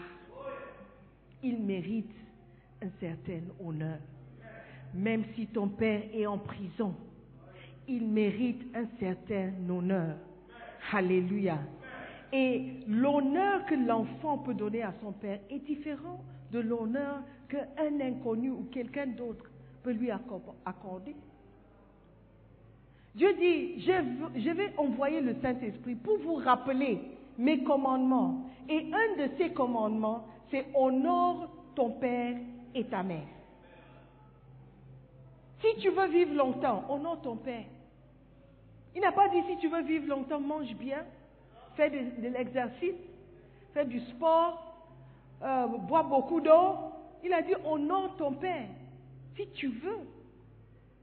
il 1.43 1.61
mérite 1.61 2.13
un 2.81 2.89
certain 2.99 3.41
honneur. 3.59 3.99
Même 4.93 5.23
si 5.35 5.47
ton 5.47 5.67
père 5.67 6.03
est 6.13 6.25
en 6.25 6.37
prison, 6.37 6.95
il 7.87 8.07
mérite 8.07 8.63
un 8.75 8.85
certain 8.99 9.51
honneur. 9.69 10.17
Alléluia. 10.91 11.59
Et 12.33 12.63
l'honneur 12.87 13.65
que 13.65 13.75
l'enfant 13.75 14.37
peut 14.37 14.53
donner 14.53 14.83
à 14.83 14.93
son 15.01 15.11
père 15.11 15.39
est 15.49 15.59
différent 15.59 16.23
de 16.51 16.59
l'honneur 16.59 17.21
qu'un 17.49 17.99
inconnu 17.99 18.49
ou 18.49 18.67
quelqu'un 18.71 19.07
d'autre 19.07 19.49
peut 19.83 19.91
lui 19.91 20.09
accorder. 20.11 21.15
Dieu 23.15 23.33
dit, 23.33 23.81
je, 23.81 24.51
vais 24.51 24.73
envoyer 24.77 25.19
le 25.19 25.35
Saint-Esprit 25.41 25.95
pour 25.95 26.17
vous 26.19 26.35
rappeler 26.35 27.01
mes 27.37 27.63
commandements. 27.63 28.49
Et 28.69 28.89
un 28.93 29.23
de 29.25 29.31
ces 29.37 29.51
commandements, 29.51 30.25
c'est 30.49 30.65
honore 30.73 31.49
ton 31.75 31.91
père 31.91 32.37
et 32.73 32.85
ta 32.85 33.03
mère. 33.03 33.27
Si 35.59 35.81
tu 35.81 35.89
veux 35.89 36.07
vivre 36.07 36.33
longtemps, 36.33 36.85
honore 36.89 37.21
ton 37.21 37.35
père. 37.35 37.65
Il 38.95 39.01
n'a 39.01 39.11
pas 39.11 39.27
dit 39.29 39.41
si 39.49 39.57
tu 39.57 39.67
veux 39.67 39.83
vivre 39.83 40.07
longtemps, 40.07 40.39
mange 40.39 40.73
bien, 40.75 41.03
fais 41.81 41.89
de, 41.89 42.27
l'exercice, 42.27 42.95
fais 43.73 43.85
du 43.85 43.99
sport, 44.01 44.75
euh, 45.41 45.65
beaucoup 45.67 46.39
d'eau. 46.39 46.75
Il 47.23 47.33
a 47.33 47.41
dit 47.41 47.55
honore 47.65 48.15
ton 48.17 48.33
père. 48.33 48.67
Si 49.35 49.47
tu 49.53 49.67
veux 49.67 49.99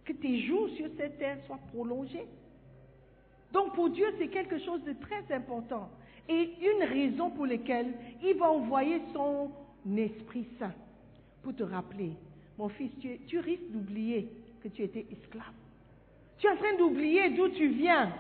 que 0.04 0.12
tes 0.12 0.42
jours 0.42 0.68
sur 0.76 0.86
cette 0.96 1.18
terre 1.18 1.38
soient 1.46 1.58
prolongés. 1.72 2.26
Donc 3.52 3.74
pour 3.74 3.90
Dieu, 3.90 4.06
c'est 4.18 4.28
quelque 4.28 4.58
chose 4.60 4.82
de 4.84 4.92
très 4.92 5.34
important. 5.34 5.88
Et 6.28 6.50
une 6.60 6.84
raison 6.84 7.30
pour 7.30 7.46
laquelle 7.46 7.92
il 8.22 8.36
va 8.36 8.50
envoyer 8.50 9.00
son 9.12 9.50
Esprit 9.96 10.46
Saint 10.58 10.74
pour 11.42 11.56
te 11.56 11.62
rappeler, 11.62 12.12
mon 12.58 12.68
fils, 12.68 12.90
tu, 13.00 13.18
tu 13.26 13.38
risques 13.38 13.70
d'oublier 13.70 14.28
que 14.62 14.68
tu 14.68 14.82
étais 14.82 15.06
esclave. 15.10 15.44
Tu 16.38 16.46
es 16.46 16.50
en 16.50 16.56
train 16.56 16.76
d'oublier 16.76 17.30
d'où 17.30 17.48
tu 17.48 17.68
viens. 17.68 18.12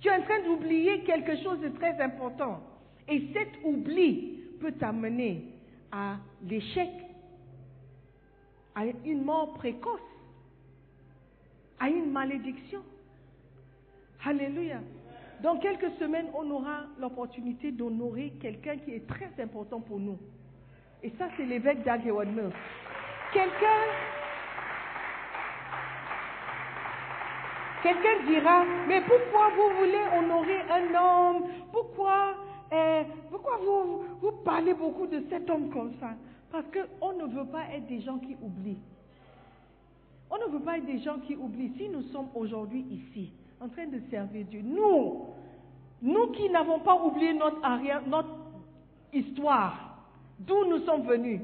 Tu 0.00 0.08
es 0.08 0.12
en 0.12 0.22
train 0.22 0.42
d'oublier 0.44 1.00
quelque 1.00 1.36
chose 1.42 1.60
de 1.60 1.68
très 1.68 2.00
important. 2.00 2.62
Et 3.08 3.28
cet 3.32 3.48
oubli 3.64 4.40
peut 4.60 4.72
t'amener 4.72 5.44
à 5.92 6.16
l'échec, 6.44 6.90
à 8.74 8.84
une 9.04 9.22
mort 9.22 9.54
précoce, 9.54 10.00
à 11.78 11.88
une 11.88 12.10
malédiction. 12.10 12.82
Alléluia. 14.24 14.80
Dans 15.42 15.58
quelques 15.58 15.92
semaines, 15.98 16.26
on 16.34 16.50
aura 16.50 16.84
l'opportunité 16.98 17.70
d'honorer 17.70 18.32
quelqu'un 18.40 18.76
qui 18.78 18.92
est 18.92 19.06
très 19.06 19.30
important 19.40 19.80
pour 19.80 20.00
nous. 20.00 20.18
Et 21.02 21.12
ça, 21.18 21.28
c'est 21.36 21.44
l'évêque 21.44 21.84
Mills. 21.86 22.50
Quelqu'un 23.32 23.82
Quelqu'un 27.82 28.24
dira, 28.26 28.64
mais 28.88 29.00
pourquoi 29.02 29.50
vous 29.50 29.76
voulez 29.78 30.02
honorer 30.18 30.60
un 30.70 30.94
homme? 30.94 31.44
Pourquoi, 31.72 32.34
euh, 32.72 33.04
pourquoi 33.30 33.58
vous, 33.58 34.04
vous 34.20 34.32
parlez 34.44 34.74
beaucoup 34.74 35.06
de 35.06 35.22
cet 35.28 35.48
homme 35.50 35.70
comme 35.70 35.92
ça? 36.00 36.10
Parce 36.50 36.64
qu'on 36.66 37.12
ne 37.12 37.26
veut 37.26 37.46
pas 37.46 37.64
être 37.74 37.86
des 37.86 38.00
gens 38.00 38.18
qui 38.18 38.36
oublient. 38.42 38.78
On 40.30 40.38
ne 40.38 40.52
veut 40.52 40.64
pas 40.64 40.78
être 40.78 40.86
des 40.86 40.98
gens 41.00 41.18
qui 41.18 41.36
oublient. 41.36 41.72
Si 41.76 41.88
nous 41.88 42.02
sommes 42.04 42.28
aujourd'hui 42.34 42.84
ici, 42.90 43.32
en 43.60 43.68
train 43.68 43.86
de 43.86 44.00
servir 44.10 44.46
Dieu, 44.46 44.62
nous, 44.64 45.26
nous 46.02 46.26
qui 46.28 46.48
n'avons 46.50 46.80
pas 46.80 46.96
oublié 47.02 47.32
notre, 47.34 47.62
arrière, 47.64 48.02
notre 48.06 48.34
histoire, 49.12 49.98
d'où 50.38 50.64
nous 50.64 50.80
sommes 50.84 51.06
venus, 51.06 51.40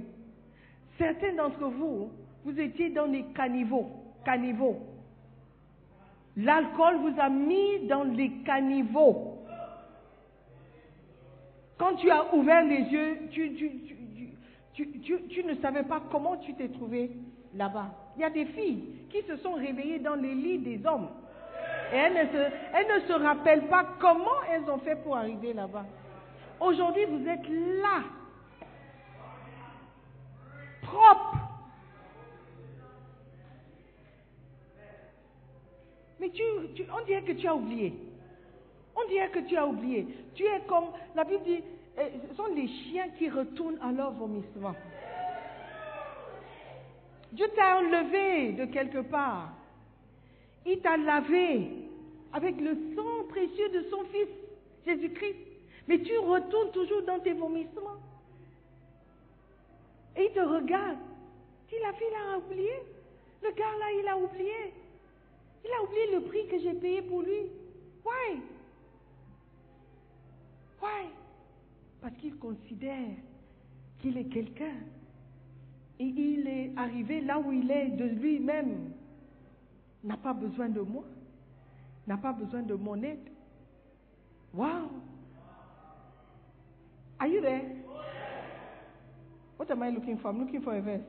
certains 0.99 1.35
d'entre 1.35 1.67
vous, 1.67 2.11
vous 2.45 2.59
étiez 2.59 2.91
dans 2.91 3.07
les 3.07 3.25
caniveaux, 3.35 3.91
caniveaux. 4.25 4.79
L'alcool 6.37 6.97
vous 6.97 7.21
a 7.21 7.29
mis 7.29 7.87
dans 7.87 8.05
les 8.05 8.31
caniveaux. 8.45 9.39
Quand 11.77 11.97
tu 11.97 12.11
as 12.11 12.35
ouvert 12.35 12.65
les 12.65 12.79
yeux, 12.79 13.29
tu, 13.31 13.51
ne 15.45 15.55
savais 15.57 15.83
pas 15.83 16.01
comment 16.11 16.37
tu 16.37 16.55
t'es 16.55 16.69
trouvé 16.69 17.11
là-bas. 17.55 17.91
Il 18.17 18.23
y 18.23 18.25
a 18.25 18.31
des 18.31 18.47
filles 18.47 18.85
qui 19.11 19.21
se 19.23 19.37
sont 19.37 19.53
réveillées 19.55 19.99
dans 19.99 20.15
les 20.15 20.35
lits 20.35 20.59
des 20.59 20.81
hommes. 20.87 21.09
Et 21.93 21.97
elles 21.97 22.15
ne, 22.15 22.25
se, 22.33 22.39
elles 22.75 22.89
ne 22.95 23.01
se 23.07 23.13
rappellent 23.13 23.69
pas 23.69 23.85
comment 24.01 24.43
elles 24.51 24.69
ont 24.71 24.79
fait 24.79 24.97
pour 24.97 25.15
arriver 25.17 25.53
là-bas. 25.53 25.85
Aujourd'hui, 26.61 27.05
vous 27.05 27.29
êtes 27.29 27.47
là, 27.49 28.01
propre. 30.83 31.42
Mais 36.23 36.31
tu, 36.31 36.45
on 36.97 37.05
dirait 37.05 37.23
que 37.23 37.33
tu 37.33 37.49
as 37.49 37.55
oublié. 37.57 37.93
On 38.95 39.09
dirait 39.09 39.31
que 39.31 39.41
tu 39.41 39.57
as 39.57 39.67
oublié. 39.67 40.07
Tu 40.37 40.45
es 40.45 40.61
comme, 40.69 40.85
la 41.17 41.25
Bible 41.25 41.43
dit, 41.43 41.65
euh, 41.99 42.09
ce 42.31 42.37
sont 42.37 42.47
les 42.55 42.69
chiens 42.69 43.09
qui 43.19 43.29
retournent 43.29 43.81
à 43.83 43.91
leur 43.91 44.13
vomissement. 44.13 44.77
Dieu 47.33 47.47
t'a 47.57 47.79
enlevé 47.79 48.53
de 48.53 48.67
quelque 48.67 49.01
part. 49.01 49.51
Il 50.65 50.79
t'a 50.79 50.97
lavé 50.97 51.71
avec 52.33 52.61
le 52.61 52.77
sang 52.95 53.25
précieux 53.29 53.71
de 53.71 53.83
son 53.91 54.05
Fils, 54.05 54.29
Jésus-Christ. 54.87 55.39
Mais 55.89 55.99
tu 56.03 56.17
retournes 56.19 56.71
toujours 56.71 57.03
dans 57.03 57.19
tes 57.19 57.33
vomissements. 57.33 57.99
Et 60.17 60.27
il 60.27 60.33
te 60.33 60.39
regarde. 60.39 60.99
Dit, 61.69 61.75
la 61.83 61.93
fille 61.95 62.07
a 62.33 62.39
oublié. 62.39 62.75
Le 63.43 63.51
gars 63.51 63.77
là, 63.81 63.87
il 64.01 64.07
a 64.07 64.17
oublié. 64.17 64.73
Il 65.65 65.71
a 65.71 65.83
oublié 65.83 66.13
le 66.13 66.21
prix 66.23 66.47
que 66.49 66.59
j'ai 66.59 66.75
payé 66.75 67.03
pour 67.03 67.23
lui. 67.23 67.51
Why? 68.05 68.41
Why? 70.81 71.09
Parce 72.01 72.15
qu'il 72.17 72.37
considère 72.37 73.11
qu'il 74.01 74.17
est 74.19 74.25
quelqu'un. 74.25 74.75
Et 76.01 76.05
il 76.05 76.49
est 76.49 76.73
arrivé 76.77 77.21
là 77.21 77.39
où 77.39 77.53
il 77.53 77.71
est 77.71 77.91
de 77.91 78.05
lui-même. 78.05 78.93
N'a 80.03 80.17
pas 80.17 80.33
besoin 80.33 80.69
de 80.69 80.81
moi. 80.81 81.05
N'a 82.07 82.17
pas 82.17 82.33
besoin 82.33 82.63
de 82.63 82.75
mon 82.75 83.01
aide. 83.03 83.31
Wow. 84.53 84.91
Are 87.21 87.29
you 87.29 87.41
there? 87.41 87.63
What 89.57 89.71
am 89.71 89.83
I 89.85 89.91
looking 89.91 90.19
for? 90.19 90.31
I'm 90.31 90.41
looking 90.41 90.61
for 90.61 90.75
a 90.75 90.81
verse. 90.81 91.03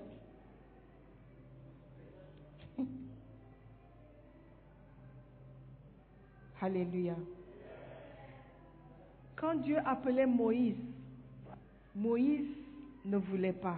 Alléluia. 6.64 7.16
Quand 9.36 9.56
Dieu 9.56 9.80
appelait 9.86 10.26
Moïse, 10.26 10.78
Moïse 11.94 12.56
ne 13.04 13.18
voulait 13.18 13.52
pas. 13.52 13.76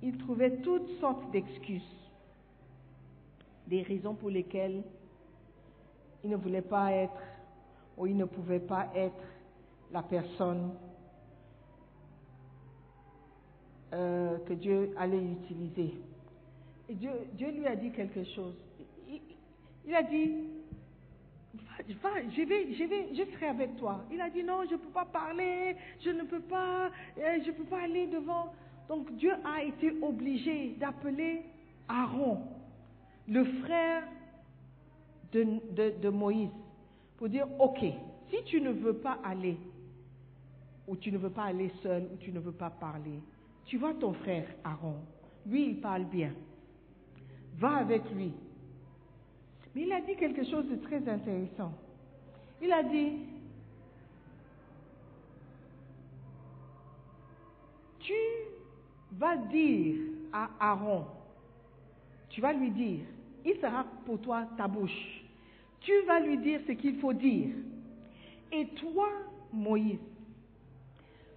Il 0.00 0.16
trouvait 0.18 0.58
toutes 0.58 0.88
sortes 1.00 1.32
d'excuses, 1.32 1.82
des 3.66 3.82
raisons 3.82 4.14
pour 4.14 4.30
lesquelles 4.30 4.84
il 6.22 6.30
ne 6.30 6.36
voulait 6.36 6.62
pas 6.62 6.92
être 6.92 7.20
ou 7.98 8.06
il 8.06 8.16
ne 8.16 8.26
pouvait 8.26 8.60
pas 8.60 8.86
être 8.94 9.24
la 9.90 10.04
personne 10.04 10.70
euh, 13.92 14.38
que 14.46 14.52
Dieu 14.52 14.94
allait 14.96 15.24
utiliser. 15.24 15.94
Et 16.88 16.94
Dieu, 16.94 17.50
lui 17.50 17.66
a 17.66 17.74
dit 17.74 17.90
quelque 17.90 18.22
chose. 18.22 18.54
Il 19.86 19.94
a 19.94 20.04
dit, 20.04 20.53
je, 21.88 22.42
vais, 22.44 22.72
je, 22.74 22.84
vais, 22.84 23.14
je 23.14 23.30
serai 23.32 23.46
avec 23.46 23.76
toi. 23.76 24.04
Il 24.12 24.20
a 24.20 24.30
dit, 24.30 24.42
non, 24.42 24.64
je 24.68 24.72
ne 24.74 24.78
peux 24.78 24.90
pas 24.90 25.04
parler, 25.04 25.76
je 26.00 26.10
ne 26.10 26.22
peux 26.24 26.40
pas, 26.40 26.90
euh, 27.18 27.38
je 27.44 27.50
peux 27.52 27.64
pas 27.64 27.82
aller 27.82 28.06
devant. 28.06 28.52
Donc 28.88 29.14
Dieu 29.16 29.32
a 29.44 29.62
été 29.62 29.92
obligé 30.02 30.74
d'appeler 30.78 31.42
Aaron, 31.88 32.38
le 33.28 33.44
frère 33.62 34.02
de- 35.32 36.00
de 36.00 36.08
Moïse, 36.10 36.50
pour 37.16 37.28
dire, 37.28 37.46
ok, 37.58 37.80
si 38.30 38.44
tu 38.44 38.60
ne 38.60 38.70
veux 38.70 38.94
pas 38.98 39.18
aller, 39.24 39.56
ou 40.86 40.96
tu 40.96 41.10
ne 41.10 41.18
veux 41.18 41.30
pas 41.30 41.44
aller 41.44 41.70
seul, 41.82 42.08
ou 42.12 42.16
tu 42.18 42.30
ne 42.30 42.40
veux 42.40 42.52
pas 42.52 42.70
parler, 42.70 43.20
tu 43.64 43.78
vois 43.78 43.94
ton 43.94 44.12
frère 44.12 44.46
Aaron, 44.62 44.96
lui 45.46 45.66
il 45.70 45.80
parle 45.80 46.04
bien, 46.04 46.32
va 47.56 47.76
avec 47.76 48.02
lui. 48.12 48.32
Mais 49.74 49.82
il 49.82 49.92
a 49.92 50.00
dit 50.00 50.14
quelque 50.16 50.44
chose 50.44 50.66
de 50.68 50.76
très 50.76 51.08
intéressant. 51.08 51.72
Il 52.62 52.72
a 52.72 52.82
dit, 52.82 53.12
tu 57.98 58.12
vas 59.12 59.36
dire 59.36 59.96
à 60.32 60.50
Aaron, 60.60 61.06
tu 62.30 62.40
vas 62.40 62.52
lui 62.52 62.70
dire, 62.70 63.04
il 63.44 63.56
sera 63.60 63.84
pour 64.06 64.20
toi 64.20 64.46
ta 64.56 64.68
bouche. 64.68 65.24
Tu 65.80 65.92
vas 66.06 66.20
lui 66.20 66.38
dire 66.38 66.60
ce 66.66 66.72
qu'il 66.72 66.98
faut 66.98 67.12
dire. 67.12 67.50
Et 68.50 68.66
toi, 68.68 69.08
Moïse, 69.52 69.98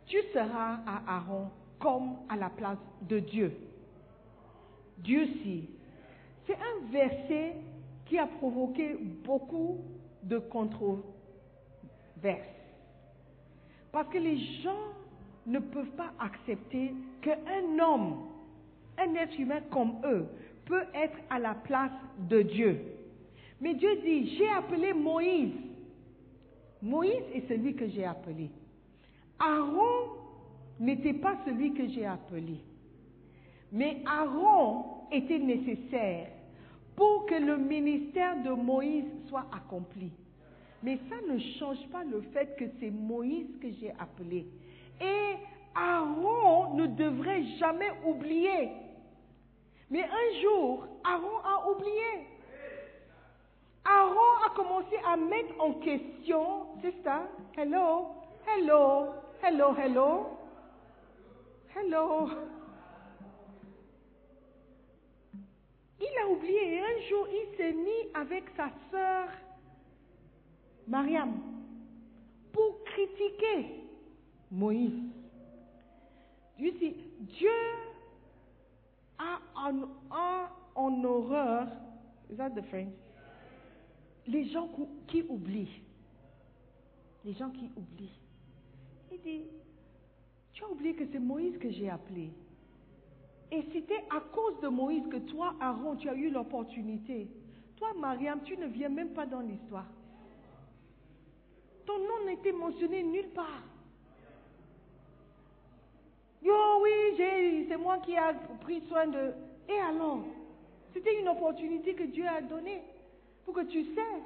tu 0.06 0.18
seras 0.34 0.80
à 0.86 1.18
Aaron 1.18 1.50
comme 1.80 2.16
à 2.30 2.36
la 2.38 2.50
place 2.50 2.78
de 3.02 3.20
Dieu. 3.20 3.52
Dieu 5.00 5.28
si. 5.44 5.66
C'est 6.46 6.56
un 6.56 6.90
verset 6.90 7.56
qui 8.08 8.18
a 8.18 8.28
provoqué 8.28 8.96
beaucoup 9.26 9.80
de 10.24 10.38
controverses. 10.40 11.04
Parce 13.92 14.10
que 14.10 14.18
les 14.18 14.38
gens 14.62 14.94
ne 15.46 15.60
peuvent 15.60 15.92
pas 15.92 16.12
accepter 16.20 16.94
qu'un 17.22 17.80
homme, 17.80 18.28
un 18.98 19.14
être 19.16 19.40
humain 19.40 19.62
comme 19.72 19.96
eux, 20.06 20.28
peut 20.66 20.84
être 20.94 21.18
à 21.30 21.40
la 21.40 21.54
place 21.54 21.92
de 22.30 22.42
Dieu. 22.42 22.82
Mais 23.62 23.74
Dieu 23.74 24.02
dit, 24.04 24.36
j'ai 24.38 24.50
appelé 24.50 24.94
Moïse. 24.94 25.54
Moïse 26.82 27.24
est 27.34 27.48
celui 27.48 27.76
que 27.76 27.88
j'ai 27.88 28.06
appelé. 28.06 28.50
Aaron 29.40 30.12
n'était 30.80 31.14
pas 31.14 31.38
celui 31.46 31.74
que 31.74 31.88
j'ai 31.88 32.06
appelé. 32.06 32.58
Mais 33.72 34.02
Aaron 34.06 34.86
était 35.12 35.40
nécessaire 35.40 36.28
pour 36.98 37.28
que 37.28 37.36
le 37.36 37.58
ministère 37.58 38.36
de 38.44 38.50
Moïse 38.50 39.06
soit 39.30 39.46
accompli. 39.54 40.12
Mais 40.84 41.00
ça 41.10 41.16
ne 41.32 41.40
change 41.60 41.88
pas 41.92 42.04
le 42.04 42.22
fait 42.34 42.58
que 42.58 42.66
c'est 42.80 42.90
Moïse 42.90 43.48
que 43.62 43.68
j'ai 43.80 43.94
appelé. 44.00 44.48
Et 45.00 45.36
Aaron 45.76 46.74
ne 46.74 46.88
devrait 46.88 47.44
jamais 47.60 47.92
oublier. 48.06 48.72
Mais 49.92 50.04
un 50.04 50.42
jour, 50.42 50.88
Aaron 51.06 51.38
a 51.46 51.70
oublié. 51.70 52.28
Aaron 53.86 54.46
a 54.46 54.50
commencé 54.56 54.96
à 55.08 55.16
mettre 55.16 55.54
en 55.60 55.74
question, 55.74 56.66
c'est 56.82 56.96
ça, 57.04 57.28
hello, 57.56 58.08
hello, 58.48 59.14
hello, 59.44 59.76
hello, 59.78 60.26
hello? 61.76 62.30
Oublié. 66.30 66.76
Et 66.76 66.80
un 66.80 67.02
jour, 67.10 67.28
il 67.30 67.58
s'est 67.58 67.74
mis 67.74 68.12
avec 68.14 68.46
sa 68.56 68.70
sœur 68.92 69.30
Mariam 70.88 71.34
pour 72.52 72.84
critiquer 72.86 73.84
Moïse. 74.52 75.04
Dieu 76.58 77.50
a 79.20 79.40
en, 79.56 79.84
a 80.12 80.50
en 80.76 81.04
horreur, 81.04 81.68
is 82.32 82.38
that 82.38 82.52
the 82.52 82.64
French? 82.70 82.94
Les 84.28 84.46
gens 84.50 84.70
qui 85.08 85.24
oublient. 85.24 85.82
Les 87.24 87.34
gens 87.34 87.50
qui 87.50 87.70
oublient. 87.76 88.20
Il 89.12 89.22
dit, 89.22 89.44
tu 90.54 90.64
as 90.64 90.70
oublié 90.70 90.96
que 90.96 91.06
c'est 91.12 91.20
Moïse 91.20 91.58
que 91.58 91.72
j'ai 91.72 91.90
appelé. 91.90 92.32
Et 93.52 93.64
c'était 93.72 94.04
à 94.10 94.20
cause 94.20 94.60
de 94.62 94.68
Moïse 94.68 95.08
que 95.10 95.18
toi, 95.18 95.56
Aaron, 95.62 95.96
tu 95.96 96.10
as 96.10 96.16
eu 96.16 96.30
l'opportunité. 96.30 97.28
Toi, 97.78 97.90
Mariam, 97.98 98.42
tu 98.44 98.58
ne 98.58 98.68
viens 98.68 98.90
même 98.90 99.10
pas 99.10 99.26
dans 99.26 99.40
l'histoire. 99.40 99.86
Ton 101.86 102.00
nom 102.00 102.26
n'était 102.26 102.52
mentionné 102.52 103.04
nulle 103.04 103.30
part. 103.30 103.64
Yo, 106.44 106.54
oui, 106.82 107.66
c'est 107.70 107.78
moi 107.78 107.98
qui 108.00 108.14
ai 108.14 108.34
pris 108.62 108.82
soin 108.88 109.08
de... 109.08 109.34
Et 109.70 109.80
alors 109.80 110.24
C'était 110.94 111.20
une 111.20 111.30
opportunité 111.30 111.94
que 111.94 112.04
Dieu 112.04 112.26
a 112.28 112.42
donnée 112.42 112.82
pour 113.46 113.54
que 113.54 113.66
tu 113.66 113.84
sais. 113.96 114.22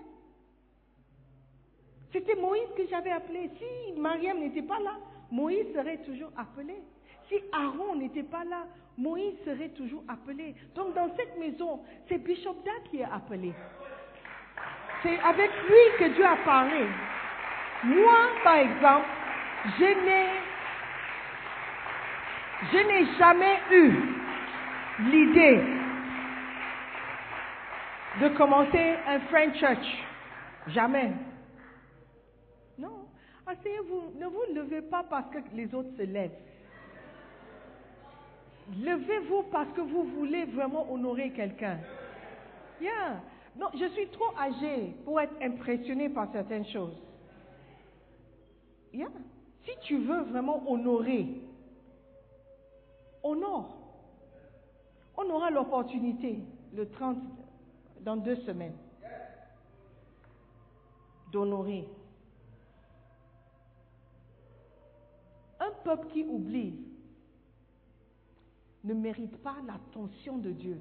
C'était 2.11 2.35
Moïse 2.35 2.67
que 2.75 2.87
j'avais 2.87 3.11
appelé. 3.11 3.49
Si 3.57 3.99
Mariam 3.99 4.39
n'était 4.39 4.61
pas 4.61 4.79
là, 4.79 4.97
Moïse 5.31 5.71
serait 5.73 5.99
toujours 5.99 6.31
appelé. 6.35 6.75
Si 7.29 7.35
Aaron 7.51 7.95
n'était 7.95 8.23
pas 8.23 8.43
là, 8.43 8.65
Moïse 8.97 9.35
serait 9.45 9.69
toujours 9.69 10.03
appelé. 10.07 10.55
Donc 10.75 10.93
dans 10.93 11.09
cette 11.15 11.37
maison, 11.39 11.81
c'est 12.07 12.17
Bishop 12.17 12.55
Da 12.65 12.71
qui 12.89 12.99
est 12.99 13.05
appelé. 13.05 13.53
C'est 15.03 15.19
avec 15.19 15.49
lui 15.67 15.97
que 15.97 16.13
Dieu 16.13 16.25
a 16.25 16.37
parlé. 16.45 16.85
Moi, 17.83 18.17
par 18.43 18.55
exemple, 18.55 19.07
je 19.79 20.05
n'ai, 20.05 20.27
je 22.71 22.77
n'ai 22.87 23.17
jamais 23.17 23.59
eu 23.71 23.93
l'idée 25.09 25.59
de 28.21 28.27
commencer 28.37 28.95
un 29.07 29.19
French 29.21 29.57
Church. 29.57 30.03
Jamais. 30.67 31.11
Non. 32.77 33.07
Asseyez-vous. 33.47 34.19
Ne 34.19 34.27
vous 34.27 34.53
levez 34.53 34.81
pas 34.83 35.03
parce 35.09 35.29
que 35.31 35.39
les 35.53 35.73
autres 35.73 35.95
se 35.97 36.03
lèvent. 36.03 36.37
Levez-vous 38.79 39.43
parce 39.51 39.71
que 39.73 39.81
vous 39.81 40.03
voulez 40.03 40.45
vraiment 40.45 40.91
honorer 40.91 41.31
quelqu'un. 41.31 41.79
Non, 43.57 43.67
je 43.73 43.85
suis 43.89 44.07
trop 44.07 44.33
âgée 44.37 44.95
pour 45.03 45.19
être 45.19 45.35
impressionnée 45.41 46.09
par 46.09 46.31
certaines 46.31 46.65
choses. 46.65 46.95
Si 48.93 49.71
tu 49.81 49.97
veux 49.97 50.21
vraiment 50.23 50.63
honorer, 50.71 51.41
honore. 53.23 53.77
On 55.17 55.29
aura 55.29 55.51
l'opportunité 55.51 56.39
le 56.73 56.89
30, 56.89 57.17
dans 58.01 58.15
deux 58.15 58.37
semaines, 58.37 58.75
d'honorer. 61.31 61.87
Un 65.59 65.71
peuple 65.83 66.07
qui 66.07 66.23
oublie 66.23 66.73
ne 68.83 68.93
mérite 68.93 69.37
pas 69.37 69.55
l'attention 69.65 70.37
de 70.37 70.51
Dieu, 70.51 70.77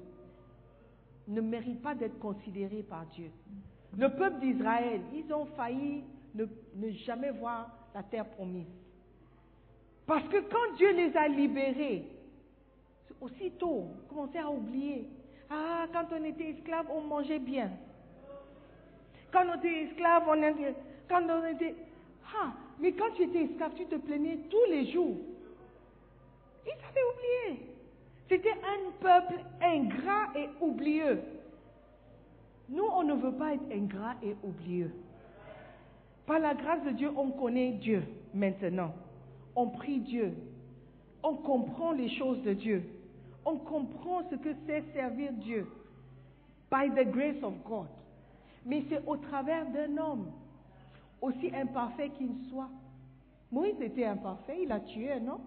ne 1.29 1.41
mérite 1.41 1.83
pas 1.83 1.95
d'être 1.95 2.19
considéré 2.19 2.83
par 2.83 3.07
Dieu. 3.07 3.31
Le 3.97 4.09
peuple 4.09 4.41
d'Israël, 4.41 5.01
ils 5.15 5.33
ont 5.33 5.47
failli 5.57 6.05
ne, 6.35 6.47
jamais 7.05 7.31
voir 7.31 7.71
la 7.95 8.03
terre 8.03 8.29
promise. 8.31 8.67
Parce 10.07 10.27
que 10.29 10.39
quand 10.39 10.77
Dieu 10.77 10.93
les 10.93 11.17
a 11.17 11.29
libérés, 11.29 12.05
aussitôt, 13.21 13.89
commençaient 14.09 14.39
à 14.39 14.51
oublier. 14.51 15.07
Ah, 15.51 15.87
quand 15.93 16.07
on 16.13 16.25
était 16.25 16.51
esclave, 16.51 16.87
on 16.91 17.03
mangeait 17.03 17.39
bien. 17.39 17.71
Quand 19.33 19.45
on 19.47 19.59
était 19.59 19.85
esclave, 19.85 20.25
on 20.29 20.43
était... 20.43 20.75
Quand 21.09 21.23
on 21.29 21.47
était... 21.47 21.75
Ah, 22.35 22.53
mais 22.79 22.93
quand 22.93 23.11
tu 23.15 23.25
étais 23.25 23.45
esclave, 23.45 23.73
tu 23.77 23.87
te 23.87 23.97
plaignais 23.97 24.39
tous 24.49 24.65
les 24.71 24.91
jours. 24.93 25.17
Ils 26.67 26.71
avaient 26.71 27.51
oublié. 27.51 27.70
C'était 28.31 28.49
un 28.53 28.93
peuple 29.01 29.41
ingrat 29.61 30.29
et 30.37 30.49
oublieux. 30.61 31.21
Nous, 32.69 32.85
on 32.85 33.03
ne 33.03 33.15
veut 33.15 33.33
pas 33.33 33.55
être 33.55 33.73
ingrat 33.73 34.15
et 34.23 34.37
oublieux. 34.45 34.93
Par 36.27 36.39
la 36.39 36.55
grâce 36.55 36.85
de 36.85 36.91
Dieu, 36.91 37.11
on 37.17 37.33
connaît 37.33 37.73
Dieu 37.73 38.05
maintenant. 38.33 38.95
On 39.57 39.67
prie 39.67 39.99
Dieu. 39.99 40.33
On 41.25 41.35
comprend 41.35 41.91
les 41.91 42.09
choses 42.09 42.41
de 42.43 42.53
Dieu. 42.53 42.85
On 43.45 43.57
comprend 43.57 44.23
ce 44.31 44.37
que 44.37 44.51
c'est 44.65 44.85
servir 44.93 45.33
Dieu. 45.33 45.67
By 46.71 46.89
the 46.91 47.11
grace 47.11 47.43
of 47.43 47.55
God. 47.65 47.89
Mais 48.65 48.85
c'est 48.89 49.03
au 49.09 49.17
travers 49.17 49.67
d'un 49.73 49.97
homme, 49.99 50.31
aussi 51.21 51.51
imparfait 51.53 52.11
qu'il 52.11 52.31
soit. 52.49 52.71
Moïse 53.51 53.81
était 53.81 54.05
imparfait, 54.05 54.61
il 54.63 54.71
a 54.71 54.79
tué 54.79 55.15
un 55.15 55.27
homme. 55.27 55.41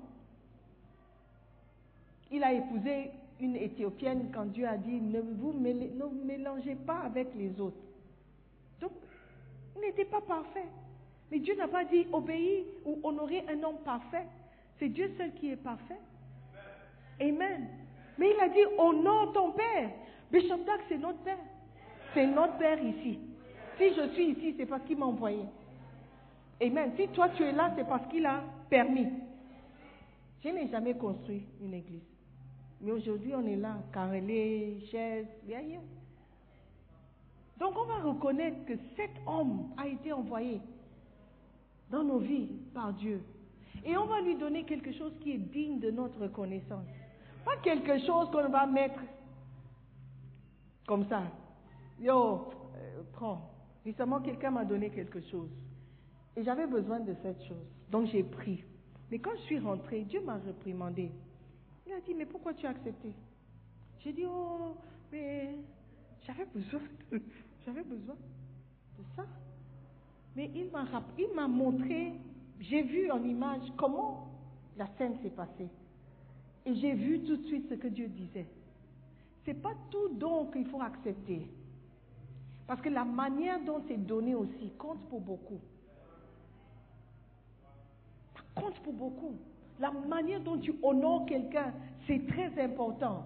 Il 2.33 2.43
a 2.43 2.51
épousé 2.51 3.11
une 3.39 3.55
Éthiopienne 3.55 4.31
quand 4.33 4.45
Dieu 4.45 4.67
a 4.67 4.75
dit 4.75 4.99
ne 4.99 5.21
vous 5.21 5.53
mélangez 5.53 6.75
pas 6.75 7.01
avec 7.05 7.27
les 7.35 7.61
autres. 7.61 7.77
Donc, 8.81 8.91
il 9.75 9.81
n'était 9.81 10.05
pas 10.05 10.21
parfait. 10.21 10.65
Mais 11.29 11.37
Dieu 11.37 11.55
n'a 11.55 11.67
pas 11.67 11.85
dit 11.85 12.07
obéir 12.11 12.63
ou 12.85 12.99
honorer 13.03 13.45
un 13.47 13.61
homme 13.63 13.77
parfait. 13.85 14.25
C'est 14.79 14.89
Dieu 14.89 15.13
seul 15.15 15.31
qui 15.35 15.51
est 15.51 15.57
parfait. 15.57 15.99
Amen. 17.21 17.67
Mais 18.17 18.31
il 18.35 18.39
a 18.39 18.49
dit 18.49 18.65
honore 18.79 19.31
ton 19.33 19.51
père. 19.51 19.91
Bishop 20.31 20.63
Dag, 20.65 20.79
c'est 20.89 20.97
notre 20.97 21.19
père. 21.19 21.37
C'est 22.15 22.25
notre 22.25 22.57
père 22.57 22.83
ici. 22.83 23.19
Si 23.77 23.93
je 23.93 24.09
suis 24.13 24.31
ici, 24.31 24.55
c'est 24.57 24.65
parce 24.65 24.83
qu'il 24.85 24.97
m'a 24.97 25.05
envoyé. 25.05 25.43
Amen. 26.61 26.93
Si 26.97 27.07
toi 27.09 27.29
tu 27.29 27.43
es 27.43 27.51
là, 27.51 27.71
c'est 27.77 27.87
parce 27.87 28.07
qu'il 28.07 28.25
a 28.25 28.41
permis. 28.71 29.07
Je 30.43 30.49
n'ai 30.49 30.67
jamais 30.69 30.95
construit 30.95 31.43
une 31.61 31.75
église. 31.75 32.12
Mais 32.83 32.91
aujourd'hui, 32.91 33.33
on 33.33 33.47
est 33.47 33.55
là, 33.55 33.77
carrelé, 33.93 34.85
chaise, 34.91 35.25
rien. 35.47 35.79
Donc 37.57 37.75
on 37.77 37.85
va 37.85 37.99
reconnaître 37.99 38.65
que 38.65 38.73
cet 38.97 39.11
homme 39.25 39.69
a 39.77 39.87
été 39.87 40.11
envoyé 40.11 40.59
dans 41.89 42.03
nos 42.03 42.19
vies 42.19 42.49
par 42.73 42.91
Dieu. 42.93 43.21
Et 43.85 43.95
on 43.95 44.05
va 44.05 44.19
lui 44.19 44.35
donner 44.35 44.65
quelque 44.65 44.91
chose 44.91 45.13
qui 45.21 45.31
est 45.31 45.37
digne 45.37 45.79
de 45.79 45.91
notre 45.91 46.19
reconnaissance. 46.19 46.85
Pas 47.45 47.55
quelque 47.63 47.99
chose 48.05 48.29
qu'on 48.31 48.49
va 48.49 48.65
mettre 48.65 48.99
comme 50.85 51.07
ça. 51.07 51.23
Yo, 52.01 52.51
euh, 52.75 53.01
prends. 53.13 53.49
Récemment, 53.85 54.19
quelqu'un 54.19 54.51
m'a 54.51 54.65
donné 54.65 54.89
quelque 54.89 55.21
chose. 55.21 55.49
Et 56.35 56.43
j'avais 56.43 56.67
besoin 56.67 56.99
de 56.99 57.15
cette 57.21 57.41
chose. 57.45 57.65
Donc 57.89 58.07
j'ai 58.07 58.23
pris. 58.23 58.61
Mais 59.09 59.19
quand 59.19 59.35
je 59.37 59.41
suis 59.43 59.59
rentrée, 59.59 60.01
Dieu 60.01 60.21
m'a 60.21 60.35
réprimandé. 60.35 61.11
Il 61.93 61.97
a 61.97 62.01
dit, 62.01 62.13
mais 62.15 62.25
pourquoi 62.25 62.55
tu 62.55 62.65
as 62.65 62.71
accepté? 62.71 63.13
J'ai 63.99 64.13
dit, 64.13 64.25
oh, 64.25 64.75
mais 65.11 65.55
j'avais 66.25 66.45
besoin, 66.45 66.81
de, 67.11 67.21
j'avais 67.65 67.83
besoin 67.83 68.15
de 68.15 69.03
ça. 69.15 69.25
Mais 70.35 70.49
il 70.55 70.71
m'a, 70.71 70.85
il 71.19 71.35
m'a 71.35 71.47
montré, 71.47 72.13
j'ai 72.59 72.81
vu 72.81 73.11
en 73.11 73.23
image 73.23 73.71
comment 73.77 74.27
la 74.75 74.87
scène 74.97 75.17
s'est 75.21 75.29
passée. 75.29 75.69
Et 76.65 76.73
j'ai 76.75 76.93
vu 76.93 77.21
tout 77.21 77.37
de 77.37 77.43
suite 77.43 77.69
ce 77.69 77.75
que 77.75 77.87
Dieu 77.87 78.07
disait. 78.07 78.47
C'est 79.45 79.61
pas 79.61 79.75
tout 79.91 80.09
don 80.15 80.47
qu'il 80.47 80.65
faut 80.65 80.81
accepter. 80.81 81.47
Parce 82.65 82.81
que 82.81 82.89
la 82.89 83.05
manière 83.05 83.63
dont 83.63 83.83
c'est 83.87 84.03
donné 84.03 84.33
aussi 84.33 84.71
compte 84.79 85.07
pour 85.09 85.21
beaucoup. 85.21 85.59
Ça 88.35 88.41
compte 88.55 88.79
pour 88.79 88.93
beaucoup. 88.93 89.35
La 89.79 89.91
manière 89.91 90.39
dont 90.39 90.57
tu 90.57 90.73
honores 90.81 91.25
quelqu'un, 91.25 91.73
c'est 92.07 92.25
très 92.27 92.51
important. 92.63 93.23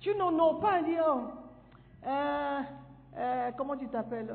Tu 0.00 0.14
n'honores 0.16 0.60
pas 0.60 0.80
en 0.80 0.82
disant, 0.82 1.30
euh, 2.06 2.60
euh, 3.18 3.50
comment 3.56 3.76
tu 3.76 3.86
t'appelles? 3.88 4.32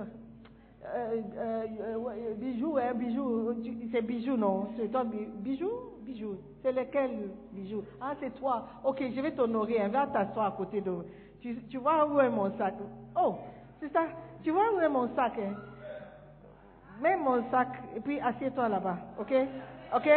Euh, 0.85 1.21
euh, 1.37 2.33
Bijou, 2.35 2.77
hein, 2.77 2.93
bijou, 2.93 3.53
c'est 3.91 4.01
bijou, 4.01 4.37
non? 4.37 4.67
C'est 4.77 4.87
toi, 4.89 5.03
bi- 5.03 5.25
bijou? 5.39 5.69
Bijou. 6.01 6.37
C'est 6.61 6.71
lequel 6.71 7.29
bijou? 7.51 7.83
Ah, 7.99 8.13
c'est 8.19 8.33
toi. 8.35 8.65
Ok, 8.85 9.03
je 9.13 9.19
vais 9.19 9.31
t'honorer. 9.31 9.81
hein. 9.81 9.89
Va 9.89 10.07
t'asseoir 10.07 10.45
à 10.45 10.51
côté 10.51 10.79
de. 10.79 10.93
Tu, 11.41 11.57
tu 11.69 11.77
vois 11.77 12.07
où 12.07 12.19
est 12.21 12.29
mon 12.29 12.55
sac? 12.57 12.75
Oh, 13.21 13.35
c'est 13.81 13.91
ça. 13.91 14.03
Tu 14.43 14.51
vois 14.51 14.73
où 14.75 14.79
est 14.79 14.87
mon 14.89 15.13
sac 15.15 15.33
hein? 15.39 15.53
Mets 17.01 17.17
mon 17.17 17.43
sac 17.51 17.67
et 17.95 17.99
puis 17.99 18.19
assieds-toi 18.21 18.69
là-bas. 18.69 18.97
Ok? 19.19 19.33
Ok? 19.95 20.09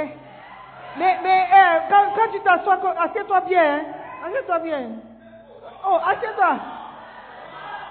Mais, 0.99 1.18
mais 1.22 1.47
euh, 1.53 1.80
quand, 1.88 2.32
tu 2.32 2.41
t'assois, 2.41 2.78
assieds-toi 3.01 3.41
bien. 3.43 3.76
Hein? 3.76 3.84
Assieds-toi 4.26 4.59
bien. 4.59 4.91
Oh, 5.86 5.99
assieds-toi. 6.05 6.57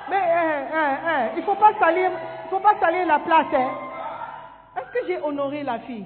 Mais 0.10 0.16
hein, 0.16 0.97
hein, 1.06 1.30
il 1.36 1.39
ne 1.39 1.45
faut 1.45 1.56
pas 1.56 1.74
salir, 1.80 2.12
il 2.45 2.50
faut 2.50 2.60
pas 2.60 2.80
salir 2.80 3.06
la 3.06 3.20
place. 3.20 3.47
Hein. 3.54 3.70
Est-ce 4.78 5.00
que 5.00 5.08
j'ai 5.08 5.22
honoré 5.22 5.64
la 5.64 5.80
fille? 5.80 6.06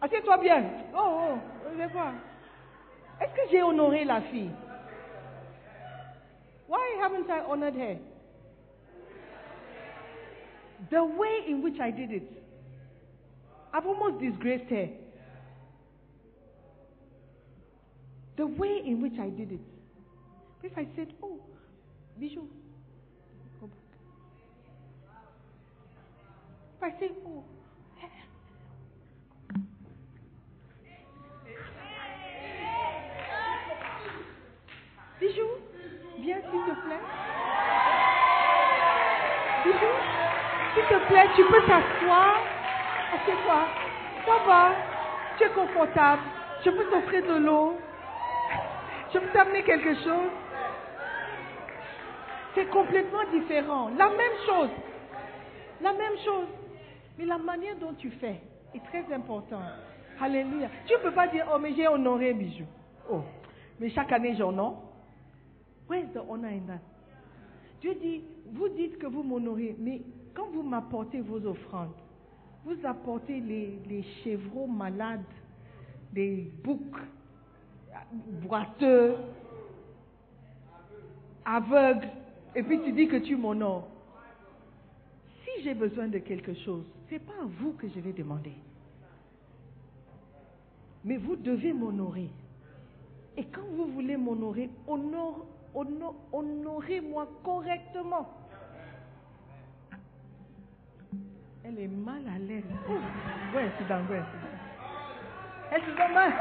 Assieds-toi 0.00 0.36
bien. 0.38 0.64
Oh, 0.96 1.20
oh, 1.32 1.38
je 1.76 1.92
voir. 1.92 2.12
Est-ce 3.20 3.34
que 3.34 3.50
j'ai 3.50 3.62
honoré 3.62 4.04
la 4.04 4.20
fille? 4.22 4.50
Why 6.68 6.98
haven't 7.00 7.28
I 7.30 7.40
honored 7.48 7.74
her? 7.74 7.96
The 10.90 11.02
way 11.02 11.44
in 11.48 11.62
which 11.62 11.80
I 11.80 11.90
did 11.90 12.12
it, 12.12 12.30
I've 13.72 13.86
almost 13.86 14.20
disgraced 14.20 14.70
her. 14.70 14.88
The 18.36 18.46
way 18.46 18.82
in 18.84 19.02
which 19.02 19.18
I 19.20 19.28
did 19.30 19.52
it. 19.52 19.60
If 20.62 20.76
I 20.76 20.86
said, 20.96 21.08
Oh, 21.22 21.38
Bijou, 22.18 22.42
go 23.60 23.66
back. 23.66 23.76
If 26.76 26.82
I 26.82 27.00
said, 27.00 27.10
Oh, 27.26 27.44
Bijou, 35.20 35.48
viens 36.20 36.40
s'il 36.50 36.64
te 36.64 36.74
plaît. 36.86 37.02
Bijou, 39.64 39.94
s'il 40.74 40.84
te 40.84 40.98
plaît, 41.08 41.28
tu 41.34 41.42
peux 41.44 41.66
t'asseoir. 41.66 42.57
Assieds-toi. 43.28 43.68
Ça 44.24 44.44
va. 44.46 44.70
Tu 45.36 45.44
es 45.44 45.50
confortable. 45.50 46.22
Je 46.64 46.70
peux 46.70 46.84
t'offrir 46.90 47.26
de 47.26 47.44
l'eau. 47.44 47.76
Je 49.12 49.18
peux 49.18 49.28
t'amener 49.32 49.62
quelque 49.62 49.94
chose. 49.96 50.30
C'est 52.54 52.68
complètement 52.70 53.24
différent. 53.32 53.90
La 53.96 54.08
même 54.08 54.38
chose. 54.46 54.70
La 55.80 55.92
même 55.92 56.18
chose. 56.24 56.46
Mais 57.18 57.26
la 57.26 57.38
manière 57.38 57.76
dont 57.76 57.94
tu 57.94 58.10
fais 58.10 58.40
est 58.74 58.84
très 58.86 59.12
importante. 59.14 59.62
Alléluia. 60.20 60.68
Tu 60.86 60.94
ne 60.94 60.98
peux 60.98 61.12
pas 61.12 61.28
dire, 61.28 61.46
oh, 61.52 61.58
mais 61.58 61.74
j'ai 61.74 61.86
honoré 61.86 62.32
Bijou. 62.32 62.64
Oh, 63.10 63.22
mais 63.78 63.90
chaque 63.90 64.10
année 64.12 64.34
j'honore. 64.36 64.82
Where 65.88 66.00
is 66.00 66.12
the 66.12 66.20
honor 66.28 66.50
in 66.50 66.66
that? 66.66 66.80
Dieu 67.80 67.94
dit, 67.94 68.24
vous 68.52 68.68
dites 68.70 68.98
que 68.98 69.06
vous 69.06 69.22
m'honorez, 69.22 69.76
mais 69.78 70.02
quand 70.34 70.48
vous 70.52 70.62
m'apportez 70.62 71.20
vos 71.20 71.46
offrandes, 71.46 71.92
vous 72.64 72.76
apportez 72.84 73.40
les, 73.40 73.78
les 73.88 74.02
chevreaux 74.24 74.66
malades, 74.66 75.24
des 76.12 76.50
boucs 76.62 76.96
boiteux, 78.42 79.16
aveugles, 81.44 82.08
et 82.54 82.62
puis 82.62 82.80
tu 82.82 82.92
dis 82.92 83.08
que 83.08 83.16
tu 83.16 83.36
m'honores. 83.36 83.88
Si 85.44 85.62
j'ai 85.62 85.74
besoin 85.74 86.08
de 86.08 86.18
quelque 86.18 86.54
chose, 86.54 86.84
ce 87.08 87.14
n'est 87.14 87.20
pas 87.20 87.32
à 87.42 87.46
vous 87.46 87.72
que 87.72 87.88
je 87.88 88.00
vais 88.00 88.12
demander. 88.12 88.52
Mais 91.04 91.16
vous 91.16 91.36
devez 91.36 91.72
m'honorer. 91.72 92.28
Et 93.36 93.44
quand 93.44 93.62
vous 93.76 93.86
voulez 93.86 94.16
m'honorer, 94.16 94.68
honore, 94.86 95.46
honor- 95.74 96.16
honorez-moi 96.32 97.28
correctement. 97.44 98.28
Elle 101.68 101.80
est 101.80 101.88
mal 101.88 102.22
à 102.34 102.38
l'aise. 102.38 102.64
Ouais, 103.54 103.70
c'est 103.76 103.88
dans 103.88 104.02
Elle 105.70 105.80
se 105.82 105.86
sent. 105.86 106.34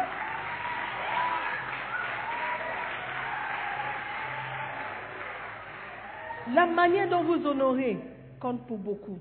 La 6.54 6.66
manière 6.66 7.10
dont 7.10 7.24
vous 7.24 7.46
honorez 7.46 8.00
compte 8.40 8.66
pour 8.68 8.78
beaucoup. 8.78 9.20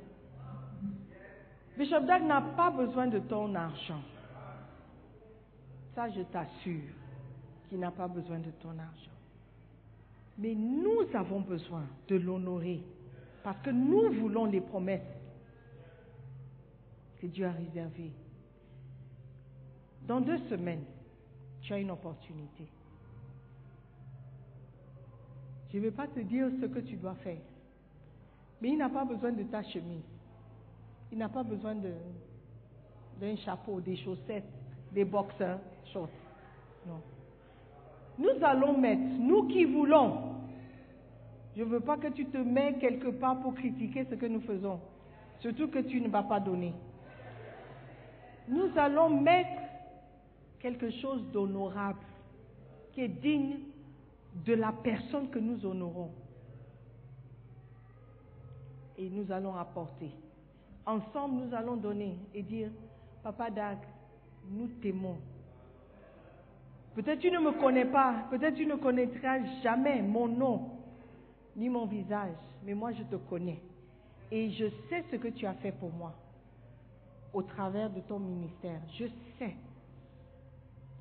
Bishop 1.77 2.01
Dag 2.01 2.23
n'a 2.23 2.41
pas 2.41 2.71
besoin 2.71 3.09
de 3.09 3.19
ton 3.19 3.53
argent. 3.57 4.03
Ça, 5.97 6.09
je 6.11 6.23
t'assure 6.23 6.83
qu'il 7.69 7.81
n'a 7.81 7.91
pas 7.91 8.07
besoin 8.07 8.39
de 8.39 8.51
ton 8.63 8.71
argent. 8.71 9.11
Mais 10.39 10.55
nous 10.55 11.05
avons 11.15 11.41
besoin 11.41 11.83
de 12.07 12.17
l'honorer 12.17 12.81
parce 13.43 13.59
que 13.63 13.71
nous 13.71 14.13
voulons 14.13 14.45
les 14.45 14.61
promesses 14.61 15.16
Dieu 17.27 17.47
a 17.47 17.53
réservées. 17.53 18.12
Dans 20.07 20.20
deux 20.20 20.39
semaines, 20.49 20.85
tu 21.61 21.72
as 21.72 21.79
une 21.79 21.91
opportunité. 21.91 22.68
Je 25.72 25.79
ne 25.79 25.83
vais 25.83 25.91
pas 25.91 26.07
te 26.07 26.20
dire 26.20 26.49
ce 26.61 26.66
que 26.66 26.79
tu 26.79 26.97
dois 26.97 27.16
faire. 27.16 27.41
Mais 28.61 28.70
il 28.70 28.79
n'a 28.79 28.89
pas 28.89 29.05
besoin 29.05 29.33
de 29.33 29.43
ta 29.43 29.62
chemise. 29.62 30.05
Il 31.12 31.18
n'a 31.18 31.29
pas 31.29 31.43
besoin 31.43 31.74
d'un 31.74 33.37
chapeau, 33.37 33.81
des 33.81 33.97
chaussettes, 33.97 34.49
des 34.93 35.05
boxers 35.05 35.59
shorts. 35.93 36.09
Non. 36.87 37.01
Nous 38.18 38.43
allons 38.43 38.79
mettre, 38.79 39.03
nous 39.18 39.49
qui 39.49 39.64
voulons. 39.64 40.37
Je 41.57 41.62
ne 41.62 41.68
veux 41.68 41.81
pas 41.81 41.97
que 41.97 42.09
tu 42.09 42.27
te 42.27 42.39
mets 42.39 42.79
quelque 42.79 43.09
part 43.09 43.41
pour 43.41 43.55
critiquer 43.55 44.07
ce 44.09 44.14
que 44.14 44.27
nous 44.27 44.41
faisons. 44.41 44.81
Surtout 45.41 45.68
que 45.68 45.81
tu 45.81 46.01
ne 46.01 46.09
vas 46.09 46.22
pas 46.22 46.41
donner. 46.41 46.72
Nous 48.49 48.70
allons 48.76 49.11
mettre 49.11 49.61
quelque 50.61 50.90
chose 50.90 51.22
d'honorable, 51.32 52.01
qui 52.92 53.03
est 53.03 53.09
digne 53.09 53.59
de 54.44 54.55
la 54.55 54.72
personne 54.72 55.30
que 55.30 55.38
nous 55.38 55.64
honorons. 55.64 56.11
Et 58.99 59.11
nous 59.11 59.30
allons 59.30 59.55
apporter. 59.57 60.11
Ensemble, 60.84 61.44
nous 61.44 61.55
allons 61.55 61.76
donner 61.76 62.18
et 62.34 62.42
dire, 62.42 62.70
Papa 63.22 63.51
Dag, 63.51 63.78
nous 64.51 64.68
t'aimons. 64.80 65.18
Peut-être 66.94 67.18
tu 67.18 67.30
ne 67.30 67.38
me 67.38 67.53
connais 67.61 67.84
pas, 67.84 68.26
peut-être 68.30 68.55
tu 68.55 68.64
ne 68.64 68.76
connaîtras 68.76 69.44
jamais 69.62 70.01
mon 70.01 70.28
nom 70.28 70.70
ni 71.55 71.68
mon 71.68 71.86
visage, 71.86 72.36
mais 72.64 72.74
moi 72.74 72.92
je 72.92 73.03
te 73.03 73.16
connais. 73.16 73.61
Et 74.30 74.51
je 74.53 74.66
sais 74.88 75.05
ce 75.11 75.16
que 75.16 75.28
tu 75.28 75.47
as 75.47 75.55
fait 75.55 75.72
pour 75.72 75.92
moi 75.92 76.14
au 77.37 77.43
travers 77.43 77.91
de 77.91 78.01
ton 78.01 78.18
ministère. 78.18 78.80
Je 78.99 79.05
sais. 79.39 79.55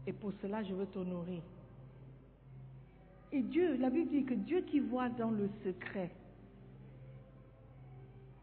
Et 0.05 0.11
pour 0.11 0.33
cela, 0.41 0.61
je 0.63 0.73
veux 0.73 0.85
t'honorer. 0.87 1.41
Et 3.31 3.41
Dieu, 3.41 3.77
la 3.77 3.89
Bible 3.89 4.09
dit 4.11 4.25
que 4.25 4.33
Dieu 4.33 4.61
qui 4.69 4.81
voit 4.81 5.07
dans 5.07 5.31
le 5.31 5.49
secret 5.63 6.11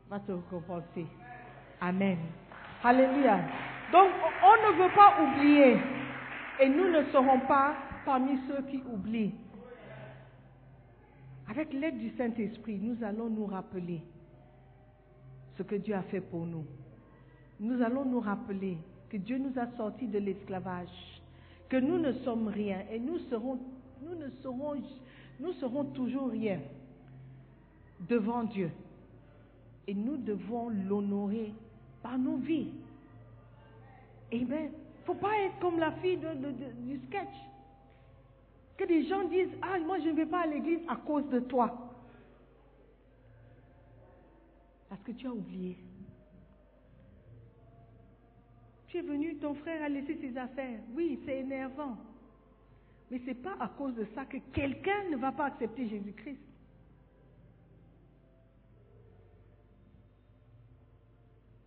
va 0.09 0.21
te 0.21 0.33
récompenser. 0.33 1.07
Amen. 1.83 2.17
Alléluia. 2.83 3.41
Donc, 3.93 4.11
on 4.43 4.73
ne 4.73 4.83
veut 4.83 4.95
pas 4.95 5.23
oublier. 5.23 5.77
Et 6.61 6.71
nous 6.71 6.91
ne 6.91 7.05
serons 7.13 7.41
pas 7.41 7.75
parmi 8.07 8.39
ceux 8.49 8.63
qui 8.71 8.83
oublient. 8.91 9.35
Avec 11.47 11.75
l'aide 11.75 11.99
du 11.99 12.09
Saint-Esprit, 12.17 12.79
nous 12.79 13.05
allons 13.05 13.29
nous 13.29 13.45
rappeler 13.45 14.03
ce 15.59 15.63
que 15.63 15.75
Dieu 15.75 15.95
a 15.95 16.03
fait 16.05 16.23
pour 16.23 16.47
nous. 16.47 16.65
Nous 17.63 17.81
allons 17.81 18.05
nous 18.05 18.19
rappeler 18.19 18.77
que 19.09 19.17
Dieu 19.17 19.39
nous 19.39 19.57
a 19.57 19.69
sortis 19.77 20.09
de 20.09 20.19
l'esclavage, 20.19 21.23
que 21.69 21.77
nous 21.77 21.97
ne 21.97 22.11
sommes 22.25 22.49
rien 22.49 22.81
et 22.91 22.99
nous 22.99 23.21
serons, 23.31 23.57
nous 24.03 24.17
ne 24.17 24.29
serons, 24.43 24.83
nous 25.39 25.53
serons 25.53 25.85
toujours 25.85 26.31
rien 26.31 26.59
devant 28.09 28.43
Dieu. 28.43 28.69
Et 29.87 29.95
nous 29.95 30.17
devons 30.17 30.71
l'honorer 30.71 31.55
par 32.03 32.19
nos 32.19 32.37
vies. 32.37 32.73
Amen. 34.33 34.43
Il 34.43 34.49
ne 34.49 35.05
faut 35.05 35.15
pas 35.15 35.39
être 35.43 35.61
comme 35.61 35.79
la 35.79 35.93
fille 35.93 36.19
du 36.19 36.99
sketch. 37.07 37.35
Que 38.77 38.87
des 38.87 39.07
gens 39.07 39.29
disent, 39.29 39.55
ah, 39.63 39.79
moi 39.87 40.01
je 40.01 40.09
ne 40.09 40.15
vais 40.15 40.27
pas 40.27 40.41
à 40.41 40.47
l'église 40.49 40.81
à 40.89 40.97
cause 40.97 41.29
de 41.29 41.39
toi. 41.39 41.93
Parce 44.89 45.03
que 45.03 45.13
tu 45.13 45.29
as 45.29 45.33
oublié. 45.33 45.77
Tu 48.93 48.99
es 48.99 49.03
venu, 49.03 49.37
ton 49.37 49.55
frère 49.55 49.83
a 49.83 49.89
laissé 49.89 50.19
ses 50.21 50.37
affaires. 50.37 50.79
Oui, 50.95 51.19
c'est 51.25 51.39
énervant. 51.39 51.97
Mais 53.11 53.21
ce 53.21 53.25
n'est 53.25 53.35
pas 53.35 53.57
à 53.59 53.69
cause 53.69 53.95
de 53.95 54.07
ça 54.15 54.27
que 54.27 54.37
quelqu'un 54.53 55.09
ne 55.11 55.17
va 55.17 55.33
pas 55.33 55.47
accepter 55.47 55.89
Jésus-Christ. 55.89 56.43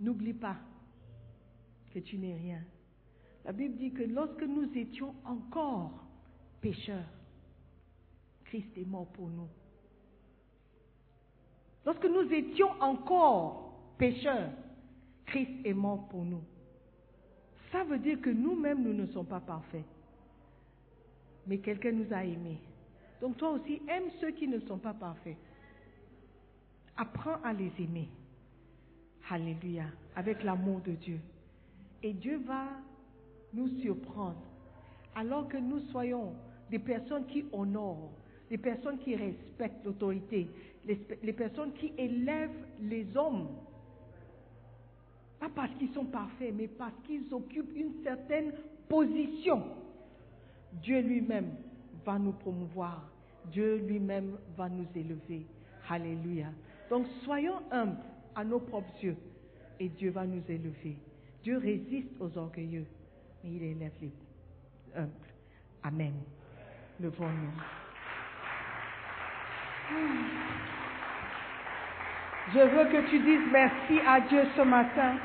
N'oublie 0.01 0.34
pas 0.34 0.57
que 1.91 1.97
tu 1.97 2.15
n'es 2.19 2.36
rien. 2.36 2.61
La 3.43 3.53
Bible 3.53 3.76
dit 3.78 3.91
que 3.91 4.03
lorsque 4.03 4.43
nous 4.43 4.71
étions 4.78 5.15
encore 5.26 6.05
pécheurs, 6.61 7.09
Christ 8.43 8.69
est 8.78 8.86
mort 8.86 9.07
pour 9.07 9.30
nous. 9.30 9.49
Lorsque 11.88 12.05
nous 12.05 12.32
étions 12.32 12.69
encore 12.80 13.80
pécheurs, 13.97 14.51
Christ 15.26 15.65
est 15.65 15.73
mort 15.73 16.07
pour 16.07 16.23
nous. 16.23 16.43
Ça 17.72 17.84
veut 17.84 17.99
dire 17.99 18.22
que 18.22 18.30
nous-mêmes, 18.30 18.84
nous 18.84 18.93
ne 18.93 19.07
sommes 19.07 19.26
pas 19.26 19.39
parfaits. 19.39 19.84
Mais 21.47 21.57
quelqu'un 21.59 21.91
nous 21.91 22.11
a 22.11 22.24
aimés. 22.24 22.59
Donc 23.22 23.38
toi 23.38 23.51
aussi, 23.51 23.82
aime 23.88 24.09
ceux 24.20 24.32
qui 24.32 24.47
ne 24.47 24.59
sont 24.61 24.78
pas 24.78 24.93
parfaits. 24.93 25.38
Apprends 26.97 27.38
à 27.43 27.53
les 27.53 27.72
aimer. 27.80 28.09
Alléluia. 29.30 29.86
Avec 30.16 30.43
l'amour 30.43 30.82
de 30.82 30.91
Dieu. 30.91 31.20
Et 32.03 32.13
Dieu 32.13 32.41
va 32.45 32.68
nous 33.53 33.68
surprendre. 33.82 34.41
Alors 35.16 35.47
que 35.47 35.57
nous 35.57 35.80
soyons 35.91 36.34
des 36.70 36.80
personnes 36.80 37.26
qui 37.28 37.45
honorent, 37.51 38.11
des 38.49 38.57
personnes 38.57 38.97
qui 38.99 39.16
respectent 39.16 39.86
l'autorité, 39.86 40.47
les, 40.86 40.99
les 41.24 41.34
personnes 41.34 41.74
qui 41.74 41.93
élèvent 41.97 42.66
les 42.82 43.05
hommes. 43.16 43.47
Pas 45.46 45.52
parce 45.62 45.76
qu'ils 45.76 45.93
sont 45.93 46.06
parfaits, 46.06 46.54
mais 46.56 46.68
parce 46.68 46.96
qu'ils 47.06 47.32
occupent 47.32 47.76
une 47.76 48.02
certaine 48.04 48.52
position. 48.89 49.64
Dieu 50.74 51.02
lui-même 51.02 51.52
va 52.04 52.18
nous 52.18 52.32
promouvoir. 52.32 53.08
Dieu 53.52 53.78
lui-même 53.78 54.38
va 54.58 54.70
nous 54.70 54.88
élever. 54.96 55.46
Alléluia. 55.88 56.48
Donc 56.89 57.06
soyons 57.24 57.62
humbles 57.72 57.98
à 58.34 58.43
nos 58.43 58.60
propres 58.60 58.91
yeux 59.04 59.18
et 59.80 59.89
Dieu 59.89 60.10
va 60.10 60.26
nous 60.26 60.41
élever. 60.50 60.98
Dieu 61.43 61.58
résiste 61.58 62.10
aux 62.20 62.36
orgueilleux, 62.39 62.88
mais 63.43 63.52
il 63.52 63.64
élève 63.64 63.93
les 64.02 64.12
humbles. 64.96 65.12
Amen. 65.84 66.14
Levons-nous. 67.00 67.52
Je 72.52 72.60
veux 72.60 72.86
que 72.91 73.10
tu 73.12 73.20
dises 73.20 73.48
merci 73.52 74.00
à 74.08 74.22
Dieu 74.22 74.43
ce 74.56 74.62
matin 74.64 75.18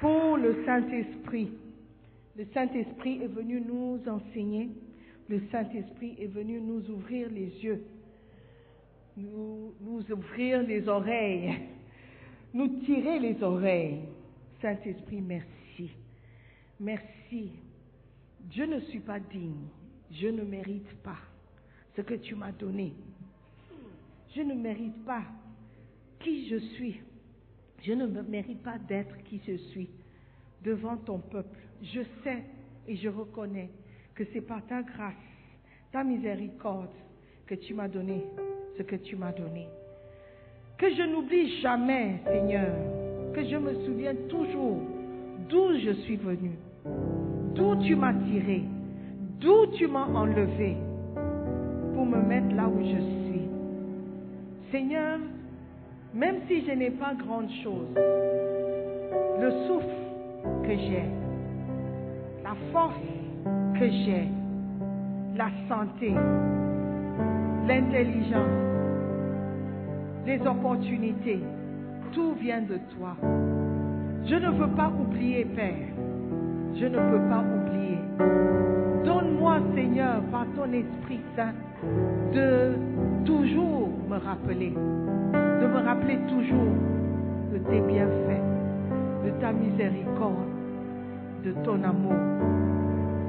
pour 0.00 0.36
le 0.36 0.64
Saint-Esprit. 0.64 1.50
Le 2.36 2.46
Saint-Esprit 2.54 3.22
est 3.22 3.28
venu 3.28 3.60
nous 3.60 4.00
enseigner. 4.06 4.70
Le 5.28 5.40
Saint-Esprit 5.50 6.16
est 6.18 6.32
venu 6.32 6.60
nous 6.60 6.88
ouvrir 6.90 7.28
les 7.30 7.50
yeux, 7.62 7.84
nous, 9.16 9.74
ouvrir 10.10 10.62
les 10.62 10.88
oreilles, 10.88 11.54
nous 12.54 12.68
tirer 12.84 13.18
les 13.18 13.42
oreilles. 13.42 14.00
Saint-Esprit, 14.62 15.20
merci. 15.20 15.90
Merci. 16.80 17.50
Je 18.50 18.62
ne 18.62 18.80
suis 18.80 19.00
pas 19.00 19.20
digne. 19.20 19.66
Je 20.10 20.28
ne 20.28 20.42
mérite 20.42 20.90
pas 21.02 21.18
ce 21.94 22.00
que 22.00 22.14
tu 22.14 22.34
m'as 22.34 22.52
donné. 22.52 22.94
Je 24.34 24.40
ne 24.40 24.54
mérite 24.54 25.04
pas 25.04 25.24
qui 26.20 26.48
je 26.48 26.56
suis. 26.56 27.00
Je 27.82 27.92
ne 27.92 28.06
me 28.06 28.22
mérite 28.22 28.62
pas 28.62 28.78
d'être 28.78 29.16
qui 29.24 29.40
je 29.46 29.56
suis 29.70 29.88
devant 30.64 30.96
ton 30.96 31.18
peuple. 31.18 31.58
Je 31.82 32.00
sais 32.24 32.42
et 32.86 32.96
je 32.96 33.08
reconnais 33.08 33.70
que 34.14 34.24
c'est 34.32 34.40
par 34.40 34.64
ta 34.66 34.82
grâce, 34.82 35.14
ta 35.92 36.02
miséricorde 36.02 36.90
que 37.46 37.54
tu 37.54 37.74
m'as 37.74 37.88
donné 37.88 38.24
ce 38.76 38.82
que 38.82 38.96
tu 38.96 39.16
m'as 39.16 39.32
donné. 39.32 39.66
Que 40.78 40.88
je 40.94 41.02
n'oublie 41.02 41.60
jamais, 41.60 42.20
Seigneur, 42.24 42.72
que 43.34 43.44
je 43.44 43.56
me 43.56 43.74
souvienne 43.84 44.28
toujours 44.28 44.80
d'où 45.48 45.76
je 45.78 45.92
suis 46.02 46.16
venu, 46.16 46.52
d'où 47.54 47.74
tu 47.82 47.96
m'as 47.96 48.14
tiré, 48.14 48.62
d'où 49.40 49.66
tu 49.76 49.88
m'as 49.88 50.06
enlevé 50.06 50.76
pour 51.94 52.06
me 52.06 52.22
mettre 52.22 52.54
là 52.54 52.68
où 52.68 52.80
je 52.80 53.00
suis. 53.26 53.48
Seigneur, 54.70 55.18
même 56.14 56.36
si 56.48 56.64
je 56.66 56.72
n'ai 56.72 56.90
pas 56.90 57.14
grande 57.14 57.50
chose, 57.62 57.94
le 59.40 59.50
souffle 59.66 60.64
que 60.64 60.76
j'ai, 60.76 61.04
la 62.42 62.54
force 62.72 62.94
que 63.78 63.88
j'ai, 63.88 64.28
la 65.36 65.50
santé, 65.68 66.12
l'intelligence, 67.66 68.68
les 70.26 70.40
opportunités, 70.46 71.40
tout 72.12 72.34
vient 72.34 72.62
de 72.62 72.78
toi. 72.96 73.16
Je 74.26 74.34
ne 74.34 74.50
veux 74.50 74.74
pas 74.74 74.90
oublier, 75.00 75.44
Père. 75.44 75.74
Je 76.74 76.86
ne 76.86 76.98
peux 76.98 77.28
pas 77.28 77.42
oublier. 77.42 77.98
Donne-moi, 79.04 79.58
Seigneur, 79.74 80.20
par 80.30 80.46
ton 80.54 80.72
Esprit 80.72 81.20
Saint, 81.34 81.54
de 82.32 82.74
toujours 83.24 83.88
me 84.08 84.16
rappeler, 84.18 84.74
me 85.78 85.84
rappeler 85.84 86.18
toujours 86.28 86.74
de 87.52 87.58
tes 87.58 87.80
bienfaits, 87.80 88.42
de 89.24 89.30
ta 89.40 89.52
miséricorde, 89.52 90.48
de 91.44 91.52
ton 91.64 91.82
amour. 91.82 92.14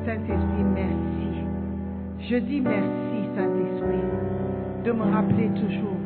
Saint-Esprit, 0.05 0.63
merci. 0.73 1.43
Je 2.19 2.37
dis 2.37 2.61
merci, 2.61 3.29
Saint-Esprit, 3.35 4.03
de 4.83 4.91
me 4.91 5.03
rappeler 5.13 5.49
toujours. 5.49 5.97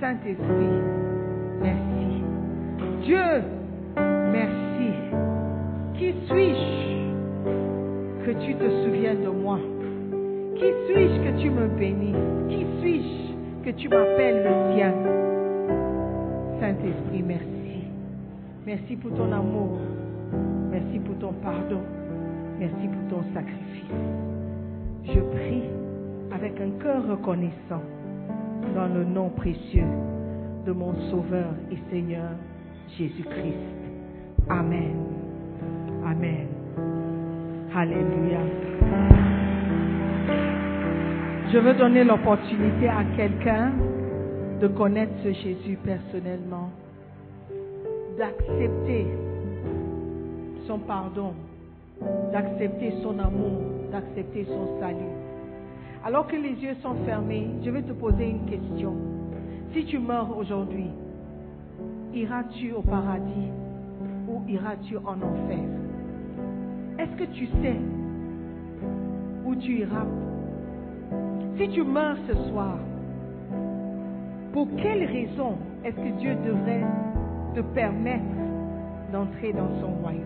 Saint-Esprit, 0.00 0.80
merci. 1.62 2.22
Dieu, 3.02 3.42
merci. 4.32 4.92
Qui 5.94 6.12
suis-je 6.26 7.06
que 8.26 8.32
tu 8.44 8.54
te 8.54 8.84
souviens 8.84 9.14
de 9.14 9.28
moi? 9.28 9.58
Qui 10.56 10.72
suis-je 10.86 11.20
que 11.22 11.40
tu 11.40 11.50
me 11.50 11.68
bénis? 11.68 12.14
Qui 12.48 12.66
suis-je 12.80 13.64
que 13.64 13.70
tu 13.76 13.88
m'appelles 13.88 14.42
le 14.42 14.74
tien? 14.74 14.92
Saint-Esprit, 16.60 17.22
merci. 17.22 17.84
Merci 18.66 18.96
pour 18.96 19.12
ton 19.16 19.30
amour. 19.32 19.78
Merci 20.70 20.98
pour 21.00 21.18
ton 21.18 21.32
pardon. 21.42 21.80
Merci 22.58 22.88
pour 22.88 23.18
ton 23.18 23.24
sacrifice. 23.34 23.84
Je 25.04 25.20
prie 25.20 25.62
avec 26.34 26.60
un 26.60 26.70
cœur 26.82 27.06
reconnaissant 27.08 27.82
dans 28.74 28.88
le 28.88 29.04
nom 29.04 29.28
précieux 29.30 29.86
de 30.66 30.72
mon 30.72 30.94
Sauveur 31.10 31.52
et 31.70 31.78
Seigneur 31.90 32.30
Jésus-Christ. 32.98 33.76
Amen. 34.48 34.96
Amen. 36.04 36.46
Alléluia. 37.74 38.40
Je 41.52 41.58
veux 41.58 41.74
donner 41.74 42.04
l'opportunité 42.04 42.88
à 42.88 43.04
quelqu'un 43.16 43.72
de 44.60 44.68
connaître 44.68 45.12
ce 45.22 45.32
Jésus 45.32 45.78
personnellement, 45.84 46.70
d'accepter 48.16 49.06
son 50.66 50.78
pardon, 50.78 51.34
d'accepter 52.32 52.94
son 53.02 53.18
amour, 53.18 53.60
d'accepter 53.92 54.46
son 54.46 54.80
salut. 54.80 55.12
Alors 56.04 56.26
que 56.26 56.36
les 56.36 56.54
yeux 56.54 56.74
sont 56.82 56.94
fermés, 57.04 57.48
je 57.62 57.70
vais 57.70 57.82
te 57.82 57.92
poser 57.92 58.30
une 58.30 58.46
question. 58.46 58.94
Si 59.74 59.84
tu 59.84 59.98
meurs 59.98 60.36
aujourd'hui, 60.38 60.90
iras-tu 62.14 62.72
au 62.72 62.80
paradis 62.80 63.50
ou 64.28 64.40
iras-tu 64.48 64.96
en 64.96 65.16
enfer? 65.16 65.64
Est-ce 66.98 67.16
que 67.16 67.30
tu 67.32 67.46
sais 67.46 67.76
où 69.44 69.54
tu 69.54 69.80
iras? 69.80 70.06
Si 71.58 71.68
tu 71.68 71.82
meurs 71.82 72.16
ce 72.26 72.34
soir, 72.48 72.78
pour 74.56 74.68
quelle 74.78 75.04
raison 75.04 75.58
est-ce 75.84 75.96
que 75.96 76.18
Dieu 76.18 76.34
devrait 76.42 76.82
te 77.54 77.60
permettre 77.60 78.24
d'entrer 79.12 79.52
dans 79.52 79.68
son 79.82 79.88
royaume? 80.00 80.22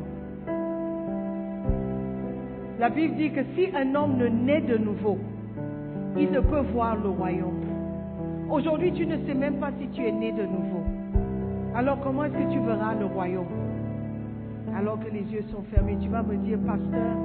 La 2.79 2.91
Bible 2.91 3.17
dit 3.17 3.33
que 3.33 3.41
si 3.57 3.75
un 3.75 3.93
homme 3.97 4.19
ne 4.19 4.29
naît 4.29 4.61
de 4.61 4.79
nouveau, 4.79 5.19
il 6.17 6.31
ne 6.31 6.39
peut 6.39 6.61
voir 6.73 6.95
le 6.95 7.09
royaume. 7.09 7.59
Aujourd'hui, 8.49 8.93
tu 8.93 9.05
ne 9.05 9.17
sais 9.27 9.35
même 9.35 9.57
pas 9.57 9.73
si 9.81 9.89
tu 9.89 10.07
es 10.07 10.13
né 10.13 10.31
de 10.31 10.45
nouveau. 10.45 10.85
Alors 11.75 11.99
comment 11.99 12.23
est-ce 12.23 12.35
que 12.35 12.53
tu 12.53 12.61
verras 12.61 12.95
le 12.95 13.07
royaume? 13.07 13.51
Alors 14.77 15.01
que 15.01 15.11
les 15.13 15.25
yeux 15.25 15.43
sont 15.51 15.65
fermés, 15.75 15.99
tu 16.01 16.09
vas 16.09 16.23
me 16.23 16.37
dire, 16.37 16.59
pasteur, 16.65 17.17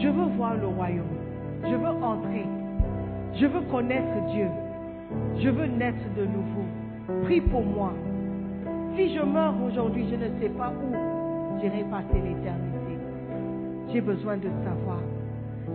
je 0.00 0.08
veux 0.08 0.34
voir 0.38 0.54
le 0.54 0.68
royaume. 0.68 1.14
Je 1.62 1.74
veux 1.74 2.02
entrer. 2.02 2.46
Je 3.34 3.44
veux 3.44 3.60
connaître 3.70 4.32
Dieu. 4.32 4.48
Je 5.38 5.48
veux 5.48 5.66
naître 5.66 6.04
de 6.16 6.24
nouveau. 6.24 6.64
Prie 7.24 7.40
pour 7.40 7.64
moi. 7.64 7.92
Si 8.96 9.14
je 9.14 9.20
meurs 9.20 9.54
aujourd'hui, 9.66 10.06
je 10.10 10.16
ne 10.16 10.28
sais 10.40 10.48
pas 10.50 10.70
où 10.70 11.60
j'irai 11.60 11.84
passer 11.90 12.14
l'éternité. 12.14 12.98
J'ai 13.92 14.00
besoin 14.00 14.36
de 14.36 14.48
savoir. 14.64 15.00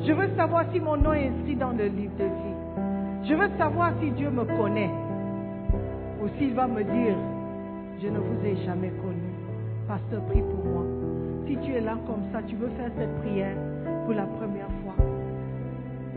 Je 0.05 0.13
veux 0.13 0.29
savoir 0.35 0.65
si 0.71 0.79
mon 0.79 0.97
nom 0.97 1.13
est 1.13 1.27
inscrit 1.27 1.55
dans 1.55 1.71
le 1.71 1.85
livre 1.85 2.13
de 2.17 2.23
vie. 2.23 3.27
Je 3.27 3.33
veux 3.33 3.49
savoir 3.57 3.93
si 4.01 4.11
Dieu 4.11 4.29
me 4.29 4.45
connaît. 4.45 4.91
Ou 6.21 6.27
s'il 6.37 6.53
va 6.53 6.67
me 6.67 6.83
dire, 6.83 7.15
je 8.01 8.07
ne 8.07 8.17
vous 8.19 8.45
ai 8.45 8.55
jamais 8.65 8.91
connu. 9.01 9.29
Pasteur, 9.87 10.21
prie 10.25 10.41
pour 10.41 10.65
moi. 10.65 10.83
Si 11.47 11.57
tu 11.57 11.73
es 11.73 11.81
là 11.81 11.97
comme 12.07 12.23
ça, 12.31 12.41
tu 12.43 12.55
veux 12.55 12.69
faire 12.69 12.91
cette 12.97 13.15
prière 13.21 13.57
pour 14.05 14.13
la 14.13 14.25
première 14.25 14.69
fois. 14.83 14.95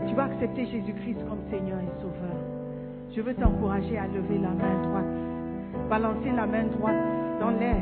Tu 0.07 0.15
vas 0.15 0.25
accepter 0.25 0.65
Jésus-Christ 0.65 1.17
comme 1.27 1.39
Seigneur 1.49 1.79
et 1.79 2.01
Sauveur. 2.01 2.42
Je 3.15 3.21
veux 3.21 3.35
t'encourager 3.35 3.95
à 3.95 4.07
lever 4.07 4.39
la 4.39 4.49
main 4.49 4.81
droite. 4.81 5.87
Balancer 5.87 6.31
la 6.35 6.47
main 6.47 6.63
droite 6.63 6.95
dans 7.39 7.51
l'air 7.51 7.77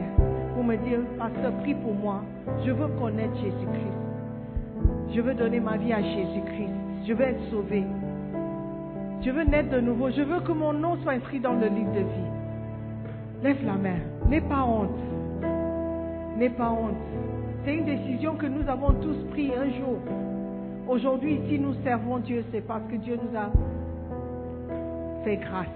pour 0.54 0.64
me 0.64 0.76
dire, 0.76 1.00
Pasteur, 1.18 1.54
prie 1.62 1.74
pour 1.74 1.94
moi. 1.94 2.22
Je 2.66 2.72
veux 2.72 2.88
connaître 3.00 3.36
Jésus-Christ. 3.36 5.16
Je 5.16 5.22
veux 5.22 5.34
donner 5.34 5.62
ma 5.62 5.78
vie 5.78 5.94
à 5.94 6.02
Jésus-Christ. 6.02 6.74
Je 7.08 7.14
veux 7.14 7.24
être 7.24 7.50
sauvé. 7.50 7.86
Je 9.22 9.32
veux 9.32 9.44
naître 9.44 9.70
de 9.70 9.80
nouveau. 9.80 10.10
Je 10.10 10.22
veux 10.22 10.42
que 10.42 10.52
mon 10.52 10.74
nom 10.74 10.98
soit 11.02 11.14
inscrit 11.14 11.40
dans 11.40 11.54
le 11.54 11.68
livre 11.68 11.94
de 11.94 12.00
vie. 12.00 12.32
Lève 13.44 13.66
la 13.66 13.76
main. 13.76 14.00
N'aie 14.28 14.42
pas 14.42 14.66
honte. 14.66 14.90
N'aie 16.38 16.50
pas 16.50 16.72
honte. 16.72 16.98
C'est 17.64 17.76
une 17.76 17.86
décision 17.86 18.36
que 18.36 18.48
nous 18.48 18.68
avons 18.68 18.92
tous 19.02 19.18
pris 19.32 19.50
un 19.54 19.70
jour. 19.80 19.98
Aujourd'hui, 20.90 21.40
si 21.48 21.58
nous 21.58 21.74
servons 21.86 22.18
Dieu, 22.18 22.44
c'est 22.52 22.68
parce 22.68 22.84
que 22.92 22.98
Dieu 22.98 23.16
nous 23.16 23.38
a 23.38 23.50
fait 25.24 25.38
grâce. 25.38 25.68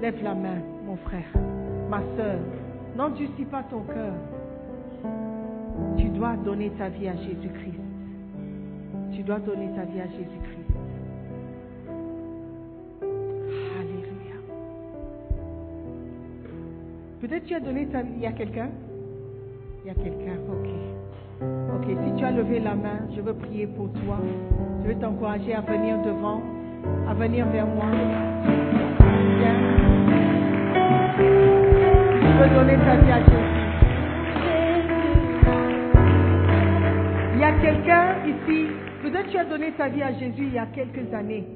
Lève 0.00 0.22
la 0.22 0.34
main, 0.34 0.58
mon 0.84 0.96
frère, 0.96 1.26
ma 1.88 2.00
soeur. 2.16 2.38
N'endurcis 2.96 3.44
pas 3.44 3.62
ton 3.64 3.80
cœur. 3.80 4.14
Tu 5.96 6.08
dois 6.08 6.36
donner 6.36 6.70
ta 6.70 6.88
vie 6.88 7.08
à 7.08 7.16
Jésus-Christ. 7.16 7.80
Tu 9.12 9.22
dois 9.22 9.38
donner 9.38 9.70
ta 9.74 9.84
vie 9.84 10.00
à 10.00 10.06
Jésus-Christ. 10.06 10.56
Alléluia. 13.80 14.36
Peut-être 17.20 17.44
tu 17.44 17.54
as 17.54 17.60
donné 17.60 17.86
ta 17.86 18.02
vie. 18.02 18.14
Il 18.16 18.22
y 18.22 18.34
quelqu'un? 18.34 18.70
Il 19.84 19.88
y 19.88 19.90
a 19.90 19.94
quelqu'un, 19.94 20.38
ok. 20.50 20.68
Ok, 21.76 21.86
si 22.04 22.14
tu 22.16 22.24
as 22.24 22.30
levé 22.30 22.60
la 22.60 22.74
main, 22.74 23.00
je 23.14 23.20
veux 23.20 23.34
prier 23.34 23.66
pour 23.66 23.88
toi. 23.92 24.18
Je 24.82 24.88
veux 24.88 24.98
t'encourager 24.98 25.54
à 25.54 25.60
venir 25.60 26.00
devant, 26.02 26.40
à 27.08 27.14
venir 27.14 27.46
vers 27.46 27.66
moi. 27.66 27.86
Viens. 29.38 29.60
Tu 32.20 32.26
veux 32.38 32.54
donner 32.54 32.76
ta 32.76 32.96
vie 32.96 33.12
à 33.12 33.18
Jésus. 33.18 33.66
Il 37.34 37.40
y 37.40 37.44
a 37.44 37.52
quelqu'un 37.60 38.14
ici, 38.26 38.66
peut-être 39.02 39.28
tu 39.28 39.38
as 39.38 39.44
donné 39.44 39.72
ta 39.72 39.88
vie 39.88 40.02
à 40.02 40.12
Jésus 40.12 40.44
il 40.46 40.54
y 40.54 40.58
a 40.58 40.66
quelques 40.66 41.12
années, 41.12 41.46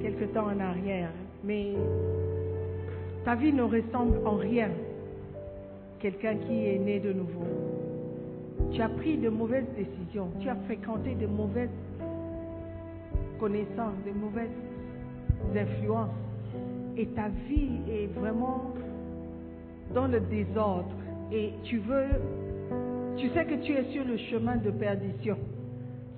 quelques 0.00 0.32
temps 0.32 0.46
en 0.46 0.60
arrière, 0.60 1.10
mais 1.44 1.74
ta 3.24 3.34
vie 3.34 3.52
ne 3.52 3.62
ressemble 3.62 4.18
en 4.24 4.36
rien 4.36 4.68
quelqu'un 6.00 6.36
qui 6.36 6.66
est 6.66 6.78
né 6.78 7.00
de 7.00 7.12
nouveau. 7.12 7.44
Tu 8.72 8.80
as 8.82 8.88
pris 8.88 9.16
de 9.16 9.28
mauvaises 9.28 9.68
décisions, 9.76 10.28
tu 10.40 10.48
as 10.48 10.56
fréquenté 10.66 11.14
de 11.14 11.26
mauvaises 11.26 11.70
connaissances, 13.38 13.96
de 14.06 14.12
mauvaises 14.12 14.48
influences, 15.54 16.10
et 16.96 17.06
ta 17.08 17.28
vie 17.48 17.80
est 17.88 18.06
vraiment 18.18 18.74
dans 19.94 20.06
le 20.06 20.20
désordre, 20.20 20.90
et 21.32 21.52
tu 21.62 21.78
veux 21.78 22.08
tu 23.18 23.28
sais 23.30 23.44
que 23.44 23.54
tu 23.54 23.72
es 23.72 23.82
sur 23.90 24.04
le 24.04 24.16
chemin 24.16 24.56
de 24.56 24.70
perdition. 24.70 25.36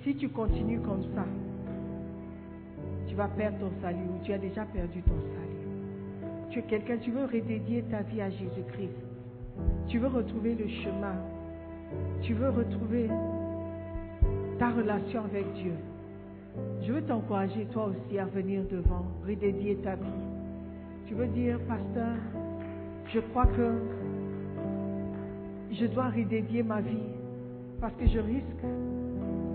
Si 0.02 0.14
tu 0.16 0.28
continues 0.28 0.80
comme 0.80 1.02
ça, 1.14 1.24
tu 3.08 3.14
vas 3.14 3.28
perdre 3.28 3.58
ton 3.58 3.72
salut 3.80 4.04
ou 4.04 4.22
tu 4.22 4.34
as 4.34 4.38
déjà 4.38 4.66
perdu 4.66 5.00
ton 5.02 5.14
salut. 5.14 6.30
Tu 6.50 6.58
es 6.58 6.62
quelqu'un, 6.62 6.98
tu 6.98 7.10
veux 7.10 7.24
redédier 7.24 7.84
ta 7.90 8.02
vie 8.02 8.20
à 8.20 8.28
Jésus-Christ. 8.28 8.92
Tu 9.88 9.98
veux 9.98 10.08
retrouver 10.08 10.54
le 10.54 10.68
chemin. 10.68 11.16
Tu 12.20 12.34
veux 12.34 12.50
retrouver 12.50 13.08
ta 14.58 14.70
relation 14.70 15.24
avec 15.24 15.50
Dieu. 15.54 15.72
Je 16.90 16.94
veux 16.96 17.02
t'encourager 17.02 17.66
toi 17.66 17.84
aussi 17.84 18.18
à 18.18 18.24
venir 18.24 18.64
devant, 18.68 19.04
redédier 19.24 19.76
ta 19.76 19.94
vie. 19.94 20.02
Tu 21.06 21.14
veux 21.14 21.28
dire, 21.28 21.56
pasteur, 21.68 22.16
je 23.14 23.20
crois 23.20 23.46
que 23.46 23.74
je 25.70 25.86
dois 25.86 26.08
redédier 26.08 26.64
ma 26.64 26.80
vie 26.80 27.14
parce 27.80 27.94
que 27.94 28.08
je 28.08 28.18
risque 28.18 28.64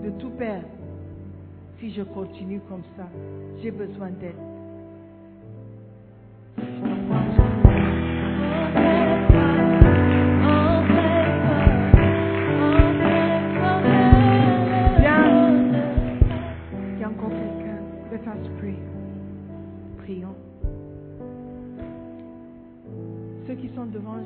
de 0.02 0.18
tout 0.18 0.30
perdre 0.30 0.66
si 1.78 1.92
je 1.92 2.04
continue 2.04 2.62
comme 2.70 2.84
ça. 2.96 3.06
J'ai 3.62 3.70
besoin 3.70 4.08
d'aide. 4.12 4.55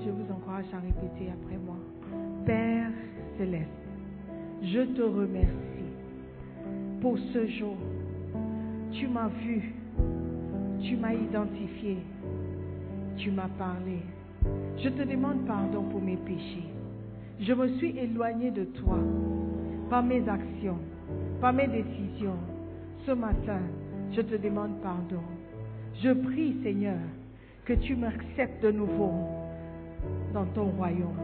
Je 0.04 0.10
vous 0.10 0.32
encourage 0.32 0.66
à 0.72 0.78
répéter 0.78 1.30
après 1.30 1.56
moi. 1.58 1.76
Père 2.46 2.90
céleste, 3.36 3.68
je 4.62 4.80
te 4.80 5.02
remercie 5.02 5.90
pour 7.00 7.18
ce 7.32 7.46
jour. 7.46 7.76
Tu 8.92 9.06
m'as 9.06 9.28
vu, 9.28 9.74
tu 10.80 10.96
m'as 10.96 11.14
identifié, 11.14 11.98
tu 13.16 13.30
m'as 13.30 13.48
parlé. 13.58 13.98
Je 14.78 14.88
te 14.88 15.02
demande 15.02 15.46
pardon 15.46 15.82
pour 15.84 16.00
mes 16.00 16.16
péchés. 16.16 16.68
Je 17.40 17.52
me 17.52 17.68
suis 17.78 17.96
éloigné 17.98 18.50
de 18.50 18.64
toi 18.64 18.98
par 19.88 20.02
mes 20.02 20.26
actions, 20.28 20.78
par 21.40 21.52
mes 21.52 21.68
décisions. 21.68 22.38
Ce 23.06 23.12
matin, 23.12 23.60
je 24.12 24.20
te 24.20 24.36
demande 24.36 24.80
pardon. 24.82 25.22
Je 26.02 26.10
prie, 26.10 26.56
Seigneur, 26.62 26.98
que 27.64 27.74
tu 27.74 27.96
m'acceptes 27.96 28.62
de 28.62 28.72
nouveau 28.72 29.39
dans 30.32 30.46
ton 30.46 30.66
royaume. 30.66 31.16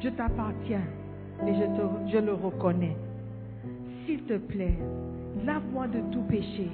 Je 0.00 0.08
t'appartiens 0.08 0.84
et 1.46 1.54
je, 1.54 2.18
le 2.18 2.32
reconnais. 2.34 2.96
S'il 4.04 4.22
te 4.24 4.36
plaît, 4.38 4.78
lave-moi 5.44 5.86
de 5.88 6.00
tout 6.12 6.22
péché. 6.22 6.68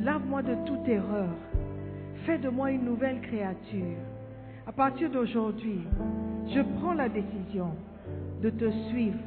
Lave-moi 0.00 0.42
de 0.42 0.54
toute 0.66 0.88
erreur. 0.88 1.28
Fais 2.24 2.38
de 2.38 2.48
moi 2.48 2.70
une 2.70 2.84
nouvelle 2.84 3.20
créature. 3.20 3.96
À 4.66 4.72
partir 4.72 5.10
d'aujourd'hui, 5.10 5.80
je 6.48 6.60
prends 6.78 6.94
la 6.94 7.08
décision 7.08 7.72
de 8.42 8.50
te 8.50 8.70
suivre 8.88 9.18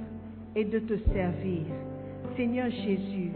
et 0.55 0.65
de 0.65 0.79
te 0.79 0.97
servir. 1.11 1.61
Seigneur 2.35 2.69
Jésus, 2.69 3.31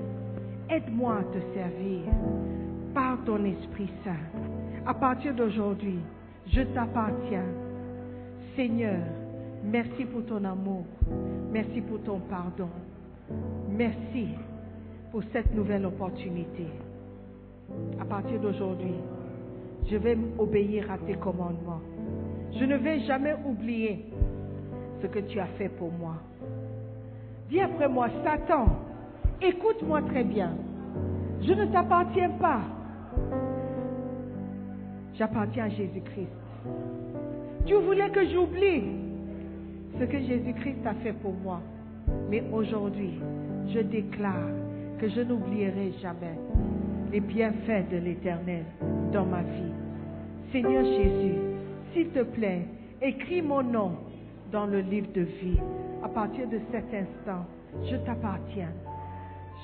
aide-moi 0.70 1.18
à 1.20 1.24
te 1.24 1.40
servir 1.54 2.02
par 2.94 3.24
ton 3.26 3.44
Esprit 3.46 3.90
Saint. 4.04 4.42
À 4.86 4.94
partir 4.94 5.34
d'aujourd'hui, 5.36 6.00
je 6.48 6.62
t'appartiens. 6.62 7.67
Seigneur, 8.58 8.98
merci 9.64 10.04
pour 10.06 10.26
ton 10.26 10.44
amour. 10.44 10.84
Merci 11.52 11.80
pour 11.80 12.02
ton 12.02 12.20
pardon. 12.22 12.70
Merci 13.70 14.30
pour 15.12 15.22
cette 15.32 15.54
nouvelle 15.54 15.86
opportunité. 15.86 16.66
À 18.02 18.06
partir 18.06 18.40
d'aujourd'hui, 18.40 18.96
je 19.88 19.96
vais 19.98 20.18
obéir 20.40 20.92
à 20.92 20.98
tes 20.98 21.14
commandements. 21.14 21.82
Je 22.60 22.66
ne 22.66 22.78
vais 22.78 23.02
jamais 23.02 23.36
oublier 23.46 24.08
ce 25.04 25.06
que 25.06 25.20
tu 25.20 25.40
as 25.40 25.54
fait 25.60 25.70
pour 25.70 25.92
moi. 25.92 26.16
Dis 27.50 27.62
après 27.62 27.88
moi, 27.88 28.08
Satan, 28.24 28.66
écoute-moi 29.40 30.02
très 30.02 30.24
bien. 30.24 30.58
Je 31.44 31.54
ne 31.54 31.66
t'appartiens 31.68 32.32
pas. 32.32 32.62
J'appartiens 35.14 35.66
à 35.66 35.70
Jésus-Christ. 35.70 36.32
Tu 37.66 37.74
voulais 37.76 38.10
que 38.10 38.28
j'oublie 38.30 38.84
ce 40.00 40.06
que 40.06 40.20
Jésus-Christ 40.20 40.86
a 40.86 40.94
fait 40.96 41.14
pour 41.14 41.34
moi. 41.34 41.62
Mais 42.30 42.44
aujourd'hui, 42.52 43.20
je 43.74 43.80
déclare 43.80 44.50
que 45.00 45.10
je 45.10 45.22
n'oublierai 45.22 45.94
jamais 46.02 46.38
les 47.12 47.20
bienfaits 47.20 47.90
de 47.92 47.98
l'Éternel 47.98 48.64
dans 49.12 49.26
ma 49.26 49.42
vie. 49.42 49.74
Seigneur 50.52 50.84
Jésus, 50.86 51.36
s'il 51.94 52.10
te 52.10 52.24
plaît, 52.24 52.66
écris 53.02 53.42
mon 53.42 53.64
nom 53.64 53.92
dans 54.52 54.66
le 54.66 54.80
livre 54.80 55.12
de 55.14 55.22
vie. 55.22 55.60
À 56.04 56.10
partir 56.10 56.48
de 56.48 56.60
cet 56.72 56.86
instant, 56.94 57.46
je 57.90 57.96
t'appartiens. 57.98 58.72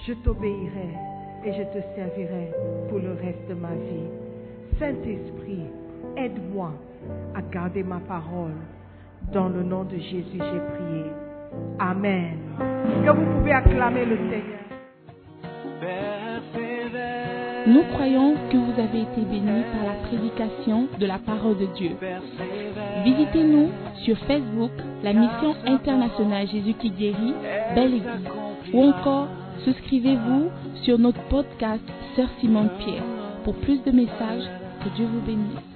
Je 0.06 0.14
t'obéirai 0.14 0.90
et 1.46 1.54
je 1.54 1.64
te 1.64 1.84
servirai 1.96 2.52
pour 2.90 3.00
le 3.00 3.14
reste 3.14 3.48
de 3.50 3.54
ma 3.54 3.74
vie. 3.74 4.10
Saint-Esprit, 4.80 5.66
aide-moi 6.18 6.72
à 7.36 7.42
garder 7.42 7.84
ma 7.84 8.00
parole. 8.00 8.54
Dans 9.32 9.50
le 9.50 9.64
nom 9.64 9.84
de 9.84 9.98
Jésus, 9.98 10.26
j'ai 10.34 10.40
prié. 10.40 11.06
Amen. 11.80 12.38
Que 13.06 13.12
vous 13.12 13.38
pouvez 13.38 13.52
acclamer 13.54 14.06
le 14.06 14.18
Seigneur? 14.18 14.64
Nous 17.66 17.84
croyons 17.94 18.36
que 18.52 18.58
vous 18.58 18.80
avez 18.80 19.04
été 19.04 19.22
bénis 19.22 19.64
par 19.72 19.86
la 19.86 20.08
prédication 20.08 20.88
de 21.00 21.06
la 21.06 21.18
parole 21.18 21.58
de 21.58 21.68
Dieu. 21.78 21.92
Visitez-nous 23.06 23.70
sur 24.04 24.18
Facebook, 24.20 24.72
la 25.02 25.14
mission 25.14 25.56
internationale 25.66 26.48
Jésus 26.48 26.74
qui 26.74 26.90
guérit, 26.90 27.34
Belle 27.74 27.94
Église. 27.94 28.30
Ou 28.74 28.84
encore, 28.84 29.28
souscrivez-vous 29.64 30.50
sur 30.84 31.00
notre 31.00 31.22
podcast 31.30 31.84
Sœur 32.16 32.28
Simone 32.42 32.70
Pierre. 32.80 33.04
Pour 33.46 33.56
plus 33.56 33.82
de 33.84 33.92
messages, 33.92 34.50
que 34.84 34.90
Dieu 34.96 35.06
vous 35.06 35.22
bénisse. 35.22 35.73